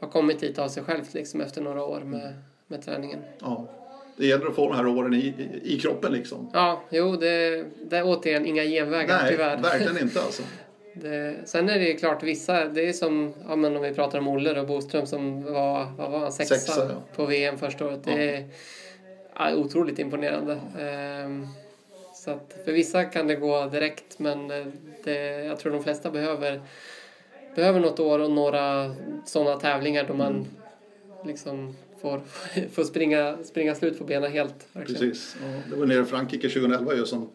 har 0.00 0.08
kommit 0.08 0.40
dit 0.40 0.58
av 0.58 0.68
sig 0.68 0.82
självt 0.82 1.14
liksom 1.14 1.40
efter 1.40 1.62
några 1.62 1.84
år 1.84 2.00
med, 2.00 2.34
med 2.66 2.82
träningen. 2.82 3.20
Ja. 3.40 3.66
Det 4.16 4.26
gäller 4.26 4.46
att 4.46 4.54
få 4.54 4.68
de 4.68 4.76
här 4.76 4.86
åren 4.86 5.14
i, 5.14 5.18
i, 5.18 5.74
i 5.74 5.80
kroppen 5.80 6.12
liksom. 6.12 6.50
Ja, 6.52 6.82
jo, 6.90 7.16
det, 7.16 7.64
det 7.90 7.96
är 7.96 8.02
återigen 8.04 8.46
inga 8.46 8.62
genvägar 8.62 9.18
Nej, 9.22 9.30
tyvärr. 9.30 9.56
verkligen 9.56 9.98
inte 9.98 10.20
alltså. 10.20 10.42
Det, 10.92 11.36
sen 11.44 11.68
är 11.68 11.78
det 11.78 11.84
ju 11.84 11.96
klart 11.96 12.22
vissa, 12.22 12.64
det 12.64 12.88
är 12.88 12.92
som 12.92 13.34
ja, 13.48 13.56
men 13.56 13.76
om 13.76 13.82
vi 13.82 13.94
pratar 13.94 14.18
om 14.18 14.28
Olle 14.28 14.60
och 14.60 14.66
Boström 14.66 15.06
som 15.06 15.42
var, 15.42 15.92
vad 15.96 16.10
var 16.10 16.18
han, 16.18 16.32
sexa, 16.32 16.54
Sexa, 16.54 16.88
ja. 16.88 17.02
på 17.16 17.26
VM 17.26 17.58
första 17.58 17.86
året. 17.86 18.04
Det 18.04 18.34
är 18.34 18.44
ja, 19.38 19.54
otroligt 19.54 19.98
imponerande. 19.98 20.60
Ehm, 20.78 21.46
så 22.14 22.30
att 22.30 22.54
för 22.64 22.72
vissa 22.72 23.04
kan 23.04 23.26
det 23.26 23.34
gå 23.34 23.66
direkt 23.66 24.18
men 24.18 24.50
eh, 24.50 24.66
det, 25.04 25.44
jag 25.44 25.58
tror 25.58 25.72
de 25.72 25.82
flesta 25.82 26.10
behöver 26.10 26.60
behöver 27.54 27.80
något 27.80 28.00
år 28.00 28.18
och 28.18 28.30
några 28.30 28.94
sådana 29.26 29.60
tävlingar 29.60 30.04
då 30.08 30.14
man 30.14 30.46
liksom 31.24 31.76
får, 32.00 32.20
får 32.72 32.84
springa, 32.84 33.38
springa 33.44 33.74
slut 33.74 33.98
på 33.98 34.04
benen 34.04 34.32
helt. 34.32 34.66
Verkligen. 34.72 35.00
Precis. 35.00 35.36
Ja, 35.42 35.60
det 35.70 35.76
var 35.76 35.86
nere 35.86 36.02
i 36.02 36.04
Frankrike 36.04 36.48
2011 36.48 36.94
ju 36.94 37.06
som 37.06 37.28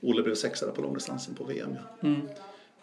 Olle 0.00 0.22
blev 0.22 0.34
sexa 0.34 0.70
på 0.72 0.82
långdistansen 0.82 1.34
på 1.34 1.44
VM. 1.44 1.76
Ja. 2.00 2.08
Mm. 2.08 2.28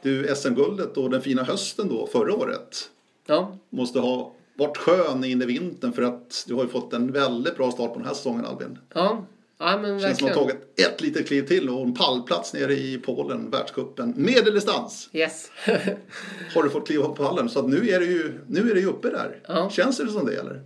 Du, 0.02 0.36
SM-guldet 0.36 0.98
och 0.98 1.10
den 1.10 1.22
fina 1.22 1.44
hösten 1.44 1.88
då 1.90 2.08
förra 2.08 2.36
året. 2.36 2.90
Ja. 3.26 3.58
Måste 3.70 4.00
ha 4.00 4.32
varit 4.58 4.78
skön 4.78 5.24
in 5.24 5.42
i 5.42 5.46
vintern 5.46 5.94
för 5.94 6.02
att 6.02 6.46
du 6.48 6.54
har 6.54 6.64
ju 6.64 6.70
fått 6.70 6.94
en 6.94 7.12
väldigt 7.12 7.58
bra 7.58 7.72
start 7.72 7.94
på 7.94 8.00
den 8.00 8.08
här 8.08 8.14
säsongen 8.14 8.46
Albin. 8.46 8.80
Ja, 8.94 9.26
ja 9.58 9.78
men 9.78 10.00
Känns 10.00 10.18
som 10.18 10.28
att 10.28 10.34
du 10.34 10.40
har 10.40 10.46
tagit 10.46 10.80
ett 10.80 11.02
litet 11.02 11.28
kliv 11.28 11.48
till 11.48 11.70
och 11.70 11.82
en 11.82 11.94
pallplats 11.94 12.54
nere 12.54 12.74
i 12.74 13.02
Polen, 13.06 13.50
världscupen, 13.50 14.14
medeldistans. 14.18 15.10
Yes. 15.14 15.52
har 16.56 16.64
du 16.64 16.70
fått 16.70 16.88
kliva 16.88 17.06
på 17.06 17.16
pallen 17.16 17.50
så 17.50 17.60
att 17.60 17.70
nu 17.70 17.90
är 17.90 18.00
du 18.00 18.06
ju, 18.06 18.34
nu 18.48 18.72
är 18.72 18.76
du 18.76 18.86
uppe 18.86 19.10
där. 19.10 19.40
Ja. 19.48 19.70
Känns 19.70 19.98
det 19.98 20.08
som 20.08 20.26
det 20.26 20.36
eller? 20.36 20.62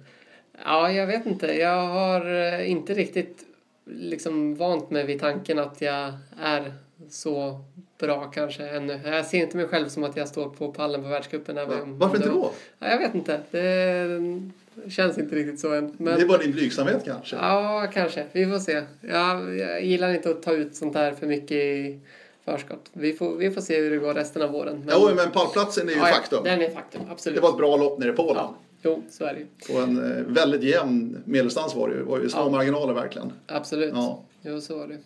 Ja, 0.66 0.92
jag 0.92 1.08
vet 1.08 1.26
inte. 1.26 1.48
Jag 1.48 1.88
har 1.88 2.36
eh, 2.36 2.72
inte 2.72 2.94
riktigt 2.94 3.46
liksom 3.86 4.56
vant 4.56 4.90
mig 4.90 5.06
vid 5.06 5.20
tanken 5.20 5.60
att 5.60 5.82
jag 5.82 6.14
är 6.40 6.74
så 7.10 7.60
bra 8.00 8.24
kanske 8.26 8.68
ännu. 8.68 9.00
Jag 9.06 9.26
ser 9.26 9.38
inte 9.38 9.58
mig 9.58 9.68
själv 9.68 9.88
som 9.88 10.04
att 10.04 10.18
jag 10.18 10.28
står 10.28 10.50
på 10.50 10.72
pallen 10.72 11.04
på 11.04 11.10
världscupen. 11.10 11.58
Ja. 11.58 11.68
Varför 11.86 12.16
inte 12.16 12.30
då? 12.30 12.52
Ja, 12.80 12.88
jag 12.88 13.00
vet 13.00 13.16
inte. 13.16 13.40
Det 13.52 14.92
känns 14.92 15.18
inte 15.18 15.36
riktigt 15.36 15.60
så 15.60 15.74
än. 15.74 15.96
Men... 15.98 16.16
Det 16.16 16.22
är 16.22 16.28
bara 16.28 16.38
din 16.38 16.52
blygsamhet 16.52 17.02
kanske? 17.06 17.36
Ja, 17.36 17.88
kanske. 17.94 18.26
Vi 18.32 18.46
får 18.46 18.60
se. 18.60 18.84
Jag, 19.02 19.58
jag 19.58 19.86
gillar 19.86 20.14
inte 20.14 20.30
att 20.30 20.44
ta 20.44 20.54
ut 20.54 20.76
sånt 20.76 20.96
här 20.96 21.14
för 21.14 21.28
mycket 21.28 21.52
i 21.52 22.00
förskott. 22.46 22.90
Vi 22.94 23.14
får, 23.14 23.36
vi 23.36 23.52
får 23.52 23.62
se 23.62 23.82
hur 23.82 23.92
det 23.92 23.98
går 23.98 24.14
resten 24.14 24.42
av 24.42 24.52
våren. 24.52 24.84
Men... 24.86 24.96
Jo, 25.00 25.10
men 25.16 25.32
pallplatsen 25.32 25.90
är 25.90 25.94
ju 25.94 25.98
ja, 25.98 26.06
faktum. 26.06 26.44
Den 26.44 26.62
är 26.62 26.70
faktum, 26.70 27.02
absolut. 27.10 27.36
Det 27.36 27.42
var 27.42 27.50
ett 27.50 27.58
bra 27.58 27.78
lopp 27.78 28.00
nere 28.00 28.10
i 28.10 28.14
Polen. 28.14 28.36
Ja. 28.36 28.56
Jo, 28.84 29.04
så 29.10 29.26
är 29.26 29.34
det. 29.34 29.74
Och 29.74 29.82
en 29.82 30.18
eh, 30.18 30.24
väldigt 30.26 30.64
jämn 30.64 31.24
medelstans 31.26 31.76
var 31.76 31.90
det 31.90 31.94
ju. 31.94 32.00
Det 32.00 32.06
var 32.10 32.20
ju 32.20 32.30
små 32.30 32.42
ja. 32.42 32.50
marginaler 32.50 32.94
verkligen. 32.94 33.34
Absolut. 33.48 33.94
Ja. 33.96 34.24
Jo, 34.42 34.62
så 34.62 34.78
var 34.78 34.88
det. 34.88 34.98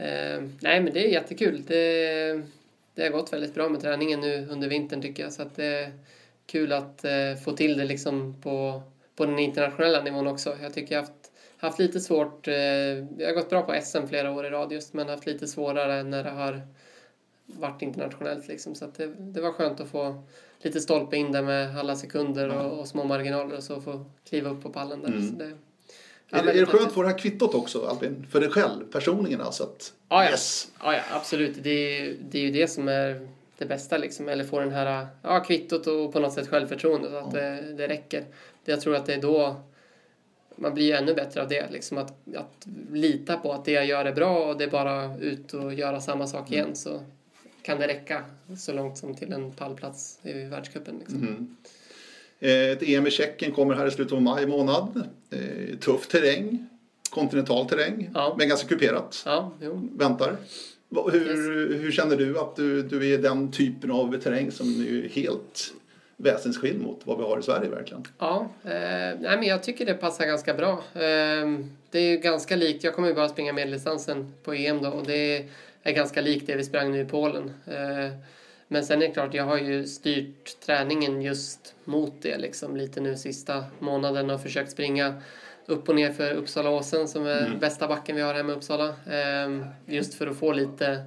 Eh, 0.00 0.42
nej, 0.60 0.80
men 0.80 0.92
det 0.92 1.06
är 1.06 1.08
jättekul. 1.08 1.62
Det, 1.66 2.42
det 2.94 3.02
har 3.02 3.10
gått 3.10 3.32
väldigt 3.32 3.54
bra 3.54 3.68
med 3.68 3.80
träningen 3.80 4.20
nu 4.20 4.48
under 4.50 4.68
vintern 4.68 5.02
tycker 5.02 5.22
jag. 5.22 5.32
Så 5.32 5.42
att 5.42 5.56
det 5.56 5.64
är 5.64 5.92
kul 6.46 6.72
att 6.72 7.04
eh, 7.04 7.34
få 7.44 7.52
till 7.52 7.76
det 7.76 7.84
liksom 7.84 8.40
på, 8.42 8.82
på 9.16 9.26
den 9.26 9.38
internationella 9.38 10.02
nivån 10.02 10.26
också. 10.26 10.56
Jag 10.62 10.74
tycker 10.74 10.94
jag 10.94 11.02
har 11.02 11.06
haft, 11.06 11.32
haft 11.56 11.78
lite 11.78 12.00
svårt. 12.00 12.48
Eh, 12.48 12.54
jag 12.54 13.26
har 13.26 13.34
gått 13.34 13.50
bra 13.50 13.62
på 13.62 13.80
SM 13.82 14.06
flera 14.08 14.32
år 14.32 14.46
i 14.46 14.50
rad 14.50 14.72
just, 14.72 14.92
men 14.92 15.08
haft 15.08 15.26
lite 15.26 15.46
svårare 15.46 16.02
när 16.02 16.24
det 16.24 16.30
har 16.30 16.60
varit 17.46 17.82
internationellt 17.82 18.48
liksom. 18.48 18.74
Så 18.74 18.84
att 18.84 18.94
det, 18.94 19.06
det 19.06 19.40
var 19.40 19.52
skönt 19.52 19.80
att 19.80 19.88
få 19.88 20.22
lite 20.58 20.80
stolpe 20.80 21.16
in 21.16 21.32
där 21.32 21.42
med 21.42 21.78
alla 21.78 21.96
sekunder 21.96 22.48
och, 22.48 22.78
och 22.78 22.88
små 22.88 23.04
marginaler 23.04 23.56
och 23.56 23.62
så 23.62 23.80
få 23.80 24.04
kliva 24.28 24.50
upp 24.50 24.62
på 24.62 24.70
pallen 24.70 25.02
där. 25.02 25.08
Mm. 25.08 25.28
Så 25.28 25.34
det, 25.34 25.52
är, 26.30 26.42
det, 26.42 26.50
är 26.52 26.60
det 26.60 26.66
skönt 26.66 26.86
att 26.86 26.92
få 26.92 27.02
det 27.02 27.08
här 27.08 27.18
kvittot 27.18 27.54
också, 27.54 27.86
Albin? 27.86 28.26
För 28.30 28.40
dig 28.40 28.50
själv, 28.50 28.84
personligen 28.92 29.40
alltså? 29.40 29.62
Att, 29.62 29.92
ja, 30.08 30.24
ja. 30.24 30.30
Yes. 30.30 30.68
ja, 30.82 30.94
ja 30.94 31.02
absolut. 31.10 31.56
Det 31.62 31.70
är, 31.70 32.16
det 32.30 32.38
är 32.38 32.42
ju 32.42 32.50
det 32.50 32.68
som 32.68 32.88
är 32.88 33.28
det 33.58 33.66
bästa 33.66 33.98
liksom. 33.98 34.28
Eller 34.28 34.44
få 34.44 34.60
den 34.60 34.72
här 34.72 35.06
ja, 35.22 35.40
kvittot 35.40 35.86
och 35.86 36.12
på 36.12 36.20
något 36.20 36.32
sätt 36.32 36.48
självförtroende 36.48 37.10
så 37.10 37.16
att 37.16 37.34
ja. 37.34 37.40
det, 37.40 37.72
det 37.72 37.88
räcker. 37.88 38.24
Jag 38.64 38.80
tror 38.80 38.96
att 38.96 39.06
det 39.06 39.14
är 39.14 39.22
då 39.22 39.56
man 40.60 40.74
blir 40.74 40.84
ju 40.84 40.92
ännu 40.92 41.14
bättre 41.14 41.42
av 41.42 41.48
det. 41.48 41.70
Liksom 41.70 41.98
att, 41.98 42.12
att 42.36 42.66
lita 42.92 43.36
på 43.36 43.52
att 43.52 43.64
det 43.64 43.72
jag 43.72 43.86
gör 43.86 44.04
är 44.04 44.12
bra 44.12 44.46
och 44.46 44.58
det 44.58 44.64
är 44.64 44.70
bara 44.70 45.16
ut 45.18 45.54
och 45.54 45.74
göra 45.74 46.00
samma 46.00 46.26
sak 46.26 46.48
mm. 46.48 46.52
igen 46.52 46.76
så 46.76 47.00
kan 47.62 47.78
det 47.78 47.86
räcka 47.86 48.24
så 48.58 48.72
långt 48.72 48.98
som 48.98 49.14
till 49.14 49.32
en 49.32 49.52
pallplats 49.52 50.18
i 50.22 50.32
världscupen. 50.32 50.98
Liksom. 50.98 51.18
Mm. 51.18 51.56
Eh, 52.40 52.70
ett 52.70 52.82
EM 52.82 53.06
i 53.06 53.10
Tjeckien 53.10 53.52
kommer 53.52 53.74
här 53.74 53.86
i 53.86 53.90
slutet 53.90 54.12
av 54.12 54.22
maj 54.22 54.46
månad. 54.46 55.08
Eh, 55.30 55.78
tuff 55.78 56.06
terräng, 56.08 56.66
kontinental 57.10 57.68
terräng, 57.68 58.10
ja. 58.14 58.34
men 58.38 58.48
ganska 58.48 58.68
kuperat. 58.68 59.22
Ja, 59.26 59.52
Väntar. 59.92 60.36
Hur, 61.12 61.20
yes. 61.20 61.84
hur 61.84 61.92
känner 61.92 62.16
du 62.16 62.38
att 62.38 62.56
du, 62.56 62.82
du 62.82 63.14
är 63.14 63.18
den 63.18 63.52
typen 63.52 63.90
av 63.90 64.20
terräng 64.20 64.50
som 64.50 64.66
är 64.66 65.08
helt 65.08 65.74
väsensskild 66.16 66.82
mot 66.82 67.00
vad 67.04 67.18
vi 67.18 67.24
har 67.24 67.38
i 67.38 67.42
Sverige 67.42 67.68
verkligen? 67.70 68.04
Ja, 68.18 68.48
eh, 68.64 68.70
nej, 69.20 69.36
men 69.36 69.42
jag 69.42 69.62
tycker 69.62 69.86
det 69.86 69.94
passar 69.94 70.26
ganska 70.26 70.54
bra. 70.54 70.72
Eh, 70.94 71.58
det 71.90 71.98
är 71.98 72.16
ganska 72.16 72.56
likt, 72.56 72.84
jag 72.84 72.94
kommer 72.94 73.08
ju 73.08 73.14
bara 73.14 73.28
springa 73.28 73.52
medeldistansen 73.52 74.34
på 74.44 74.52
EM 74.52 74.82
då 74.82 74.90
och 74.90 75.06
det 75.06 75.46
är 75.82 75.92
ganska 75.92 76.20
likt 76.20 76.46
det 76.46 76.56
vi 76.56 76.64
sprang 76.64 76.92
nu 76.92 77.00
i 77.00 77.04
Polen. 77.04 77.52
Eh, 77.66 78.12
men 78.72 78.84
sen 78.84 79.02
är 79.02 79.06
det 79.06 79.12
klart, 79.12 79.34
jag 79.34 79.44
har 79.44 79.58
ju 79.58 79.86
styrt 79.86 80.60
träningen 80.60 81.22
just 81.22 81.74
mot 81.84 82.12
det 82.22 82.38
liksom 82.38 82.76
lite 82.76 83.00
nu 83.00 83.16
sista 83.16 83.64
månaden 83.78 84.30
och 84.30 84.42
försökt 84.42 84.70
springa 84.70 85.22
upp 85.66 85.88
och 85.88 85.94
ner 85.94 86.12
för 86.12 86.32
Uppsalaåsen 86.34 87.08
som 87.08 87.26
är 87.26 87.46
mm. 87.46 87.58
bästa 87.58 87.88
backen 87.88 88.16
vi 88.16 88.22
har 88.22 88.34
hemma 88.34 88.52
i 88.52 88.56
Uppsala. 88.56 88.94
Ehm, 89.10 89.64
just 89.86 90.14
för 90.14 90.26
att 90.26 90.36
få 90.36 90.52
lite 90.52 91.04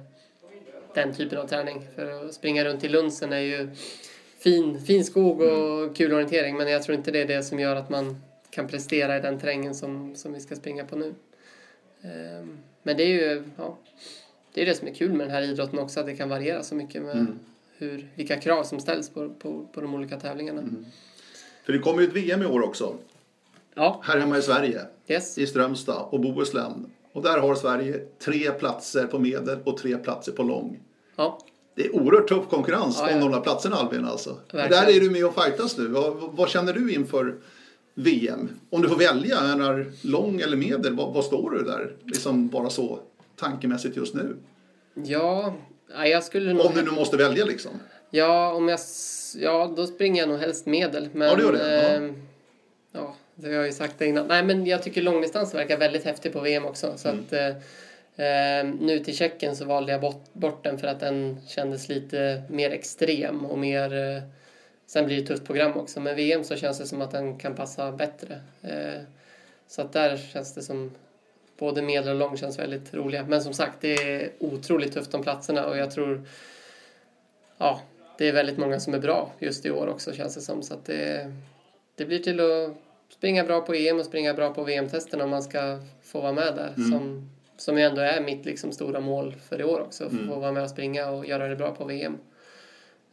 den 0.94 1.14
typen 1.14 1.38
av 1.38 1.46
träning. 1.46 1.86
För 1.94 2.26
att 2.26 2.34
springa 2.34 2.64
runt 2.64 2.84
i 2.84 2.88
Lunsen 2.88 3.32
är 3.32 3.38
ju 3.38 3.68
fin, 4.38 4.80
fin 4.80 5.04
skog 5.04 5.40
och 5.40 5.82
mm. 5.82 5.94
kul 5.94 6.12
orientering 6.12 6.56
men 6.56 6.68
jag 6.68 6.82
tror 6.82 6.96
inte 6.96 7.10
det 7.10 7.20
är 7.20 7.26
det 7.26 7.42
som 7.42 7.60
gör 7.60 7.76
att 7.76 7.90
man 7.90 8.22
kan 8.50 8.68
prestera 8.68 9.18
i 9.18 9.20
den 9.20 9.40
terrängen 9.40 9.74
som, 9.74 10.16
som 10.16 10.32
vi 10.32 10.40
ska 10.40 10.56
springa 10.56 10.84
på 10.84 10.96
nu. 10.96 11.14
Ehm, 12.02 12.58
men 12.82 12.96
det 12.96 13.02
är 13.02 13.08
ju 13.08 13.42
ja, 13.56 13.78
det, 14.54 14.62
är 14.62 14.66
det 14.66 14.74
som 14.74 14.88
är 14.88 14.94
kul 14.94 15.12
med 15.12 15.26
den 15.26 15.34
här 15.34 15.42
idrotten 15.42 15.78
också, 15.78 16.00
att 16.00 16.06
det 16.06 16.16
kan 16.16 16.28
variera 16.28 16.62
så 16.62 16.74
mycket 16.74 17.02
med 17.02 17.16
mm 17.16 17.38
hur, 17.78 18.08
vilka 18.14 18.40
krav 18.40 18.64
som 18.64 18.80
ställs 18.80 19.10
på, 19.10 19.28
på, 19.28 19.68
på 19.72 19.80
de 19.80 19.94
olika 19.94 20.20
tävlingarna. 20.20 20.60
Mm. 20.60 20.84
För 21.64 21.72
det 21.72 21.78
kommer 21.78 22.02
ju 22.02 22.08
ett 22.08 22.14
VM 22.14 22.42
i 22.42 22.46
år 22.46 22.62
också. 22.62 22.94
Ja. 23.74 24.00
Här 24.04 24.18
hemma 24.18 24.38
i 24.38 24.42
Sverige. 24.42 24.80
Yes. 25.08 25.38
I 25.38 25.46
Strömstad 25.46 26.08
och 26.10 26.20
Bohuslän. 26.20 26.90
Och 27.12 27.22
där 27.22 27.38
har 27.38 27.54
Sverige 27.54 28.00
tre 28.24 28.50
platser 28.50 29.06
på 29.06 29.18
medel 29.18 29.58
och 29.64 29.76
tre 29.76 29.96
platser 29.96 30.32
på 30.32 30.42
lång. 30.42 30.80
Ja. 31.16 31.38
Det 31.74 31.86
är 31.86 31.96
oerhört 31.96 32.28
tuff 32.28 32.48
konkurrens 32.48 32.96
ja, 33.00 33.10
ja. 33.10 33.14
om 33.14 33.20
de 33.20 33.32
där 33.32 33.40
platserna 33.40 33.76
Albin 33.76 34.04
alltså. 34.04 34.36
Där 34.50 34.96
är 34.96 35.00
du 35.00 35.10
med 35.10 35.26
och 35.26 35.34
fightas 35.34 35.78
nu. 35.78 35.86
Vad, 35.86 36.16
vad, 36.16 36.48
känner 36.48 36.72
du 36.72 36.92
inför 36.92 37.34
VM? 37.94 38.48
Om 38.70 38.82
du 38.82 38.88
får 38.88 38.96
välja, 38.96 39.40
menar, 39.40 39.86
lång 40.02 40.40
eller 40.40 40.56
medel, 40.56 40.94
vad, 40.94 41.14
vad 41.14 41.24
står 41.24 41.50
du 41.50 41.64
där? 41.64 41.92
Liksom 42.04 42.48
bara 42.48 42.70
så 42.70 42.98
tankemässigt 43.36 43.96
just 43.96 44.14
nu. 44.14 44.36
Ja, 44.94 45.54
Ja, 45.92 46.06
jag 46.06 46.24
skulle 46.24 46.52
nog... 46.52 46.66
Om 46.66 46.74
du 46.74 46.82
nu 46.82 46.90
måste 46.90 47.16
välja 47.16 47.44
liksom? 47.44 47.72
Ja, 48.10 48.52
om 48.52 48.68
jag... 48.68 48.80
ja, 49.36 49.72
då 49.76 49.86
springer 49.86 50.22
jag 50.22 50.28
nog 50.28 50.38
helst 50.38 50.66
medel. 50.66 51.08
Men, 51.12 51.28
ja, 51.28 51.36
det 51.36 51.42
gör 51.42 51.52
det. 51.52 51.96
Eh, 51.96 52.12
ja, 52.92 53.16
det 53.34 53.48
har 53.48 53.54
jag 53.54 53.66
ju 53.66 53.72
sagt 53.72 54.00
innan. 54.00 54.26
Nej, 54.26 54.44
men 54.44 54.66
jag 54.66 54.82
tycker 54.82 55.02
långdistans 55.02 55.54
verkar 55.54 55.78
väldigt 55.78 56.04
häftig 56.04 56.32
på 56.32 56.40
VM 56.40 56.64
också. 56.64 56.92
Så 56.96 57.08
mm. 57.08 57.24
att, 57.24 57.32
eh, 57.32 57.46
eh, 58.26 58.66
nu 58.80 58.98
till 58.98 59.16
Tjeckien 59.16 59.56
så 59.56 59.64
valde 59.64 59.92
jag 59.92 60.00
bort, 60.00 60.24
bort 60.32 60.64
den 60.64 60.78
för 60.78 60.86
att 60.86 61.00
den 61.00 61.40
kändes 61.46 61.88
lite 61.88 62.42
mer 62.48 62.70
extrem 62.70 63.44
och 63.44 63.58
mer... 63.58 63.94
Eh, 63.94 64.22
sen 64.86 65.06
blir 65.06 65.16
det 65.16 65.22
ett 65.22 65.28
tufft 65.28 65.46
program 65.46 65.76
också, 65.76 66.00
men 66.00 66.16
VM 66.16 66.44
så 66.44 66.56
känns 66.56 66.78
det 66.78 66.86
som 66.86 67.02
att 67.02 67.10
den 67.10 67.38
kan 67.38 67.54
passa 67.54 67.92
bättre. 67.92 68.40
Eh, 68.62 69.02
så 69.68 69.82
att 69.82 69.92
där 69.92 70.16
känns 70.16 70.54
det 70.54 70.62
som 70.62 70.90
både 71.58 71.82
medel 71.82 72.08
och 72.08 72.18
lång 72.18 72.36
känns 72.36 72.58
väldigt 72.58 72.94
roliga. 72.94 73.24
Men 73.28 73.42
som 73.42 73.54
sagt, 73.54 73.80
det 73.80 73.94
är 73.94 74.30
otroligt 74.38 74.92
tufft 74.92 75.10
de 75.10 75.22
platserna 75.22 75.66
och 75.66 75.76
jag 75.76 75.90
tror 75.90 76.22
ja, 77.58 77.80
det 78.18 78.28
är 78.28 78.32
väldigt 78.32 78.58
många 78.58 78.80
som 78.80 78.94
är 78.94 78.98
bra 78.98 79.32
just 79.38 79.66
i 79.66 79.70
år 79.70 79.86
också 79.86 80.12
känns 80.12 80.34
det 80.34 80.40
som. 80.40 80.62
Så 80.62 80.74
att 80.74 80.84
det, 80.84 81.32
det 81.94 82.04
blir 82.04 82.18
till 82.18 82.40
att 82.40 82.76
springa 83.08 83.44
bra 83.44 83.60
på 83.60 83.74
EM 83.74 83.98
och 83.98 84.06
springa 84.06 84.34
bra 84.34 84.54
på 84.54 84.64
VM-testerna 84.64 85.24
om 85.24 85.30
man 85.30 85.42
ska 85.42 85.78
få 86.02 86.20
vara 86.20 86.32
med 86.32 86.54
där. 86.56 86.74
Mm. 86.76 86.90
Som, 86.90 87.30
som 87.56 87.78
ändå 87.78 88.00
är 88.00 88.20
mitt 88.20 88.44
liksom 88.44 88.72
stora 88.72 89.00
mål 89.00 89.34
för 89.48 89.60
i 89.60 89.64
år 89.64 89.80
också. 89.80 90.04
Mm. 90.04 90.28
få 90.28 90.40
vara 90.40 90.52
med 90.52 90.62
och 90.62 90.70
springa 90.70 91.10
och 91.10 91.26
göra 91.26 91.48
det 91.48 91.56
bra 91.56 91.74
på 91.74 91.84
VM. 91.84 92.18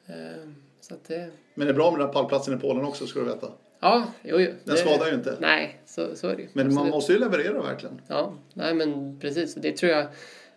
Eh, 0.05 0.49
så 0.81 0.95
det... 1.07 1.29
Men 1.53 1.67
det 1.67 1.73
är 1.73 1.75
bra 1.75 1.91
med 1.91 1.99
den 1.99 2.07
här 2.07 2.13
pallplatsen 2.13 2.57
i 2.57 2.57
Polen 2.57 2.85
också 2.85 3.07
ska 3.07 3.19
du 3.19 3.25
veta. 3.25 3.47
Ja, 3.81 4.07
jo, 4.23 4.39
jo. 4.39 4.47
Den 4.63 4.75
det, 4.75 4.77
skadar 4.77 5.07
ju 5.07 5.13
inte. 5.13 5.37
Nej, 5.39 5.81
så, 5.85 6.15
så 6.15 6.27
är 6.27 6.35
det 6.35 6.41
ju. 6.41 6.47
Men 6.53 6.65
Absolut. 6.65 6.83
man 6.83 6.89
måste 6.89 7.13
ju 7.13 7.19
leverera 7.19 7.61
verkligen. 7.61 8.01
Ja, 8.07 8.33
nej 8.53 8.73
men 8.73 9.19
precis. 9.19 9.55
Det 9.55 9.77
tror 9.77 9.91
jag 9.91 10.01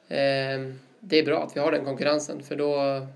eh, 0.08 0.72
det 1.00 1.18
är 1.18 1.24
bra 1.24 1.42
att 1.42 1.56
vi 1.56 1.60
har 1.60 1.72
den 1.72 1.84
konkurrensen 1.84 2.42
för 2.42 2.56
då, 2.56 3.06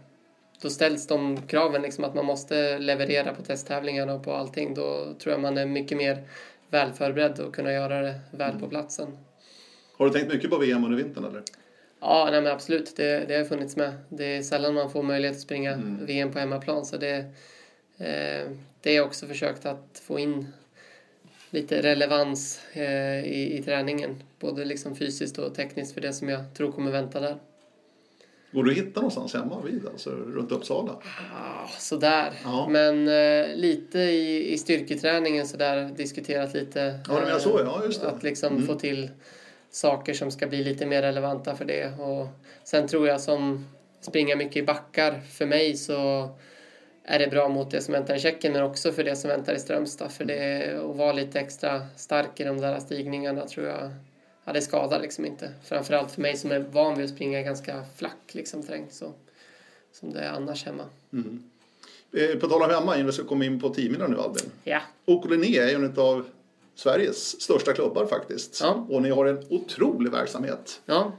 då 0.62 0.70
ställs 0.70 1.06
de 1.06 1.42
kraven 1.46 1.82
liksom 1.82 2.04
att 2.04 2.14
man 2.14 2.24
måste 2.24 2.78
leverera 2.78 3.34
på 3.34 3.42
testtävlingarna 3.42 4.14
och 4.14 4.24
på 4.24 4.32
allting. 4.32 4.74
Då 4.74 5.14
tror 5.18 5.32
jag 5.32 5.40
man 5.40 5.58
är 5.58 5.66
mycket 5.66 5.98
mer 5.98 6.22
väl 6.70 6.92
förberedd 6.92 7.40
och 7.40 7.54
kunna 7.54 7.72
göra 7.72 8.02
det 8.02 8.14
väl 8.30 8.50
mm. 8.50 8.60
på 8.60 8.68
platsen. 8.68 9.18
Har 9.98 10.06
du 10.06 10.12
tänkt 10.12 10.32
mycket 10.32 10.50
på 10.50 10.58
VM 10.58 10.84
under 10.84 10.96
vintern 10.96 11.24
eller? 11.24 11.42
Ja, 12.00 12.28
nej 12.30 12.42
men 12.42 12.52
absolut. 12.52 12.96
Det, 12.96 13.24
det 13.28 13.36
har 13.36 13.44
funnits 13.44 13.76
med. 13.76 13.92
Det 14.08 14.36
är 14.36 14.42
sällan 14.42 14.74
man 14.74 14.90
får 14.90 15.02
möjlighet 15.02 15.36
att 15.36 15.42
springa 15.42 15.72
mm. 15.72 16.06
VM 16.06 16.32
på 16.32 16.38
hemmaplan 16.38 16.86
så 16.86 16.96
det 16.96 17.24
det 18.82 18.96
är 18.96 19.00
också 19.00 19.26
försökt 19.26 19.66
att 19.66 20.02
få 20.02 20.18
in 20.18 20.46
lite 21.50 21.82
relevans 21.82 22.60
eh, 22.72 23.24
i, 23.24 23.58
i 23.58 23.62
träningen. 23.62 24.22
Både 24.40 24.64
liksom 24.64 24.96
fysiskt 24.96 25.38
och 25.38 25.54
tekniskt 25.54 25.94
för 25.94 26.00
det 26.00 26.12
som 26.12 26.28
jag 26.28 26.54
tror 26.54 26.72
kommer 26.72 26.90
vänta 26.90 27.20
där. 27.20 27.36
Går 28.52 28.64
du 28.64 28.70
att 28.70 28.76
hitta 28.76 29.00
någonstans 29.00 29.34
hemma 29.34 29.60
vid, 29.62 29.86
alltså 29.86 30.10
runt 30.10 30.52
Uppsala? 30.52 30.92
Ah, 31.34 31.68
sådär. 31.78 32.32
Ja. 32.44 32.68
Men 32.70 33.08
eh, 33.08 33.56
lite 33.56 33.98
i, 33.98 34.52
i 34.52 34.58
styrketräningen 34.58 35.46
sådär 35.48 35.90
diskuterat 35.96 36.54
lite. 36.54 37.00
Ja, 37.08 37.14
du 37.20 37.26
menar 37.26 37.38
så, 37.38 37.60
ja, 37.64 37.82
just 37.84 38.00
det. 38.02 38.08
Att 38.08 38.22
liksom 38.22 38.52
Mm. 38.54 38.66
få 38.66 38.74
till 38.74 39.10
saker 39.70 40.14
som 40.14 40.30
ska 40.30 40.46
bli 40.46 40.64
lite 40.64 40.86
mer 40.86 41.02
relevanta 41.02 41.56
för 41.56 41.64
det. 41.64 41.92
Och 41.98 42.26
sen 42.64 42.88
tror 42.88 43.08
jag 43.08 43.20
som 43.20 43.66
springa 44.00 44.36
mycket 44.36 44.56
i 44.56 44.62
backar, 44.62 45.20
för 45.20 45.46
mig 45.46 45.76
så 45.76 46.28
är 47.10 47.18
det 47.18 47.26
bra 47.26 47.48
mot 47.48 47.70
det 47.70 47.80
som 47.80 47.92
väntar 47.92 48.14
i 48.14 48.20
Tjeckien 48.20 48.52
men 48.52 48.62
också 48.62 48.92
för 48.92 49.04
det 49.04 49.16
som 49.16 49.30
väntar 49.30 49.54
i 49.54 49.58
Strömstad. 49.58 50.12
För 50.12 50.24
det 50.24 50.72
att 50.90 50.96
vara 50.96 51.12
lite 51.12 51.40
extra 51.40 51.86
stark 51.96 52.40
i 52.40 52.44
de 52.44 52.60
där 52.60 52.80
stigningarna 52.80 53.46
tror 53.46 53.66
jag 53.66 53.90
ja, 54.44 54.52
det 54.52 54.60
skadar 54.60 55.00
liksom 55.00 55.24
inte. 55.24 55.52
Framförallt 55.64 56.10
för 56.10 56.22
mig 56.22 56.36
som 56.36 56.52
är 56.52 56.58
van 56.58 56.96
vid 56.96 57.04
att 57.04 57.10
springa 57.10 57.42
ganska 57.42 57.84
flack 57.96 58.34
liksom, 58.34 58.62
terräng 58.62 58.86
så, 58.90 59.12
som 59.92 60.12
det 60.12 60.20
är 60.20 60.30
annars 60.30 60.64
hemma. 60.64 60.84
Eh, 62.12 62.38
På 62.38 62.48
tal 62.48 62.62
om 62.62 62.70
hemma, 62.70 62.94
innan 62.94 63.06
vi 63.06 63.12
ska 63.12 63.24
komma 63.24 63.44
in 63.44 63.60
på 63.60 63.68
teamen 63.68 64.10
nu 64.10 64.20
Albin. 64.20 64.50
Ja, 64.64 64.80
OK 65.04 65.30
Linné 65.30 65.58
är 65.58 65.74
en 65.74 65.98
av 65.98 66.26
Sveriges 66.74 67.40
största 67.40 67.72
klubbar 67.72 68.06
faktiskt. 68.06 68.60
Ja. 68.62 68.86
Och 68.88 69.02
ni 69.02 69.10
har 69.10 69.26
en 69.26 69.44
otrolig 69.50 70.12
verksamhet. 70.12 70.80
ja 70.86 71.12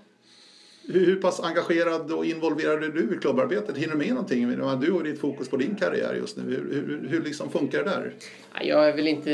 Hur, 0.93 1.15
pass 1.15 1.39
engagerad 1.39 2.11
och 2.11 2.25
involverad 2.25 2.83
är 2.83 2.89
du 2.89 3.15
i 3.15 3.17
klubbarbetet? 3.21 3.77
Hinner 3.77 3.91
du 3.93 3.97
med 3.99 4.09
någonting? 4.09 4.49
Du 4.81 4.91
har 4.91 5.03
ditt 5.03 5.19
fokus 5.19 5.49
på 5.49 5.57
din 5.57 5.75
karriär 5.75 6.13
just 6.13 6.37
nu. 6.37 6.43
Hur, 6.43 6.73
hur, 6.73 7.09
hur 7.09 7.21
liksom 7.23 7.49
funkar 7.51 7.77
det 7.83 7.89
där? 7.89 8.13
Ja, 8.53 8.63
Jag 8.63 8.89
är 8.89 8.93
väl 8.95 9.07
inte... 9.07 9.29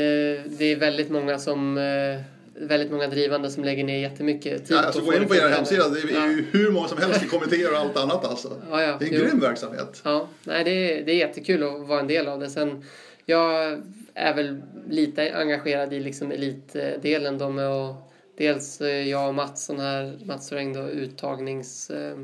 Det 0.58 0.64
är 0.72 0.76
väldigt 0.76 1.10
många 1.10 1.38
som... 1.38 1.78
eh, 1.78 2.20
Väldigt 2.58 2.90
många 2.90 3.06
drivande 3.06 3.50
som 3.50 3.64
lägger 3.64 3.84
ner 3.84 3.98
jättemycket 3.98 4.66
tid 4.66 4.76
Ja, 4.76 4.82
alltså, 4.82 5.00
gå 5.00 5.14
in 5.14 5.28
på 5.28 5.34
er 5.34 5.48
hemsida. 5.48 5.88
Det 5.88 6.00
är 6.00 6.26
ju 6.28 6.44
hur 6.50 6.70
många 6.70 6.88
som 6.88 6.98
helst 6.98 7.22
i 7.22 7.26
kommittéer 7.26 7.72
och 7.72 7.78
allt 7.78 7.96
annat 7.96 8.24
alltså. 8.24 8.48
Ja, 8.70 8.82
ja. 8.82 8.96
Det 9.00 9.04
är 9.04 9.08
en 9.12 9.14
Jo. 9.20 9.24
grym 9.24 9.40
verksamhet. 9.40 10.00
Ja, 10.04 10.28
nej, 10.44 10.64
det, 10.64 10.70
är, 10.70 11.04
det 11.04 11.12
är 11.12 11.16
jättekul 11.16 11.62
att 11.62 11.88
vara 11.88 12.00
en 12.00 12.06
del 12.06 12.28
av 12.28 12.40
det. 12.40 12.50
Sen, 12.50 12.84
jag 13.26 13.78
är 14.14 14.34
väl 14.34 14.62
lite 14.90 15.32
engagerad 15.34 15.92
i 15.92 16.00
liksom 16.00 16.32
elitdelen 16.32 17.38
då 17.38 17.48
med 17.50 17.66
att 17.68 18.05
dels 18.36 18.80
eh, 18.80 19.08
jag 19.08 19.28
och 19.28 19.34
Mats, 19.34 19.64
sån 19.64 19.78
här, 19.78 20.18
Mats 20.24 20.52
Reng 20.52 20.72
då, 20.72 20.80
uttagnings... 20.80 21.90
Eh, 21.90 22.18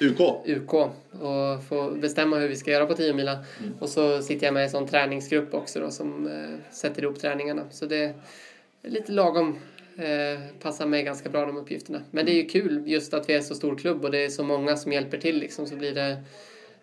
UK. 0.00 0.20
UK 0.46 0.74
och 1.20 1.64
få 1.68 1.90
bestämma 1.90 2.38
hur 2.38 2.48
vi 2.48 2.56
ska 2.56 2.70
göra 2.70 2.86
på 2.86 2.94
10 2.94 3.14
mila. 3.14 3.44
Och 3.80 3.88
så 3.88 4.22
sitter 4.22 4.46
jag 4.46 4.54
med 4.54 4.60
i 4.60 4.64
en 4.64 4.70
sån 4.70 4.86
träningsgrupp 4.86 5.54
också 5.54 5.80
då 5.80 5.90
som 5.90 6.26
eh, 6.26 6.72
sätter 6.74 7.02
ihop 7.02 7.18
träningarna. 7.18 7.62
Så 7.70 7.86
det 7.86 8.14
är 8.82 8.90
lite 8.90 9.12
lagom. 9.12 9.58
Eh, 9.96 10.40
passar 10.60 10.86
mig 10.86 11.02
ganska 11.02 11.28
bra 11.28 11.46
de 11.46 11.56
uppgifterna. 11.56 12.02
Men 12.10 12.26
det 12.26 12.32
är 12.32 12.42
ju 12.42 12.46
kul 12.48 12.82
just 12.86 13.14
att 13.14 13.28
vi 13.28 13.34
är 13.34 13.40
så 13.40 13.54
stor 13.54 13.76
klubb 13.76 14.04
och 14.04 14.10
det 14.10 14.24
är 14.24 14.28
så 14.28 14.44
många 14.44 14.76
som 14.76 14.92
hjälper 14.92 15.18
till 15.18 15.38
liksom 15.38 15.66
så 15.66 15.76
blir 15.76 15.94
det 15.94 16.22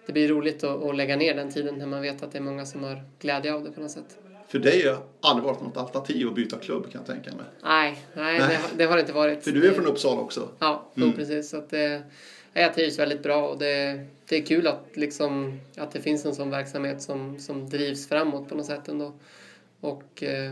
det 0.05 0.13
blir 0.13 0.27
roligt 0.27 0.63
att, 0.63 0.83
att 0.83 0.95
lägga 0.95 1.15
ner 1.15 1.35
den 1.35 1.51
tiden 1.51 1.75
när 1.77 1.85
man 1.85 2.01
vet 2.01 2.23
att 2.23 2.31
det 2.31 2.37
är 2.37 2.41
många 2.41 2.65
som 2.65 2.83
har 2.83 3.03
glädje 3.19 3.53
av 3.53 3.63
det 3.63 3.71
på 3.71 3.81
något 3.81 3.91
sätt. 3.91 4.17
För 4.51 4.59
dig 4.59 4.87
har 4.87 4.97
aldrig 5.21 5.45
varit 5.45 5.61
något 5.61 5.77
alternativ 5.77 6.27
att 6.27 6.35
byta 6.35 6.57
klubb 6.57 6.91
kan 6.91 7.01
jag 7.07 7.15
tänka 7.15 7.31
mig. 7.37 7.45
Nej, 7.63 8.03
nej, 8.13 8.39
Nej. 8.39 8.47
Det, 8.49 8.55
har- 8.55 8.77
det 8.77 8.83
har 8.85 8.95
det 8.95 9.01
inte 9.01 9.13
varit. 9.13 9.43
För 9.43 9.51
du 9.51 9.67
är 9.67 9.73
från 9.73 9.85
Uppsala 9.85 10.21
också. 10.21 10.49
Ja, 10.59 10.91
jo, 10.95 11.11
precis. 11.15 11.49
Så 11.49 11.57
att 11.57 11.69
det, 11.69 12.01
jag 12.53 12.73
trivs 12.73 12.99
väldigt 12.99 13.23
bra 13.23 13.47
och 13.49 13.57
det, 13.59 14.05
det 14.25 14.37
är 14.37 14.45
kul 14.45 14.67
att, 14.67 14.85
liksom, 14.93 15.59
att 15.77 15.91
det 15.91 16.01
finns 16.01 16.25
en 16.25 16.35
sån 16.35 16.49
verksamhet 16.49 17.01
som, 17.01 17.39
som 17.39 17.69
drivs 17.69 18.07
framåt 18.07 18.49
på 18.49 18.55
något 18.55 18.65
sätt 18.65 18.87
ändå. 18.87 19.13
Och 19.81 20.23
eh, 20.23 20.51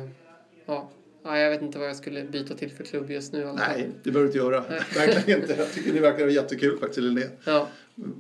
ja, 0.66 0.90
ja, 1.24 1.38
jag 1.40 1.50
vet 1.50 1.62
inte 1.62 1.80
vad 1.80 1.90
jag 1.90 1.96
skulle 1.96 2.24
byta 2.24 2.54
till 2.56 2.72
för 2.72 2.84
klubb 2.84 3.12
just 3.12 3.34
nu. 3.34 3.44
fall. 3.44 3.56
Nej, 3.56 3.90
det 4.04 4.12
behöver 4.12 4.34
du 4.34 4.40
inte 4.40 4.56
göra. 4.56 4.64
Verkligen 4.96 5.42
inte. 5.42 5.54
Jag 5.58 5.72
tycker 5.74 5.94
det 5.94 6.00
verkar 6.00 6.28
jättekul 6.28 6.78
faktiskt, 6.80 7.00
Linné. 7.00 7.24
Ja, 7.46 7.68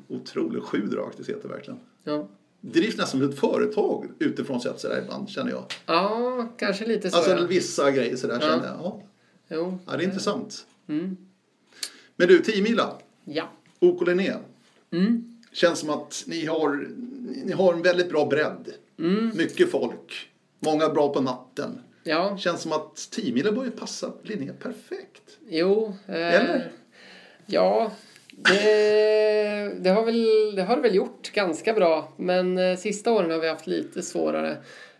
Otroligt 0.07 0.63
sjudrakt 0.63 1.19
heter 1.29 1.49
verkligen. 1.49 1.79
ja. 2.03 2.27
Drivs 2.61 2.97
nästan 2.97 3.19
som 3.19 3.29
ett 3.29 3.39
företag 3.39 4.05
utifrån 4.19 4.61
sett 4.61 4.79
sådär 4.79 5.01
ibland 5.03 5.29
känner 5.29 5.51
jag. 5.51 5.65
ja, 5.85 6.47
kanske 6.57 6.85
lite 6.85 7.09
så. 7.09 7.17
Alltså 7.17 7.31
ja. 7.31 7.45
vissa 7.45 7.91
grejer 7.91 8.15
sådär 8.15 8.33
Ja. 8.41 8.41
känner 8.41 8.65
jag. 8.67 8.75
Ja, 8.83 9.01
Jo. 9.47 9.79
ja, 9.85 9.97
det 9.97 10.03
är 10.03 10.05
intressant. 10.07 10.65
Mm. 10.87 11.17
Men 12.15 12.27
du, 12.27 12.39
10 12.39 12.61
mila, 12.63 12.97
Ja. 13.25 13.49
OK 13.79 14.07
Linné. 14.07 14.33
Mm. 14.91 15.37
Känns 15.51 15.79
som 15.79 15.89
att 15.89 16.23
ni 16.27 16.45
har, 16.45 16.87
ni 17.45 17.51
har 17.51 17.73
en 17.73 17.81
väldigt 17.81 18.09
bra 18.09 18.25
bredd. 18.25 18.73
Mm. 18.99 19.31
Mycket 19.37 19.71
folk. 19.71 20.29
Många 20.59 20.89
bra 20.89 21.13
på 21.13 21.21
natten. 21.21 21.79
Ja, 22.03 22.37
Känns 22.37 22.61
som 22.61 22.71
att 22.71 22.95
10 23.11 23.33
mila 23.33 23.51
börjar 23.51 23.71
passa 23.71 24.11
Linné 24.23 24.53
perfekt. 24.53 25.37
jo. 25.49 25.93
Eh, 26.07 26.15
Eller? 26.15 26.71
Ja, 27.45 27.91
det, 28.37 29.73
det, 29.79 29.89
har 29.89 30.05
väl, 30.05 30.55
det 30.55 30.63
har 30.63 30.75
det 30.75 30.81
väl 30.81 30.95
gjort 30.95 31.31
ganska 31.31 31.73
bra. 31.73 32.13
Men 32.17 32.57
eh, 32.57 32.77
sista 32.77 33.11
åren 33.11 33.31
har 33.31 33.39
vi 33.39 33.49
haft 33.49 33.67
lite 33.67 34.01
svårare. 34.01 34.57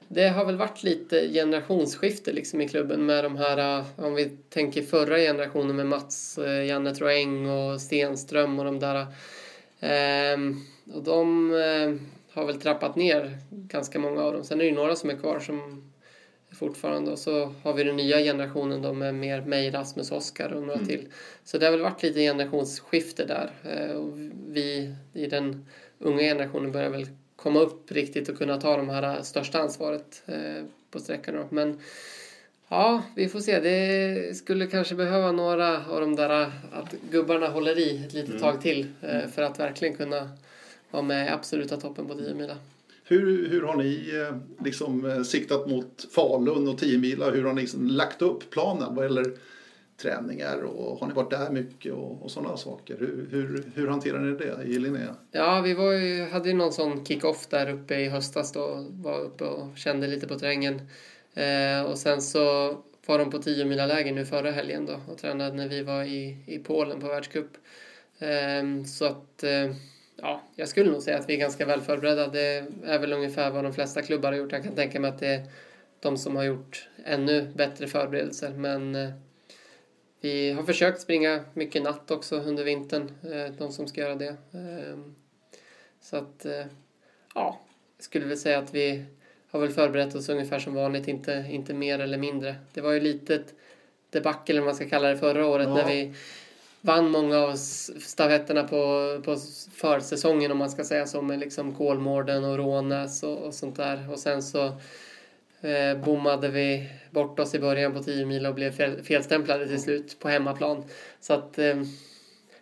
Det 0.07 0.27
har 0.27 0.45
väl 0.45 0.57
varit 0.57 0.83
lite 0.83 1.29
generationsskifte 1.33 2.31
liksom 2.33 2.61
i 2.61 2.67
klubben 2.67 3.05
med 3.05 3.23
de 3.23 3.35
här, 3.35 3.79
eh, 3.79 3.85
om 3.95 4.15
vi 4.15 4.29
tänker 4.49 4.81
förra 4.81 5.17
generationen 5.17 5.75
med 5.75 5.85
Mats, 5.85 6.37
eh, 6.37 6.65
Janne 6.65 6.95
Troeng 6.95 7.49
och 7.49 7.81
Stenström 7.81 8.59
och 8.59 8.65
de 8.65 8.79
där. 8.79 9.05
Ehm, 9.79 10.55
och 10.93 11.03
de 11.03 11.51
har 12.33 12.45
väl 12.45 12.61
trappat 12.61 12.95
ner 12.95 13.37
ganska 13.49 13.99
många 13.99 14.21
av 14.21 14.33
dem. 14.33 14.43
Sen 14.43 14.59
är 14.59 14.63
det 14.63 14.69
ju 14.69 14.75
några 14.75 14.95
som 14.95 15.09
är 15.09 15.15
kvar 15.15 15.39
som 15.39 15.91
fortfarande. 16.57 17.11
Och 17.11 17.19
så 17.19 17.53
har 17.63 17.73
vi 17.73 17.83
den 17.83 17.95
nya 17.95 18.17
generationen 18.19 18.81
då 18.81 18.93
med 18.93 19.15
mer 19.15 19.41
mig, 19.41 19.71
Rasmus, 19.71 20.11
Oskar 20.11 20.53
och 20.53 20.63
några 20.63 20.85
till. 20.85 21.07
Så 21.43 21.57
det 21.57 21.65
har 21.65 21.71
väl 21.71 21.81
varit 21.81 22.03
lite 22.03 22.19
generationsskifte 22.19 23.25
där. 23.25 23.51
Eh, 23.63 23.95
Och 23.95 24.17
vi 24.47 24.95
i 25.13 25.27
den 25.27 25.65
unga 25.99 26.21
generationen 26.21 26.71
börjar 26.71 26.89
väl 26.89 27.07
komma 27.35 27.59
upp 27.59 27.91
riktigt 27.91 28.29
och 28.29 28.37
kunna 28.37 28.61
ta 28.61 28.77
de 28.77 28.89
här 28.89 29.21
största 29.21 29.59
ansvaret 29.59 30.23
eh, 30.25 30.65
på 30.91 30.99
sträckan. 30.99 31.35
då. 31.35 31.47
Men 31.49 31.79
ja, 32.67 33.03
vi 33.15 33.27
får 33.29 33.39
se. 33.39 33.59
Det 33.59 34.37
skulle 34.37 34.67
kanske 34.67 34.95
behöva 34.95 35.31
några 35.31 35.85
av 35.85 36.01
de 36.01 36.15
där 36.15 36.29
att 36.71 36.95
gubbarna 37.11 37.47
håller 37.47 37.79
i 37.79 38.05
ett 38.05 38.13
litet 38.13 38.39
tag 38.39 38.61
till 38.61 38.87
eh, 39.01 39.27
för 39.29 39.41
att 39.41 39.59
verkligen 39.59 39.95
kunna 39.95 40.29
vara 40.91 41.03
med 41.03 41.27
i 41.27 41.29
absoluta 41.29 41.77
toppen 41.77 42.07
på 42.07 42.15
10 42.15 42.33
mila. 42.33 42.57
Hur, 43.07 43.49
hur 43.49 43.61
har 43.61 43.75
ni 43.75 44.11
eh, 44.15 44.65
liksom 44.65 45.05
eh, 45.05 45.21
siktat 45.21 45.69
mot 45.69 46.07
Falun 46.11 46.67
och 46.67 46.77
10 46.77 46.97
mila? 46.97 47.29
Hur 47.29 47.43
har 47.43 47.53
ni 47.53 47.61
liksom 47.61 47.87
lagt 47.87 48.21
upp 48.21 48.49
planen 48.49 48.95
vad 48.95 49.05
gäller 49.05 49.25
träningar 50.01 50.61
och 50.63 50.99
har 50.99 51.07
ni 51.07 51.13
varit 51.13 51.29
där 51.29 51.49
mycket 51.49 51.93
och, 51.93 52.23
och 52.23 52.31
sådana 52.31 52.57
saker? 52.57 52.97
Hur, 52.99 53.27
hur, 53.31 53.63
hur 53.75 53.87
hanterar 53.87 54.19
ni 54.19 54.37
det 54.37 54.63
i 54.63 54.79
Linnea? 54.79 55.15
Ja, 55.31 55.61
vi 55.61 55.73
var 55.73 55.91
ju, 55.91 56.29
hade 56.29 56.49
ju 56.49 56.55
någon 56.55 56.73
sån 56.73 57.05
kick-off 57.05 57.47
där 57.47 57.69
uppe 57.69 57.95
i 57.95 58.09
höstas 58.09 58.51
då. 58.51 58.85
Var 58.89 59.19
uppe 59.19 59.43
och 59.43 59.77
kände 59.77 60.07
lite 60.07 60.27
på 60.27 60.39
terrängen. 60.39 60.81
Eh, 61.33 61.81
och 61.91 61.97
sen 61.97 62.21
så 62.21 62.75
var 63.05 63.19
de 63.19 63.29
på 63.29 63.37
10 63.37 63.65
mila 63.65 63.85
läger 63.85 64.13
nu 64.13 64.25
förra 64.25 64.51
helgen 64.51 64.85
då 64.85 64.99
och 65.07 65.17
tränade 65.17 65.55
när 65.55 65.67
vi 65.67 65.83
var 65.83 66.03
i, 66.03 66.37
i 66.47 66.59
Polen 66.59 67.01
på 67.01 67.07
världscup. 67.07 67.51
Eh, 68.19 68.83
så 68.85 69.05
att, 69.05 69.43
eh, 69.43 69.71
ja, 70.21 70.41
jag 70.55 70.67
skulle 70.67 70.91
nog 70.91 71.01
säga 71.01 71.17
att 71.17 71.29
vi 71.29 71.33
är 71.33 71.37
ganska 71.37 71.65
väl 71.65 71.81
förberedda. 71.81 72.27
Det 72.27 72.65
är 72.85 72.99
väl 72.99 73.13
ungefär 73.13 73.51
vad 73.51 73.63
de 73.63 73.73
flesta 73.73 74.01
klubbar 74.01 74.31
har 74.31 74.39
gjort. 74.39 74.51
Jag 74.51 74.63
kan 74.63 74.75
tänka 74.75 74.99
mig 74.99 75.09
att 75.09 75.19
det 75.19 75.27
är 75.27 75.43
de 75.99 76.17
som 76.17 76.35
har 76.35 76.43
gjort 76.43 76.89
ännu 77.05 77.47
bättre 77.55 77.87
förberedelser. 77.87 78.49
Men 78.49 78.95
eh, 78.95 79.09
vi 80.21 80.51
har 80.51 80.63
försökt 80.63 81.01
springa 81.01 81.43
mycket 81.53 81.83
natt 81.83 82.11
också 82.11 82.35
under 82.35 82.63
vintern, 82.63 83.11
eh, 83.23 83.53
de 83.57 83.71
som 83.71 83.87
ska 83.87 84.01
göra 84.01 84.15
det. 84.15 84.27
Eh, 84.53 84.97
Så 86.01 86.17
att, 86.17 86.45
eh, 86.45 86.65
ja, 87.35 87.59
jag 87.97 88.03
skulle 88.03 88.25
väl 88.25 88.37
säga 88.37 88.59
att 88.59 88.73
vi 88.73 89.05
har 89.51 89.59
väl 89.59 89.69
förberett 89.69 90.15
oss 90.15 90.29
ungefär 90.29 90.59
som 90.59 90.73
vanligt, 90.73 91.07
inte, 91.07 91.45
inte 91.49 91.73
mer 91.73 91.99
eller 91.99 92.17
mindre. 92.17 92.55
Det 92.73 92.81
var 92.81 92.91
ju 92.91 92.99
lite 92.99 93.35
ett 93.35 93.53
debacle, 94.09 94.53
eller 94.53 94.61
vad 94.61 94.67
man 94.67 94.75
ska 94.75 94.89
kalla 94.89 95.07
det, 95.07 95.17
förra 95.17 95.45
året 95.47 95.67
Ja. 95.67 95.73
när 95.75 95.87
vi 95.87 96.13
vann 96.87 97.09
många 97.09 97.37
av 97.37 97.55
stafetterna 97.55 98.63
på, 98.63 99.21
på 99.25 99.37
försäsongen 99.71 100.51
om 100.51 100.57
man 100.57 100.69
ska 100.69 100.83
säga 100.83 101.05
så 101.05 101.21
med 101.21 101.39
liksom 101.39 101.75
Kolmården 101.75 102.43
och 102.43 102.57
Rånäs 102.57 103.23
och, 103.23 103.37
och 103.37 103.53
sånt 103.53 103.75
där. 103.75 104.11
Och 104.11 104.19
sen 104.19 104.43
så 104.43 104.65
eh, 105.61 105.97
bommade 106.05 106.49
vi 106.49 106.89
bort 107.11 107.39
oss 107.39 107.55
i 107.55 107.59
början 107.59 107.93
på 107.93 108.03
10 108.03 108.25
mil 108.25 108.45
och 108.45 108.55
blev 108.55 108.71
fel, 108.71 109.03
felstämplade 109.03 109.67
till 109.67 109.81
slut 109.81 110.19
på 110.19 110.29
hemmaplan. 110.29 110.83
Så 111.19 111.33
att 111.33 111.57
eh, 111.59 111.75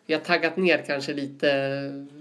vi 0.05 0.13
har 0.13 0.21
taggat 0.21 0.57
ner 0.57 0.84
kanske 0.88 1.13
lite 1.13 1.49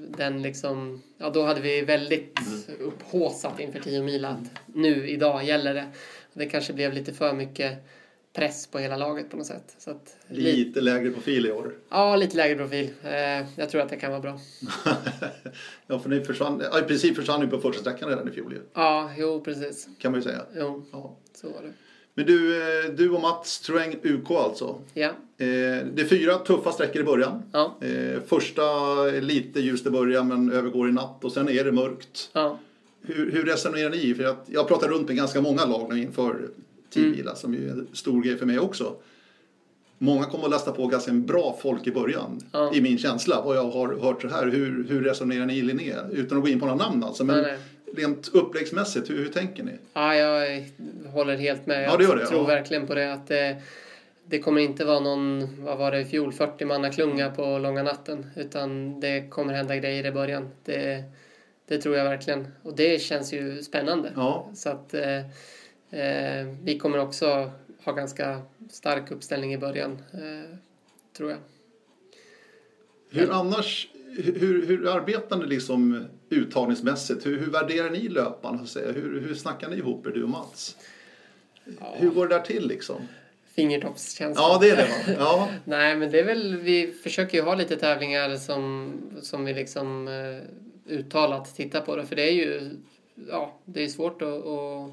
den 0.08 0.42
liksom, 0.42 1.02
ja 1.18 1.30
då 1.30 1.42
hade 1.42 1.60
vi 1.60 1.80
väldigt 1.80 2.38
upphåsat 2.80 3.60
inför 3.60 3.80
10 3.80 4.02
mil 4.02 4.24
att 4.24 4.50
nu, 4.66 5.08
idag 5.08 5.44
gäller 5.44 5.74
det. 5.74 5.86
Det 6.32 6.46
kanske 6.46 6.72
blev 6.72 6.92
lite 6.92 7.12
för 7.12 7.32
mycket 7.32 7.78
press 8.34 8.66
på 8.66 8.78
hela 8.78 8.96
laget 8.96 9.30
på 9.30 9.36
något 9.36 9.46
sätt. 9.46 9.74
Så 9.78 9.90
att, 9.90 10.16
li- 10.28 10.52
Lite 10.56 10.80
lägre 10.80 11.10
profil 11.10 11.46
i 11.46 11.52
år. 11.52 11.74
ja, 11.90 12.16
lite 12.16 12.36
lägre 12.36 12.56
profil. 12.56 12.90
Eh, 13.04 13.46
jag 13.56 13.70
tror 13.70 13.80
att 13.80 13.88
det 13.88 13.96
kan 13.96 14.10
vara 14.10 14.20
bra. 14.20 14.38
ja, 15.86 15.98
för 15.98 16.08
ni 16.10 16.20
försvann, 16.24 16.62
ja, 16.72 16.78
i 16.78 16.82
princip 16.82 17.16
försvann 17.16 17.40
ni 17.40 17.46
på 17.46 17.58
första 17.58 17.80
sträckan 17.80 18.08
redan 18.08 18.28
i 18.28 18.30
fjol 18.30 18.52
ju, 18.52 18.60
Ja, 18.74 19.10
jo 19.18 19.40
precis. 19.44 19.88
kan 19.98 20.12
man 20.12 20.20
ju 20.20 20.24
säga. 20.24 20.40
Jo, 20.56 20.84
Ja. 20.92 21.16
så 21.34 21.46
var 21.46 21.62
det. 21.62 21.72
Men 22.16 22.26
du, 22.26 22.56
eh, 22.84 22.90
du 22.90 23.10
och 23.10 23.20
Mats 23.20 23.60
Träng 23.60 23.96
UK 24.02 24.30
alltså. 24.30 24.80
Ja. 24.94 25.08
Eh, 25.08 25.14
Det 25.94 26.00
är 26.00 26.04
fyra 26.06 26.34
tuffa 26.38 26.72
sträckor 26.72 27.00
i 27.02 27.04
början. 27.04 27.42
Ja. 27.52 27.78
Eh, 27.80 28.20
Första 28.26 28.62
är 29.16 29.20
lite 29.20 29.60
ljust 29.60 29.86
i 29.86 29.90
början 29.90 30.28
men 30.28 30.52
övergår 30.52 30.88
i 30.88 30.92
natt 30.92 31.24
och 31.24 31.32
sen 31.32 31.48
är 31.48 31.64
det 31.64 31.72
mörkt. 31.72 32.30
Ja. 32.32 32.58
Hur, 33.02 33.32
hur 33.32 33.44
resonerar 33.44 33.90
ni? 33.90 34.14
För 34.14 34.24
att 34.24 34.44
jag 34.46 34.68
pratar 34.68 34.88
runt 34.88 35.08
med 35.08 35.16
ganska 35.16 35.40
många 35.40 35.64
lag 35.64 35.94
nu 35.94 36.02
inför 36.02 36.48
teamvila 36.94 37.34
som 37.34 37.54
ju 37.54 37.66
är 37.68 37.72
en 37.72 37.88
stor 37.92 38.22
grej 38.22 38.36
för 38.36 38.46
mig 38.46 38.58
också. 38.58 38.96
Många 39.98 40.24
kommer 40.24 40.44
att 40.44 40.50
lasta 40.50 40.72
på 40.72 40.86
ganska 40.86 41.12
bra 41.12 41.58
folk 41.62 41.86
i 41.86 41.90
början, 41.92 42.40
Ja. 42.52 42.74
i 42.74 42.80
min 42.80 42.98
känsla. 42.98 43.42
Vad 43.44 43.56
jag 43.56 43.70
har 43.70 43.94
hört 44.00 44.22
så 44.22 44.28
här. 44.28 44.46
Hur, 44.46 44.86
hur 44.88 45.02
resonerar 45.04 45.46
ni 45.46 45.54
i 45.58 45.62
Linné? 45.62 45.94
Utan 46.12 46.38
att 46.38 46.44
gå 46.44 46.50
in 46.50 46.60
på 46.60 46.66
några 46.66 46.78
namn 46.88 47.04
alltså. 47.04 47.24
Men 47.24 47.42
Nej, 47.42 47.58
rent 47.96 48.28
uppläggsmässigt, 48.28 49.10
hur, 49.10 49.16
hur 49.18 49.28
tänker 49.28 49.62
ni? 49.62 49.72
Ja, 49.92 50.14
jag 50.16 50.64
håller 51.12 51.36
helt 51.36 51.66
med. 51.66 51.84
Jag 51.84 51.92
Ja, 51.92 51.96
det 52.16 52.26
tror 52.26 52.40
ja. 52.40 52.46
verkligen 52.46 52.86
på 52.86 52.94
det. 52.94 53.12
Att 53.12 53.26
det, 53.26 53.56
det 54.26 54.38
kommer 54.38 54.60
inte 54.60 54.84
vara 54.84 55.00
någon, 55.00 55.48
vad 55.64 55.78
var 55.78 55.90
det 55.92 56.00
i 56.00 56.04
fjol, 56.04 56.32
40 56.32 56.64
manna 56.64 56.90
klunga 56.90 57.30
på 57.30 57.58
långa 57.58 57.82
natten. 57.82 58.26
Utan 58.36 59.00
det 59.00 59.30
kommer 59.30 59.54
hända 59.54 59.76
grejer 59.76 60.06
i 60.06 60.12
början. 60.12 60.48
Det, 60.64 61.04
det 61.68 61.78
tror 61.78 61.96
jag 61.96 62.04
verkligen. 62.04 62.46
Och 62.62 62.76
det 62.76 63.02
känns 63.02 63.32
ju 63.32 63.62
spännande. 63.62 64.12
Ja, 64.16 64.50
Så 64.54 64.68
att 64.68 64.94
eh, 64.94 65.16
eh, 65.16 65.24
vi 66.62 66.78
kommer 66.78 66.98
också 66.98 67.50
ha 67.84 67.92
ganska 67.92 68.42
stark 68.70 69.10
uppställning 69.10 69.54
i 69.54 69.58
början, 69.58 69.98
eh, 70.12 70.56
tror 71.16 71.30
jag. 71.30 71.38
hur 73.10 73.30
annars, 73.30 73.88
hur, 74.16 74.66
hur 74.66 74.88
arbetar 74.88 75.36
ni 75.36 75.46
liksom 75.46 76.06
uttagningsmässigt? 76.28 77.26
Hur, 77.26 77.38
hur 77.38 77.50
värderar 77.50 77.90
ni 77.90 78.08
löparna? 78.08 78.66
Hur, 78.74 79.20
hur 79.20 79.34
snackar 79.34 79.68
ni 79.68 79.76
ihop 79.76 80.06
er, 80.06 80.10
du 80.10 80.22
och 80.22 80.28
Mats? 80.28 80.76
Hur 81.94 82.10
går 82.10 82.28
det 82.28 82.34
där 82.34 82.42
till 82.42 82.68
liksom? 82.68 83.08
Fingertoppskänsla. 83.54 84.42
Ja, 84.42 84.58
det 84.60 84.70
är 84.70 84.76
det 84.76 84.82
va? 84.82 85.14
Ja. 85.18 85.48
Nej, 85.64 85.96
men 85.96 86.10
det 86.10 86.20
är 86.20 86.24
väl, 86.24 86.56
vi 86.56 86.92
försöker 87.02 87.38
ju 87.38 87.44
ha 87.44 87.54
lite 87.54 87.76
tävlingar 87.76 88.36
som, 88.36 88.92
som 89.22 89.44
vi 89.44 89.54
liksom 89.54 90.08
eh, 90.08 90.94
uttalat 90.94 91.56
tittar 91.56 91.80
på 91.80 91.96
det. 91.96 92.06
För 92.06 92.16
det 92.16 92.28
är 92.28 92.32
ju, 92.32 92.70
ja, 93.28 93.58
det 93.64 93.84
är 93.84 93.88
svårt 93.88 94.22
att, 94.22 94.28
att, 94.28 94.90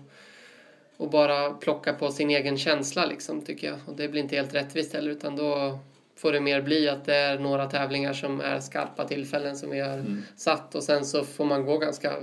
att 1.02 1.12
bara 1.12 1.49
plocka 1.54 1.93
på 1.93 2.12
sin 2.12 2.30
egen 2.30 2.58
känsla 2.58 3.06
liksom, 3.06 3.41
tycker 3.41 3.68
jag. 3.68 3.78
Och 3.86 3.95
det 3.95 4.08
blir 4.08 4.22
inte 4.22 4.36
helt 4.36 4.54
rättvist 4.54 4.93
heller, 4.93 5.12
utan 5.12 5.36
då 5.36 5.80
får 6.16 6.32
det 6.32 6.41
mer 6.41 6.62
bli 6.62 6.89
att 6.89 7.06
det 7.06 7.16
är 7.16 7.39
några 7.39 7.66
tävlingar 7.66 8.14
som 8.14 8.41
är 8.41 8.60
skarpa 8.60 9.08
tillfällen 9.08 9.58
som 9.58 9.70
vi 9.70 9.80
har 9.80 10.06
satt 10.36 10.76
och 10.76 10.84
sen 10.84 11.06
så 11.06 11.24
får 11.24 11.45
man 11.45 11.66
gå 11.66 11.78
ganska 11.78 12.14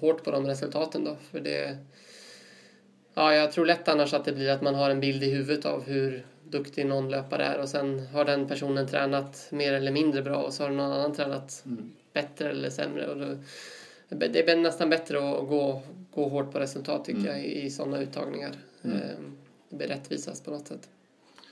hårt 0.00 0.24
på 0.24 0.30
de 0.30 0.46
resultaten 0.46 1.04
då. 1.04 1.16
För 1.30 1.40
det, 1.40 1.78
Ja, 3.14 3.34
jag 3.34 3.52
tror 3.52 3.66
lätt 3.66 3.88
annars 3.88 4.14
att 4.14 4.24
det 4.24 4.32
blir 4.32 4.50
att 4.50 4.62
man 4.62 4.74
har 4.74 4.90
en 4.90 5.00
bild 5.00 5.22
i 5.22 5.30
huvudet 5.30 5.66
av 5.66 5.82
hur 5.82 6.26
duktig 6.44 6.86
någon 6.86 7.10
löpare 7.10 7.44
är 7.44 7.58
och 7.58 7.68
sen 7.68 8.06
har 8.06 8.24
den 8.24 8.48
personen 8.48 8.88
tränat 8.88 9.46
mer 9.50 9.72
eller 9.72 9.92
mindre 9.92 10.22
bra 10.22 10.36
och 10.36 10.52
så 10.52 10.62
har 10.62 10.70
någon 10.70 10.92
annan 10.92 11.14
tränat 11.14 11.64
bättre 12.12 12.50
eller 12.50 12.70
sämre. 12.70 13.06
Och 13.06 13.16
då, 13.16 13.36
det 14.08 14.50
är 14.50 14.56
nästan 14.56 14.90
bättre 14.90 15.18
att 15.18 15.48
gå, 15.48 15.82
gå 16.14 16.28
hårt 16.28 16.52
på 16.52 16.58
resultat 16.58 17.04
tycker 17.04 17.26
jag 17.26 17.44
i, 17.44 17.70
sådana 17.70 18.02
uttagningar. 18.02 18.52
Ehm, 18.84 19.36
Det 19.68 19.76
blir 19.76 19.88
rättvisast 19.88 20.44
på 20.44 20.50
något 20.50 20.68
sätt. 20.68 20.88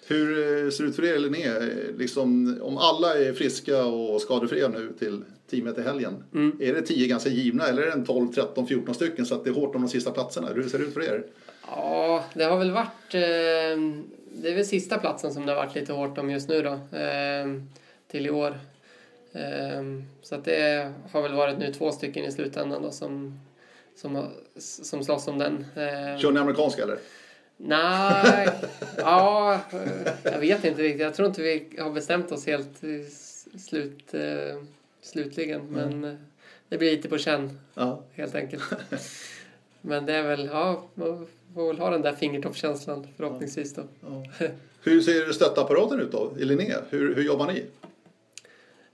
Hur 0.07 0.39
eh, 0.65 0.71
ser 0.71 0.85
det 0.85 0.91
ut 0.91 0.97
för 0.97 1.05
er 1.05 1.19
Linné? 1.19 1.47
Eh, 1.47 1.97
Liksom, 1.99 2.59
om 2.63 2.77
alla 2.79 3.19
är 3.19 3.33
friska 3.33 3.85
och 3.85 4.21
skadefria 4.21 4.69
nu 4.69 4.93
till 4.99 5.23
teamet 5.51 5.79
i 5.79 5.83
helgen. 5.83 6.25
Är 6.61 6.75
det 6.75 6.83
10 6.83 7.07
ganska 7.07 7.31
givna 7.31 7.67
eller 7.67 7.83
är 7.83 7.87
det 7.87 7.93
en 7.93 8.05
12, 8.05 8.33
13, 8.33 8.67
14 8.67 8.95
stycken 8.95 9.27
så 9.27 9.35
att 9.35 9.45
det 9.45 9.51
är 9.51 9.55
hårt 9.55 9.75
om 9.75 9.83
de 9.83 9.89
sista 9.89 10.11
platserna? 10.11 10.49
Hur 10.49 10.69
ser 10.69 10.79
det 10.79 10.85
ut 10.85 10.95
för 10.95 11.03
er? 11.03 11.25
Ja, 11.67 12.25
det 12.35 12.45
har 12.45 12.59
väl 12.59 12.71
varit... 12.71 13.15
Eh, 13.15 13.21
det 14.33 14.51
är 14.51 14.55
väl 14.55 14.67
sista 14.67 14.99
platsen 14.99 15.33
som 15.35 15.47
det 15.47 15.53
har 15.53 15.57
varit 15.67 15.75
lite 15.75 15.93
hårt 15.93 16.19
om 16.19 16.31
just 16.31 16.49
nu 16.49 16.63
då. 16.63 16.97
Eh, 16.99 17.47
till 18.09 18.27
i 18.27 18.31
år. 18.31 18.59
Så 20.23 20.35
att 20.35 20.45
det 20.45 20.93
har 21.13 21.23
väl 21.23 21.35
varit 21.35 21.59
nu 21.59 21.73
två 21.73 21.93
stycken 21.93 22.25
i 22.25 22.33
slutändan 22.33 22.83
då 22.83 22.91
som, 22.91 23.41
som, 24.01 24.27
som 24.59 25.05
slåss 25.05 25.29
om 25.29 25.39
den. 25.39 25.65
Eh, 25.77 26.19
Kör 26.19 26.33
ni 26.33 26.41
amerikanska 26.41 26.83
eller? 26.83 26.99
Nej, 27.57 28.49
ja, 28.99 29.61
eh, 29.73 30.13
jag 30.33 30.39
vet 30.39 30.65
inte 30.65 30.83
riktigt. 30.83 31.01
Jag 31.01 31.15
tror 31.15 31.29
inte 31.29 31.43
vi 31.43 31.69
har 31.79 31.91
bestämt 31.91 32.33
oss 32.33 32.47
helt 32.47 32.81
slut, 33.59 34.15
eh, 34.15 34.63
slutligen. 35.03 35.67
Men 35.67 36.05
eh, 36.05 36.15
det 36.69 36.79
blir 36.79 36.91
lite 36.91 37.09
på 37.09 37.19
känn 37.19 37.59
Ja. 37.75 38.03
helt 38.13 38.35
enkelt. 38.35 38.63
Men 39.81 40.07
det 40.07 40.15
är 40.15 40.23
väl, 40.23 40.47
ja, 40.53 40.83
man 40.95 41.27
får 41.55 41.67
väl 41.67 41.79
ha 41.79 41.91
den 41.91 42.03
där 42.03 42.13
fingertoppskänslan 42.13 43.07
förhoppningsvis 43.17 43.75
då. 43.75 43.83
ja. 44.01 44.25
Hur 44.83 45.01
ser 45.01 45.33
stöttapparaten 45.33 46.01
ut 46.01 46.13
då 46.13 46.33
i 46.39 46.45
Linné? 46.45 46.75
Hur, 46.91 47.15
hur 47.15 47.23
jobbar 47.23 47.47
ni? 47.47 47.65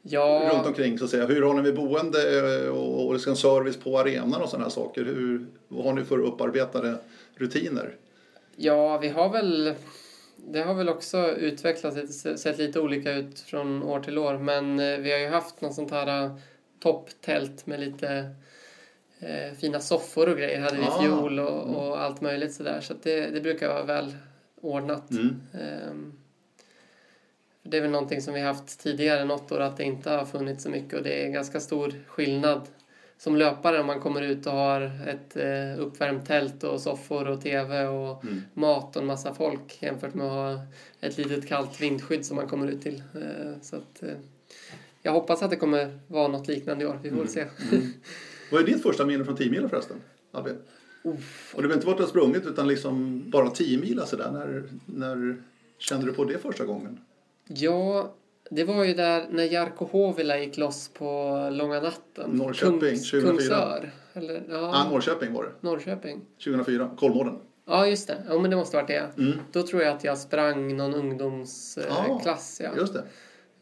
Ja, 0.09 0.51
Runt 0.53 0.67
omkring 0.67 0.99
så 0.99 1.05
att 1.05 1.11
säga. 1.11 1.27
Hur 1.27 1.43
har 1.43 1.55
ni 1.55 1.63
med 1.63 1.75
boende 1.75 2.39
eh, 2.39 2.69
och, 2.69 3.09
och 3.11 3.21
service 3.21 3.77
på 3.77 3.99
arenan 3.99 4.43
och 4.43 4.49
sådana 4.49 4.65
här 4.65 4.71
saker? 4.71 5.05
Hur, 5.05 5.47
vad 5.69 5.85
har 5.85 5.93
ni 5.93 6.05
för 6.05 6.19
upparbetade 6.19 6.95
rutiner? 7.35 7.95
ja, 8.57 8.99
vi 8.99 9.09
har 9.09 9.29
väl... 9.29 9.75
Det 10.49 10.63
har 10.63 10.75
väl 10.75 10.89
också 10.89 11.31
utvecklats, 11.31 12.23
sett 12.37 12.59
lite 12.59 12.81
olika 12.81 13.13
ut 13.13 13.41
från 13.41 13.83
år 13.83 14.01
till 14.01 14.19
år. 14.19 14.39
Men 14.39 14.81
eh, 14.81 14.99
vi 14.99 15.13
har 15.13 15.19
ju 15.19 15.29
haft 15.29 15.61
något 15.61 15.75
sånt 15.75 15.91
här 15.91 16.25
eh, 16.25 16.37
topptält 16.83 17.67
med 17.67 17.81
lite 17.81 18.31
eh, 19.19 19.53
fina 19.59 19.81
soffor 19.81 20.29
och 20.29 20.37
grejer 20.37 20.61
hade 20.61 20.77
vi 20.77 20.83
i 20.83 20.87
Ah. 20.87 21.03
fjol 21.03 21.39
och, 21.41 21.77
och 21.77 22.03
allt 22.03 22.21
möjligt 22.21 22.55
sådär. 22.55 22.81
Så 22.81 22.93
att 22.93 23.03
det, 23.03 23.31
det 23.31 23.41
brukar 23.41 23.69
vara 23.69 23.85
väl 23.85 24.15
ordnat. 24.61 25.11
Mm. 25.11 25.37
Ehm, 25.53 26.13
Det 27.71 27.77
är 27.77 27.81
väl 27.81 27.91
någonting 27.91 28.21
som 28.23 28.35
vi 28.35 28.41
haft 28.41 28.79
tidigare 28.81 29.25
något 29.25 29.53
år 29.53 29.61
att 29.61 29.77
det 29.77 29.85
inte 29.85 30.11
har 30.11 30.25
funnits 30.25 30.63
så 30.63 30.71
mycket 30.71 30.95
och 30.95 31.03
det 31.03 31.25
är 31.27 31.31
ganska 31.31 31.61
stor 31.61 31.93
skillnad 32.07 32.61
som 33.19 33.37
löpare 33.37 33.81
om 33.81 33.87
man 33.87 34.01
kommer 34.01 34.23
ut 34.23 34.47
och 34.47 34.53
har 34.53 34.81
ett 35.09 35.37
eh, 35.37 35.81
uppvärmt 35.85 36.27
tält 36.27 36.65
och 36.65 36.81
soffor 36.81 37.29
och 37.29 37.41
tv 37.43 37.87
och 37.87 38.25
Mm. 38.25 38.43
mat 38.55 38.97
och 38.97 39.03
en 39.03 39.07
massa 39.07 39.35
folk 39.35 39.83
jämfört 39.83 40.15
med 40.15 40.27
att 40.27 40.33
ha 40.33 40.67
ett 41.01 41.19
litet 41.19 41.49
kallt 41.49 41.81
vindskydd 41.81 42.27
som 42.27 42.37
man 42.37 42.49
kommer 42.49 42.67
ut 42.69 42.83
till. 42.83 43.03
Eh, 43.15 43.53
Så 43.63 43.77
att, 43.77 44.03
eh, 44.03 44.09
jag 45.03 45.13
hoppas 45.13 45.43
att 45.43 45.51
det 45.51 45.57
kommer 45.57 45.99
vara 46.07 46.29
något 46.29 46.49
liknande 46.49 46.85
i 46.85 46.87
år. 46.87 46.99
Vi 47.03 47.11
får 47.11 47.17
väl 47.17 47.29
se. 47.29 47.45
Vad 48.53 48.63
är 48.63 48.67
ditt 48.67 48.83
första 48.83 49.07
minne 49.07 49.25
från 49.25 49.37
10 49.37 49.51
mil 49.51 49.69
förresten? 49.69 49.97
Albin? 50.33 50.57
Och 51.03 51.17
det 51.63 51.69
behöver 51.69 51.75
inte 51.75 51.87
vara 51.87 51.95
att 51.95 51.99
du 51.99 52.03
har 52.05 52.11
sprungit 52.11 52.47
utan 52.47 52.69
liksom 52.69 53.23
bara 53.31 53.51
10 53.51 53.79
mil 53.79 54.03
sådär. 54.07 54.31
När, 54.33 54.63
när 54.87 55.37
kände 55.79 56.07
du 56.07 56.13
på 56.13 56.25
det 56.25 56.39
första 56.39 56.65
gången? 56.65 56.99
Ja, 57.49 58.15
det 58.51 58.65
var 58.65 58.85
ju 58.85 58.95
där 58.95 59.27
när 59.31 59.45
Jarkko 59.45 59.85
Hovila 59.93 60.39
gick 60.39 60.57
loss 60.57 60.89
på 60.89 61.39
långa 61.53 61.81
natten. 61.81 62.31
Norrköping, 62.31 62.81
2004. 62.81 63.21
Kungsör. 63.23 63.91
Eller, 64.15 64.43
ja, 64.51 64.71
Ah, 64.75 64.91
Norrköping 64.91 65.33
var 65.33 65.45
det. 65.45 65.51
Norrköping. 65.61 66.21
2004. 66.45 66.91
Kolmården. 66.99 67.39
Ja, 67.67 67.87
just 67.87 68.09
det. 68.09 68.23
Ja, 68.29 68.39
men 68.39 68.51
det 68.51 68.57
måste 68.57 68.77
ha 68.77 68.83
varit 68.83 68.89
det. 69.17 69.23
Mm. 69.23 69.39
Då 69.53 69.63
tror 69.67 69.83
jag 69.83 69.93
att 69.97 70.05
jag 70.05 70.19
sprang 70.19 70.77
någon 70.77 70.95
Ah, 70.95 70.99
ungdomsklass. 70.99 72.61
ja. 72.65 72.71
Just 72.77 72.93
det. 72.95 73.03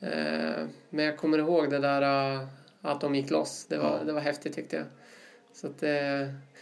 Eh, 0.00 0.66
men 0.90 1.04
jag 1.04 1.16
kommer 1.18 1.38
ihåg 1.38 1.70
det 1.70 1.78
där 1.78 2.02
eh, 2.34 2.46
att 2.82 3.00
de 3.00 3.14
gick 3.14 3.30
loss. 3.30 3.66
Det 3.68 3.76
var, 3.78 3.98
Ja. 3.98 4.04
det 4.04 4.12
var 4.12 4.20
häftigt 4.20 4.54
tyckte 4.54 4.76
jag. 4.76 4.84
Så 5.54 5.66
att, 5.66 5.82
eh, 5.82 5.90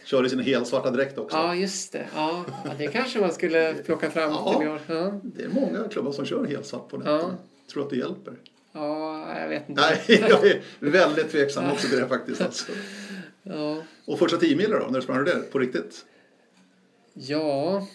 Körde 0.05 0.29
sin 0.29 0.39
helsvarta 0.39 0.91
dräkt 0.91 1.17
också. 1.17 1.37
ja, 1.37 1.55
just 1.55 1.91
det. 1.91 2.07
Ja, 2.15 2.45
ja, 2.65 2.71
det 2.77 2.87
kanske 2.87 3.19
man 3.19 3.33
skulle 3.33 3.73
plocka 3.85 4.09
fram 4.11 4.31
Ja. 4.31 4.53
till 4.59 4.67
i 4.67 4.69
år. 4.69 4.79
Ja. 4.87 5.19
Det 5.23 5.43
är 5.43 5.49
många 5.49 5.83
klubbar 5.89 6.11
som 6.11 6.25
kör 6.25 6.45
helsvart 6.45 6.89
på 6.89 6.97
nätterna. 6.97 7.37
Tror 7.73 7.83
att 7.83 7.89
det 7.89 7.95
hjälper? 7.95 8.33
ja, 8.71 9.39
jag 9.39 9.49
vet 9.49 9.69
inte. 9.69 9.81
Nej, 9.81 10.01
jag 10.29 10.47
är 10.47 10.61
väldigt 10.79 11.31
tveksam 11.31 11.71
också 11.71 11.87
till 11.87 11.99
det 11.99 12.07
faktiskt. 12.07 12.41
Alltså. 12.41 12.71
Ja. 13.43 13.81
Och 14.05 14.19
första 14.19 14.37
10 14.37 14.55
mil 14.55 14.69
då? 14.69 14.87
När 14.89 15.01
sprang 15.01 15.17
du 15.17 15.23
det 15.23 15.51
på 15.51 15.59
riktigt? 15.59 16.05
Ja, 17.13 17.87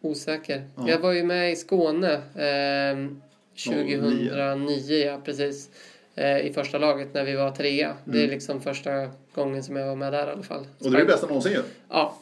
osäker. 0.00 0.68
Ja. 0.76 0.88
Jag 0.88 0.98
var 0.98 1.12
ju 1.12 1.22
med 1.24 1.52
i 1.52 1.56
Skåne 1.56 2.22
ehm, 2.36 3.22
2009, 3.64 5.04
ja 5.06 5.20
precis. 5.24 5.70
Eh, 6.18 6.38
I 6.46 6.52
första 6.52 6.78
laget 6.78 7.14
när 7.14 7.24
vi 7.24 7.36
var 7.36 7.50
trea. 7.50 7.96
Det 8.04 8.24
är 8.24 8.28
liksom 8.28 8.60
första 8.60 9.10
gången 9.34 9.62
som 9.62 9.76
jag 9.76 9.86
var 9.86 9.96
med 9.96 10.12
där 10.12 10.26
i 10.26 10.30
alla 10.30 10.42
fall. 10.42 10.58
Mm. 10.58 10.70
Och 10.78 10.90
det 10.90 10.96
är 10.96 11.00
det 11.00 11.06
bästa 11.06 11.26
någonsin 11.26 11.52
ju. 11.52 11.62
Ja. 11.90 12.18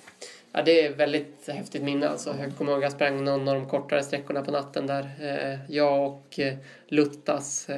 ja, 0.53 0.63
det 0.63 0.87
är 0.87 0.95
väldigt 0.95 1.49
häftigt 1.49 1.83
minne 1.83 2.09
alltså. 2.09 2.35
Jag 2.41 2.57
kommer 2.57 2.73
ihåg 2.73 2.79
att 2.79 2.83
jag 2.83 2.93
sprang 2.93 3.25
någon 3.25 3.49
av 3.49 3.55
de 3.55 3.69
kortare 3.69 4.03
sträckorna 4.03 4.43
på 4.43 4.51
natten 4.51 4.87
där. 4.87 5.11
Eh, 5.21 5.59
jag 5.75 6.07
och 6.07 6.39
eh, 6.41 6.55
Luttas, 6.89 7.69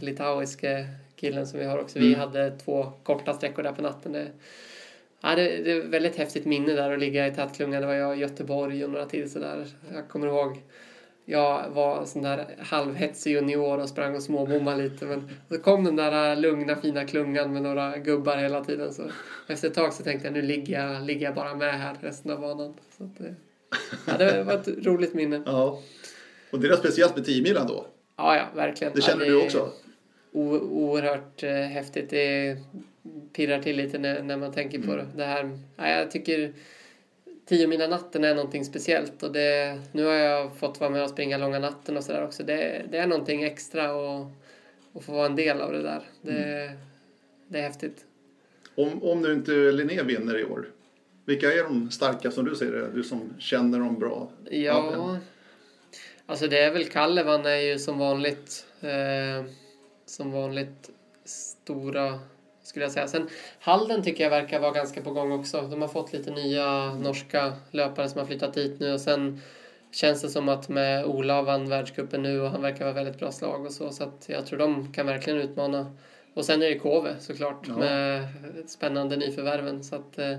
litauiske 0.00 0.86
killen 1.16 1.46
som 1.46 1.58
vi 1.58 1.64
har 1.66 1.78
också, 1.78 1.98
vi 1.98 2.06
Mm. 2.06 2.20
hade 2.20 2.50
två 2.50 2.92
korta 3.02 3.34
sträckor 3.34 3.62
där 3.62 3.72
på 3.72 3.82
natten. 3.82 4.12
Det, 4.12 4.26
ja, 5.20 5.34
det, 5.34 5.42
det 5.42 5.72
är 5.72 5.80
väldigt 5.80 6.16
häftigt 6.16 6.44
minne 6.44 6.72
där 6.72 6.92
att 6.92 6.98
ligga 6.98 7.26
i 7.26 7.30
tätklungan. 7.34 7.80
Det 7.80 7.86
var 7.86 7.94
jag 7.94 8.16
i 8.18 8.20
Göteborg 8.20 8.84
och 8.84 8.90
några 8.90 9.06
till 9.06 9.30
sådär. 9.30 9.66
Jag 9.94 10.08
kommer 10.08 10.26
ihåg 10.26 10.60
jag 11.30 11.68
var 11.70 12.04
sån 12.04 12.22
där 12.22 12.46
halvhetsig 12.58 13.32
junior 13.32 13.78
och 13.78 13.88
sprang 13.88 14.16
och 14.16 14.22
småbommade 14.22 14.82
lite. 14.82 15.04
Men 15.04 15.30
så 15.48 15.58
kom 15.58 15.84
den 15.84 15.96
där 15.96 16.36
lugna 16.36 16.76
fina 16.76 17.04
klungan 17.04 17.52
med 17.52 17.62
några 17.62 17.98
gubbar 17.98 18.36
hela 18.36 18.64
tiden. 18.64 18.92
Så 18.94 19.02
efter 19.48 19.68
ett 19.68 19.74
tag 19.74 19.92
så 19.92 20.02
tänkte 20.02 20.26
jag 20.26 20.34
nu 20.34 20.42
ligger 20.42 20.82
jag, 20.82 21.02
ligger 21.02 21.26
jag 21.26 21.34
bara 21.34 21.54
med 21.54 21.80
här 21.80 21.96
resten 22.00 22.30
av 22.30 22.40
banan. 22.40 22.74
Så 22.98 23.04
att 23.04 23.18
det, 23.18 23.34
Ja, 24.06 24.16
det 24.18 24.42
var 24.44 24.52
ett 24.54 24.68
roligt 24.86 25.14
minne. 25.14 25.42
Ja. 25.46 25.82
Och 26.52 26.60
det 26.60 26.68
är 26.68 26.76
speciellt 26.76 27.16
med 27.16 27.24
10 27.24 27.42
milen 27.42 27.66
då. 27.66 27.86
Ja, 28.16 28.36
ja, 28.36 28.44
verkligen. 28.54 28.92
Det 28.94 29.00
känner 29.02 29.24
ja, 29.24 29.30
du 29.30 29.42
också? 29.44 29.72
O- 30.32 30.68
oerhört 30.70 31.42
eh, 31.42 31.50
häftigt. 31.52 32.10
Det 32.10 32.56
pirrar 33.32 33.62
till 33.62 33.76
lite 33.76 33.98
när, 33.98 34.22
när 34.22 34.36
man 34.36 34.52
tänker 34.52 34.78
på 34.78 34.92
Mm. 34.92 34.96
det. 34.96 35.06
det 35.16 35.24
här, 35.24 35.58
ja, 35.76 35.88
jag 35.88 36.10
tycker 36.10 36.52
10 37.48 37.66
mina 37.66 37.86
natten 37.86 38.24
är 38.24 38.34
någonting 38.34 38.64
speciellt. 38.64 39.22
Och 39.22 39.32
det, 39.32 39.80
nu 39.92 40.04
har 40.04 40.12
jag 40.12 40.56
fått 40.56 40.80
vara 40.80 40.90
med 40.90 41.02
och 41.02 41.10
springa 41.10 41.38
långa 41.38 41.58
natten 41.58 41.96
och 41.96 42.04
sådär 42.04 42.24
också. 42.24 42.42
Det, 42.42 42.82
det 42.90 42.98
är 42.98 43.06
någonting 43.06 43.42
extra 43.42 43.94
och, 43.94 44.26
och 44.92 45.04
få 45.04 45.12
vara 45.12 45.26
en 45.26 45.36
del 45.36 45.60
av 45.60 45.72
det 45.72 45.82
där. 45.82 46.02
Det, 46.22 46.32
Mm. 46.32 46.78
det 47.48 47.58
är 47.58 47.62
häftigt. 47.62 48.04
Om, 48.74 49.02
om 49.02 49.22
nu 49.22 49.32
inte 49.32 49.50
Linné 49.50 50.02
vinner 50.02 50.38
i 50.38 50.44
år, 50.44 50.68
vilka 51.24 51.52
är 51.52 51.62
de 51.62 51.90
starka 51.90 52.30
som 52.30 52.44
du 52.44 52.54
ser 52.54 52.72
det? 52.72 52.88
Du 52.94 53.02
som 53.02 53.34
känner 53.38 53.78
dem 53.78 53.98
bra. 53.98 54.30
Ja, 54.50 55.18
alltså 56.26 56.46
det 56.48 56.58
är 56.58 56.72
väl 56.72 56.84
Kallevan 56.84 57.46
är 57.46 57.56
ju 57.56 57.78
som 57.78 57.98
vanligt 57.98 58.66
eh, 58.80 59.44
som 60.06 60.32
vanligt 60.32 60.90
stora 61.24 62.20
skulle 62.68 62.84
jag 62.84 62.92
säga. 62.92 63.08
Sen 63.08 63.28
Halden 63.60 64.02
tycker 64.02 64.24
jag 64.24 64.30
verkar 64.30 64.60
vara 64.60 64.72
ganska 64.72 65.02
på 65.02 65.10
gång 65.10 65.32
också. 65.32 65.60
De 65.62 65.80
har 65.80 65.88
fått 65.88 66.12
lite 66.12 66.30
nya 66.30 66.94
norska 66.94 67.52
löpare 67.70 68.08
som 68.08 68.18
har 68.18 68.26
flyttat 68.26 68.54
dit 68.54 68.80
nu 68.80 68.92
och 68.92 69.00
sen 69.00 69.40
känns 69.92 70.22
det 70.22 70.28
som 70.28 70.48
att 70.48 70.68
med 70.68 71.04
Ola 71.04 71.42
vann 71.42 71.68
världscupen 71.68 72.22
nu 72.22 72.40
och 72.40 72.50
han 72.50 72.62
verkar 72.62 72.84
vara 72.84 72.94
väldigt 72.94 73.18
bra 73.18 73.32
slag 73.32 73.66
och 73.66 73.72
så 73.72 73.90
så 73.90 74.04
att 74.04 74.24
jag 74.28 74.46
tror 74.46 74.58
de 74.58 74.92
kan 74.92 75.06
verkligen 75.06 75.38
utmana. 75.38 75.92
Och 76.34 76.44
sen 76.44 76.62
är 76.62 76.66
det 76.68 76.78
Kove 76.78 77.14
såklart 77.20 77.64
Ja. 77.68 77.76
med 77.76 78.28
spännande 78.66 79.16
nyförvärven 79.16 79.84
så 79.84 79.96
att 79.96 80.18
eh, 80.18 80.38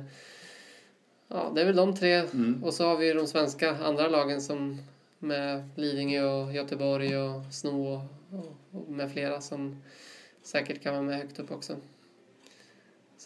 ja, 1.28 1.52
det 1.56 1.62
är 1.62 1.66
väl 1.66 1.76
de 1.76 1.96
tre 1.96 2.16
Mm. 2.16 2.64
och 2.64 2.74
så 2.74 2.86
har 2.88 2.98
vi 2.98 3.14
de 3.14 3.28
svenska 3.28 3.78
andra 3.78 4.08
lagen 4.08 4.42
som 4.42 4.82
med 5.20 5.70
Lidingö 5.76 6.24
och 6.24 6.54
Göteborg 6.54 7.18
och 7.18 7.42
Sno 7.54 7.94
och, 7.94 8.02
och, 8.40 8.56
och 8.72 8.92
med 8.92 9.12
flera 9.12 9.42
som 9.42 9.82
säkert 10.44 10.84
kan 10.84 10.94
vara 10.94 11.04
med 11.04 11.18
högt 11.18 11.40
upp 11.40 11.52
också. 11.52 11.76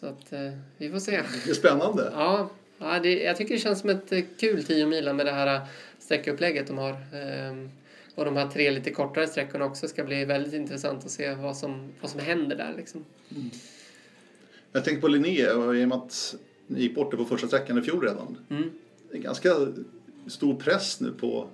Så 0.04 0.10
att 0.10 0.32
eh, 0.32 0.52
vi 0.78 0.90
får 0.90 0.98
se. 0.98 1.22
Det 1.44 1.50
är 1.50 1.54
spännande. 1.54 2.12
Ja, 2.14 2.50
ja 2.78 3.00
det, 3.02 3.22
jag 3.22 3.36
tycker 3.36 3.54
det 3.54 3.60
känns 3.60 3.80
som 3.80 3.90
ett 3.90 4.12
eh, 4.12 4.20
kul 4.38 4.64
10 4.64 4.86
mila 4.86 5.12
med 5.12 5.26
det 5.26 5.32
här 5.32 5.56
eh, 5.56 5.62
sträckupplägget 5.98 6.66
de 6.66 6.78
har. 6.78 6.96
Ehm, 7.14 7.70
och 8.14 8.24
de 8.24 8.36
här 8.36 8.48
tre 8.48 8.70
lite 8.70 8.90
kortare 8.90 9.26
sträckorna 9.26 9.64
också 9.64 9.88
ska 9.88 10.04
bli 10.04 10.24
väldigt 10.24 10.52
intressant 10.52 11.04
att 11.04 11.10
se 11.10 11.34
vad 11.34 11.56
som, 11.56 11.92
vad 12.00 12.10
som 12.10 12.20
händer 12.20 12.56
där 12.56 12.74
liksom. 12.76 13.04
Jag 14.72 14.84
tänkte 14.84 15.00
på 15.00 15.08
Linné 15.08 15.48
och 15.48 15.76
i 15.76 15.84
och 15.84 15.88
med 15.88 15.98
att 15.98 16.34
ni 16.66 16.80
gick 16.80 16.94
bort 16.94 17.10
det 17.10 17.16
på 17.16 17.24
första 17.24 17.46
sträckan 17.46 17.78
i 17.78 17.82
fjol 17.82 18.02
redan. 18.02 18.38
Mm. 18.50 18.70
Det 19.10 19.18
är 19.18 19.22
ganska 19.22 19.50
stor 20.26 20.54
press 20.54 21.00
nu 21.00 21.12
på 21.12 21.48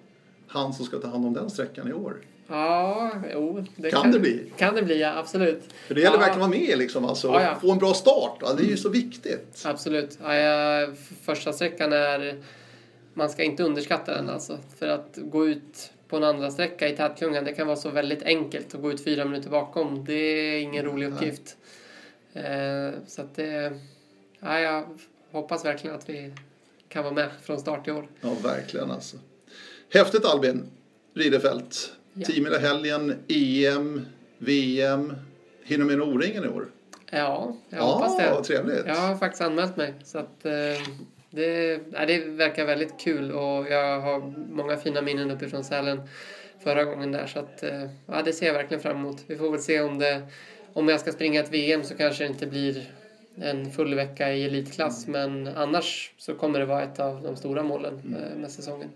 han 0.47 0.73
som 0.75 0.87
ska 0.87 0.99
ta 0.99 1.09
hand 1.09 1.27
om 1.27 1.35
den 1.35 1.51
sträckan 1.51 1.89
i 1.89 1.93
år. 1.93 2.21
Ja, 2.51 3.11
jo. 3.33 3.65
Kan 3.91 4.13
det 4.13 4.21
bli? 4.21 4.53
Kan 4.57 4.75
det 4.75 4.83
bli, 4.83 5.01
ja. 5.01 5.19
Absolut. 5.19 5.63
För 5.87 5.95
det 5.95 6.01
gäller 6.01 6.17
Ja. 6.17 6.21
verkligen 6.21 6.43
att 6.43 6.51
vara 6.51 6.61
med 6.61 6.79
liksom, 6.79 7.05
alltså, 7.05 7.29
Ja, 7.29 7.43
ja. 7.43 7.59
få 7.61 7.73
en 7.73 7.79
bra 7.79 7.95
start. 7.95 8.37
Ja, 8.41 8.53
det 8.53 8.63
är 8.63 8.67
ju 8.67 8.77
så 8.77 8.89
viktigt. 8.89 9.63
Absolut. 9.65 10.19
Första 11.23 11.53
sträckan 11.53 11.93
är... 11.93 12.43
Man 13.15 13.31
ska 13.31 13.43
inte 13.43 13.63
underskatta 13.63 14.15
den 14.15 14.29
alltså. 14.31 14.59
För 14.79 14.89
att 14.89 15.19
gå 15.23 15.49
ut 15.49 15.93
på 16.09 16.17
en 16.17 16.25
andra 16.25 16.51
sträcka 16.51 16.89
i 16.89 16.97
tätklungan, 16.97 17.45
det 17.45 17.53
kan 17.53 17.67
vara 17.67 17.77
så 17.77 17.91
väldigt 17.91 18.23
enkelt 18.23 18.75
att 18.75 18.81
gå 18.83 18.93
ut 18.93 19.05
fyra 19.05 19.25
minuter 19.25 19.51
bakom. 19.51 20.05
Det 20.05 20.13
är 20.15 20.61
ingen 20.61 20.85
rolig 20.85 21.07
uppgift. 21.13 21.57
Eh, 22.33 22.91
så 23.07 23.23
att 23.23 23.37
det... 23.37 23.73
Ja, 24.41 24.61
jag 24.61 24.85
hoppas 25.33 25.65
verkligen 25.65 25.97
att 25.97 26.09
vi 26.09 26.33
kan 26.89 27.05
vara 27.05 27.15
med 27.15 27.29
från 27.43 27.61
start 27.61 27.89
i 27.89 27.91
år. 27.91 28.09
Ja, 28.21 28.31
verkligen 28.43 28.91
alltså. 28.91 29.17
Häftigt 29.93 30.25
Albin 30.25 30.67
Ridefelt. 31.15 31.93
Ja. 32.21 32.27
10 32.27 32.43
mila 32.43 32.59
helgen, 32.59 33.15
EM, 33.29 34.07
VM. 34.39 35.13
Hinner 35.65 35.85
med 35.85 35.95
en 35.95 36.03
O-ringen 36.03 36.45
i 36.45 36.49
år? 36.49 36.67
Ja, 37.11 37.57
jag 37.71 37.83
hoppas 37.83 38.17
Ja, 38.19 38.39
det. 38.39 38.45
trevligt. 38.45 38.87
Jag 38.87 38.95
har 38.95 39.17
faktiskt 39.17 39.43
anmält 39.43 39.77
mig. 39.77 39.95
Så 40.05 40.19
att, 40.19 40.45
eh, 40.45 40.53
det, 41.31 41.81
nej, 41.91 42.07
det 42.07 42.19
verkar 42.25 42.65
väldigt 42.67 43.01
kul 43.01 43.33
och 43.33 43.67
jag 43.71 44.01
har 44.01 44.21
många 44.55 44.77
fina 44.77 45.03
minnen 45.03 45.31
uppifrån 45.31 45.65
Sälen 45.65 46.01
förra 46.65 46.85
gången 46.85 47.13
där. 47.13 47.27
Så 47.27 47.39
att, 47.39 47.63
eh, 47.63 47.87
ja, 48.07 48.23
det 48.25 48.33
ser 48.33 48.47
jag 48.47 48.55
verkligen 48.55 48.81
fram 48.83 48.97
emot. 48.97 49.25
Vi 49.27 49.37
får 49.37 49.51
väl 49.51 49.61
se 49.61 49.81
om 49.81 49.99
det 49.99 50.23
om 50.73 50.89
jag 50.89 51.01
ska 51.01 51.13
springa 51.13 51.41
ett 51.41 51.53
VM 51.53 51.85
så 51.85 51.95
kanske 51.95 52.25
det 52.25 52.29
inte 52.29 52.47
blir 52.47 52.91
en 53.37 53.71
full 53.71 53.95
vecka 53.95 54.33
i 54.33 54.45
elitklass. 54.45 55.07
Men 55.07 55.47
annars 55.49 56.13
så 56.19 56.35
kommer 56.35 56.59
det 56.59 56.67
vara 56.67 56.83
ett 56.83 57.01
av 57.01 57.23
de 57.23 57.37
stora 57.37 57.63
målen 57.63 58.17
eh, 58.33 58.39
med 58.39 58.51
säsongen. 58.51 58.89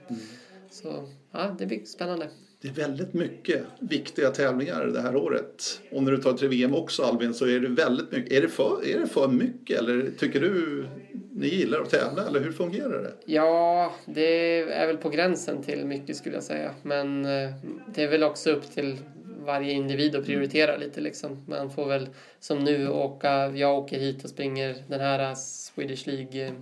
Så 0.70 1.08
ja, 1.32 1.56
det 1.58 1.66
blir 1.66 1.84
spännande. 1.84 2.28
Det 2.64 2.70
är 2.70 2.88
väldigt 2.88 3.14
mycket 3.14 3.62
viktiga 3.78 4.30
tävlingar 4.30 4.86
det 4.86 5.00
här 5.00 5.16
året. 5.16 5.80
Och 5.90 6.02
när 6.02 6.12
du 6.12 6.18
tar 6.18 6.32
till 6.32 6.48
VM 6.48 6.74
också 6.74 7.02
Albin 7.02 7.34
så 7.34 7.46
är 7.46 7.60
det 7.60 7.68
väldigt 7.68 8.12
mycket. 8.12 8.32
Är 8.32 8.40
det 8.40 8.48
för, 8.48 8.86
är 8.86 9.00
det 9.00 9.06
för 9.06 9.28
mycket 9.28 9.78
eller 9.78 10.10
tycker 10.18 10.40
du 10.40 10.84
ni 11.32 11.46
gillar 11.48 11.80
att 11.80 11.90
tävla 11.90 12.26
eller 12.26 12.40
hur 12.40 12.52
fungerar 12.52 13.02
det? 13.02 13.12
Ja, 13.24 13.94
det 14.06 14.60
är 14.60 14.86
väl 14.86 14.96
på 14.96 15.08
gränsen 15.08 15.62
till 15.62 15.86
mycket 15.86 16.16
skulle 16.16 16.34
jag 16.34 16.44
säga. 16.44 16.74
Men 16.82 17.24
eh, 17.24 17.50
det 17.94 18.02
är 18.02 18.08
väl 18.08 18.22
också 18.22 18.50
upp 18.50 18.70
till 18.70 18.96
varje 19.38 19.72
individ 19.72 20.16
att 20.16 20.24
prioritera 20.24 20.76
lite 20.76 21.00
liksom. 21.00 21.44
Man 21.48 21.70
får 21.70 21.86
väl 21.86 22.08
som 22.40 22.58
nu 22.58 22.88
åka, 22.88 23.48
jag 23.48 23.78
åker 23.78 23.98
hit 23.98 24.24
och 24.24 24.30
springer 24.30 24.76
den 24.88 25.00
här 25.00 25.34
Swedish 25.34 26.06
League 26.06 26.46
eh, 26.46 26.52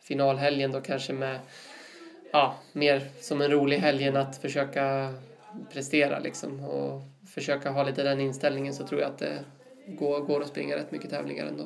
finalhelgen 0.00 0.72
då 0.72 0.80
kanske 0.80 1.12
med, 1.12 1.38
ja, 2.32 2.56
mer 2.72 3.02
som 3.20 3.40
en 3.40 3.50
rolig 3.50 3.78
helg 3.78 4.04
än 4.04 4.16
att 4.16 4.36
försöka 4.36 5.14
prestera 5.72 6.18
liksom. 6.18 6.64
Och 6.64 7.02
försöka 7.34 7.70
ha 7.70 7.82
lite 7.82 8.02
den 8.02 8.20
inställningen 8.20 8.74
så 8.74 8.86
tror 8.86 9.00
jag 9.00 9.10
att 9.10 9.18
det 9.18 9.38
går, 9.86 10.20
går 10.20 10.40
att 10.40 10.48
springa 10.48 10.76
rätt 10.76 10.90
mycket 10.92 11.10
tävlingar 11.10 11.46
ändå. 11.46 11.64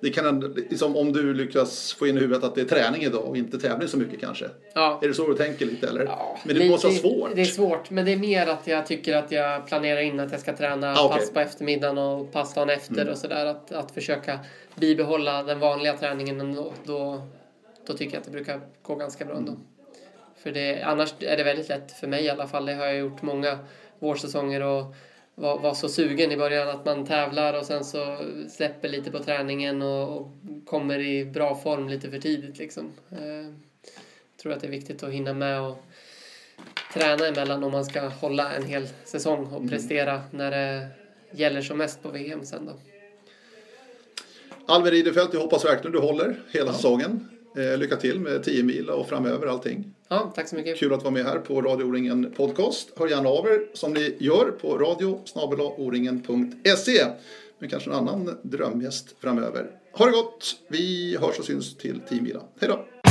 Det 0.00 0.10
kan 0.10 0.40
liksom, 0.40 0.96
om 0.96 1.12
du 1.12 1.34
lyckas 1.34 1.92
få 1.92 2.06
in 2.06 2.16
i 2.16 2.20
huvudet 2.20 2.44
att 2.44 2.54
det 2.54 2.60
är 2.60 2.64
träning 2.64 3.02
idag 3.02 3.24
och 3.24 3.36
inte 3.36 3.58
tävling 3.58 3.88
så 3.88 3.98
mycket 3.98 4.20
kanske. 4.20 4.46
Ja, 4.74 4.98
Är 5.02 5.08
det 5.08 5.14
så 5.14 5.28
du 5.28 5.34
tänker 5.34 5.66
lite 5.66 5.88
eller? 5.88 6.04
Ja, 6.04 6.38
Men 6.44 6.56
det 6.58 6.68
måste 6.70 6.86
vara 6.86 6.96
svårt. 6.96 7.30
Det 7.34 7.40
är 7.40 7.44
svårt, 7.44 7.90
men 7.90 8.04
det 8.04 8.12
är 8.12 8.16
mer 8.16 8.46
att 8.46 8.66
jag 8.66 8.86
tycker 8.86 9.16
att 9.16 9.32
jag 9.32 9.66
planerar 9.66 10.00
in 10.00 10.20
att 10.20 10.32
jag 10.32 10.40
ska 10.40 10.56
träna 10.56 10.92
Ah, 10.96 11.04
okej. 11.06 11.18
pass 11.18 11.30
på 11.32 11.40
eftermiddagen 11.40 11.98
och 11.98 12.32
pass 12.32 12.54
dagen 12.54 12.70
efter 12.70 12.94
Mm. 13.00 13.08
och 13.12 13.18
sådär. 13.18 13.46
Att, 13.46 13.72
att 13.72 13.90
försöka 13.90 14.38
bibehålla 14.76 15.42
den 15.42 15.58
vanliga 15.58 15.96
träningen 15.96 16.40
ändå. 16.40 16.72
Då, 16.84 17.22
då 17.86 17.92
tycker 17.92 18.12
jag 18.14 18.18
att 18.20 18.24
det 18.26 18.30
brukar 18.32 18.60
gå 18.82 18.94
ganska 18.94 19.24
bra 19.24 19.36
ändå. 19.36 19.52
För 20.42 20.52
det, 20.52 20.82
annars 20.82 21.14
är 21.20 21.36
det 21.36 21.44
väldigt 21.44 21.68
lätt 21.68 21.92
för 21.92 22.06
mig 22.06 22.24
i 22.24 22.30
alla 22.30 22.48
fall. 22.48 22.66
Det 22.66 22.74
har 22.74 22.86
jag 22.86 22.96
gjort 22.96 23.22
många 23.22 23.58
vårsäsonger 23.98 24.62
och 24.62 24.94
var, 25.34 25.58
var 25.58 25.74
så 25.74 25.88
sugen 25.88 26.32
i 26.32 26.36
början 26.36 26.68
att 26.68 26.84
man 26.84 27.06
tävlar 27.06 27.58
och 27.58 27.66
sen 27.66 27.84
så 27.84 28.18
släpper 28.50 28.88
lite 28.88 29.10
på 29.10 29.18
träningen 29.18 29.82
och, 29.82 30.16
och 30.16 30.28
kommer 30.66 30.98
i 30.98 31.24
bra 31.24 31.54
form 31.54 31.88
lite 31.88 32.10
för 32.10 32.18
tidigt 32.18 32.58
liksom. 32.58 32.92
Eh, 33.10 33.54
tror 34.42 34.52
att 34.52 34.60
det 34.60 34.66
är 34.66 34.70
viktigt 34.70 35.02
att 35.02 35.12
hinna 35.12 35.32
med 35.32 35.60
och 35.60 35.84
träna 36.94 37.26
emellan 37.26 37.64
om 37.64 37.72
man 37.72 37.84
ska 37.84 38.00
hålla 38.00 38.52
en 38.52 38.64
hel 38.64 38.88
säsong 39.04 39.46
och 39.46 39.68
prestera 39.68 40.22
när 40.30 40.50
det 40.50 40.88
gäller 41.30 41.62
som 41.62 41.78
mest 41.78 42.02
på 42.02 42.08
VM 42.08 42.44
sen 42.44 42.66
då. 42.66 42.72
Albin 44.66 44.92
Ridefelt, 44.92 45.34
jag 45.34 45.40
hoppas 45.40 45.64
verkligen 45.64 45.92
du 45.92 45.98
håller 45.98 46.40
hela 46.50 46.72
säsongen. 46.72 47.28
Eh, 47.56 47.78
lycka 47.78 47.96
till 47.96 48.20
med 48.20 48.44
10 48.44 48.62
mil 48.62 48.90
och 48.90 49.08
framöver 49.08 49.46
allting. 49.46 49.94
Ja, 50.08 50.32
tack 50.34 50.48
så 50.48 50.56
mycket. 50.56 50.78
Kul 50.78 50.92
att 50.92 51.02
vara 51.02 51.14
med 51.14 51.24
här 51.24 51.38
på 51.38 51.62
Radio 51.62 51.84
O-ringen 51.84 52.32
Podcast. 52.36 52.90
Hör 52.96 53.08
gärna 53.08 53.28
av 53.28 53.46
er 53.46 53.66
som 53.74 53.92
ni 53.92 54.16
gör 54.18 54.50
på 54.50 54.78
radio. 54.78 55.20
Men 57.58 57.70
kanske 57.70 57.90
en 57.90 57.96
annan 57.96 58.38
drömgäst 58.42 59.14
framöver. 59.20 59.70
Ha 59.92 60.06
det 60.06 60.12
gott! 60.12 60.56
Vi 60.68 61.16
hörs 61.20 61.38
och 61.38 61.44
syns 61.44 61.76
till 61.76 62.00
10 62.08 62.22
mila. 62.22 62.40
Hej 62.60 62.68
då! 62.68 63.01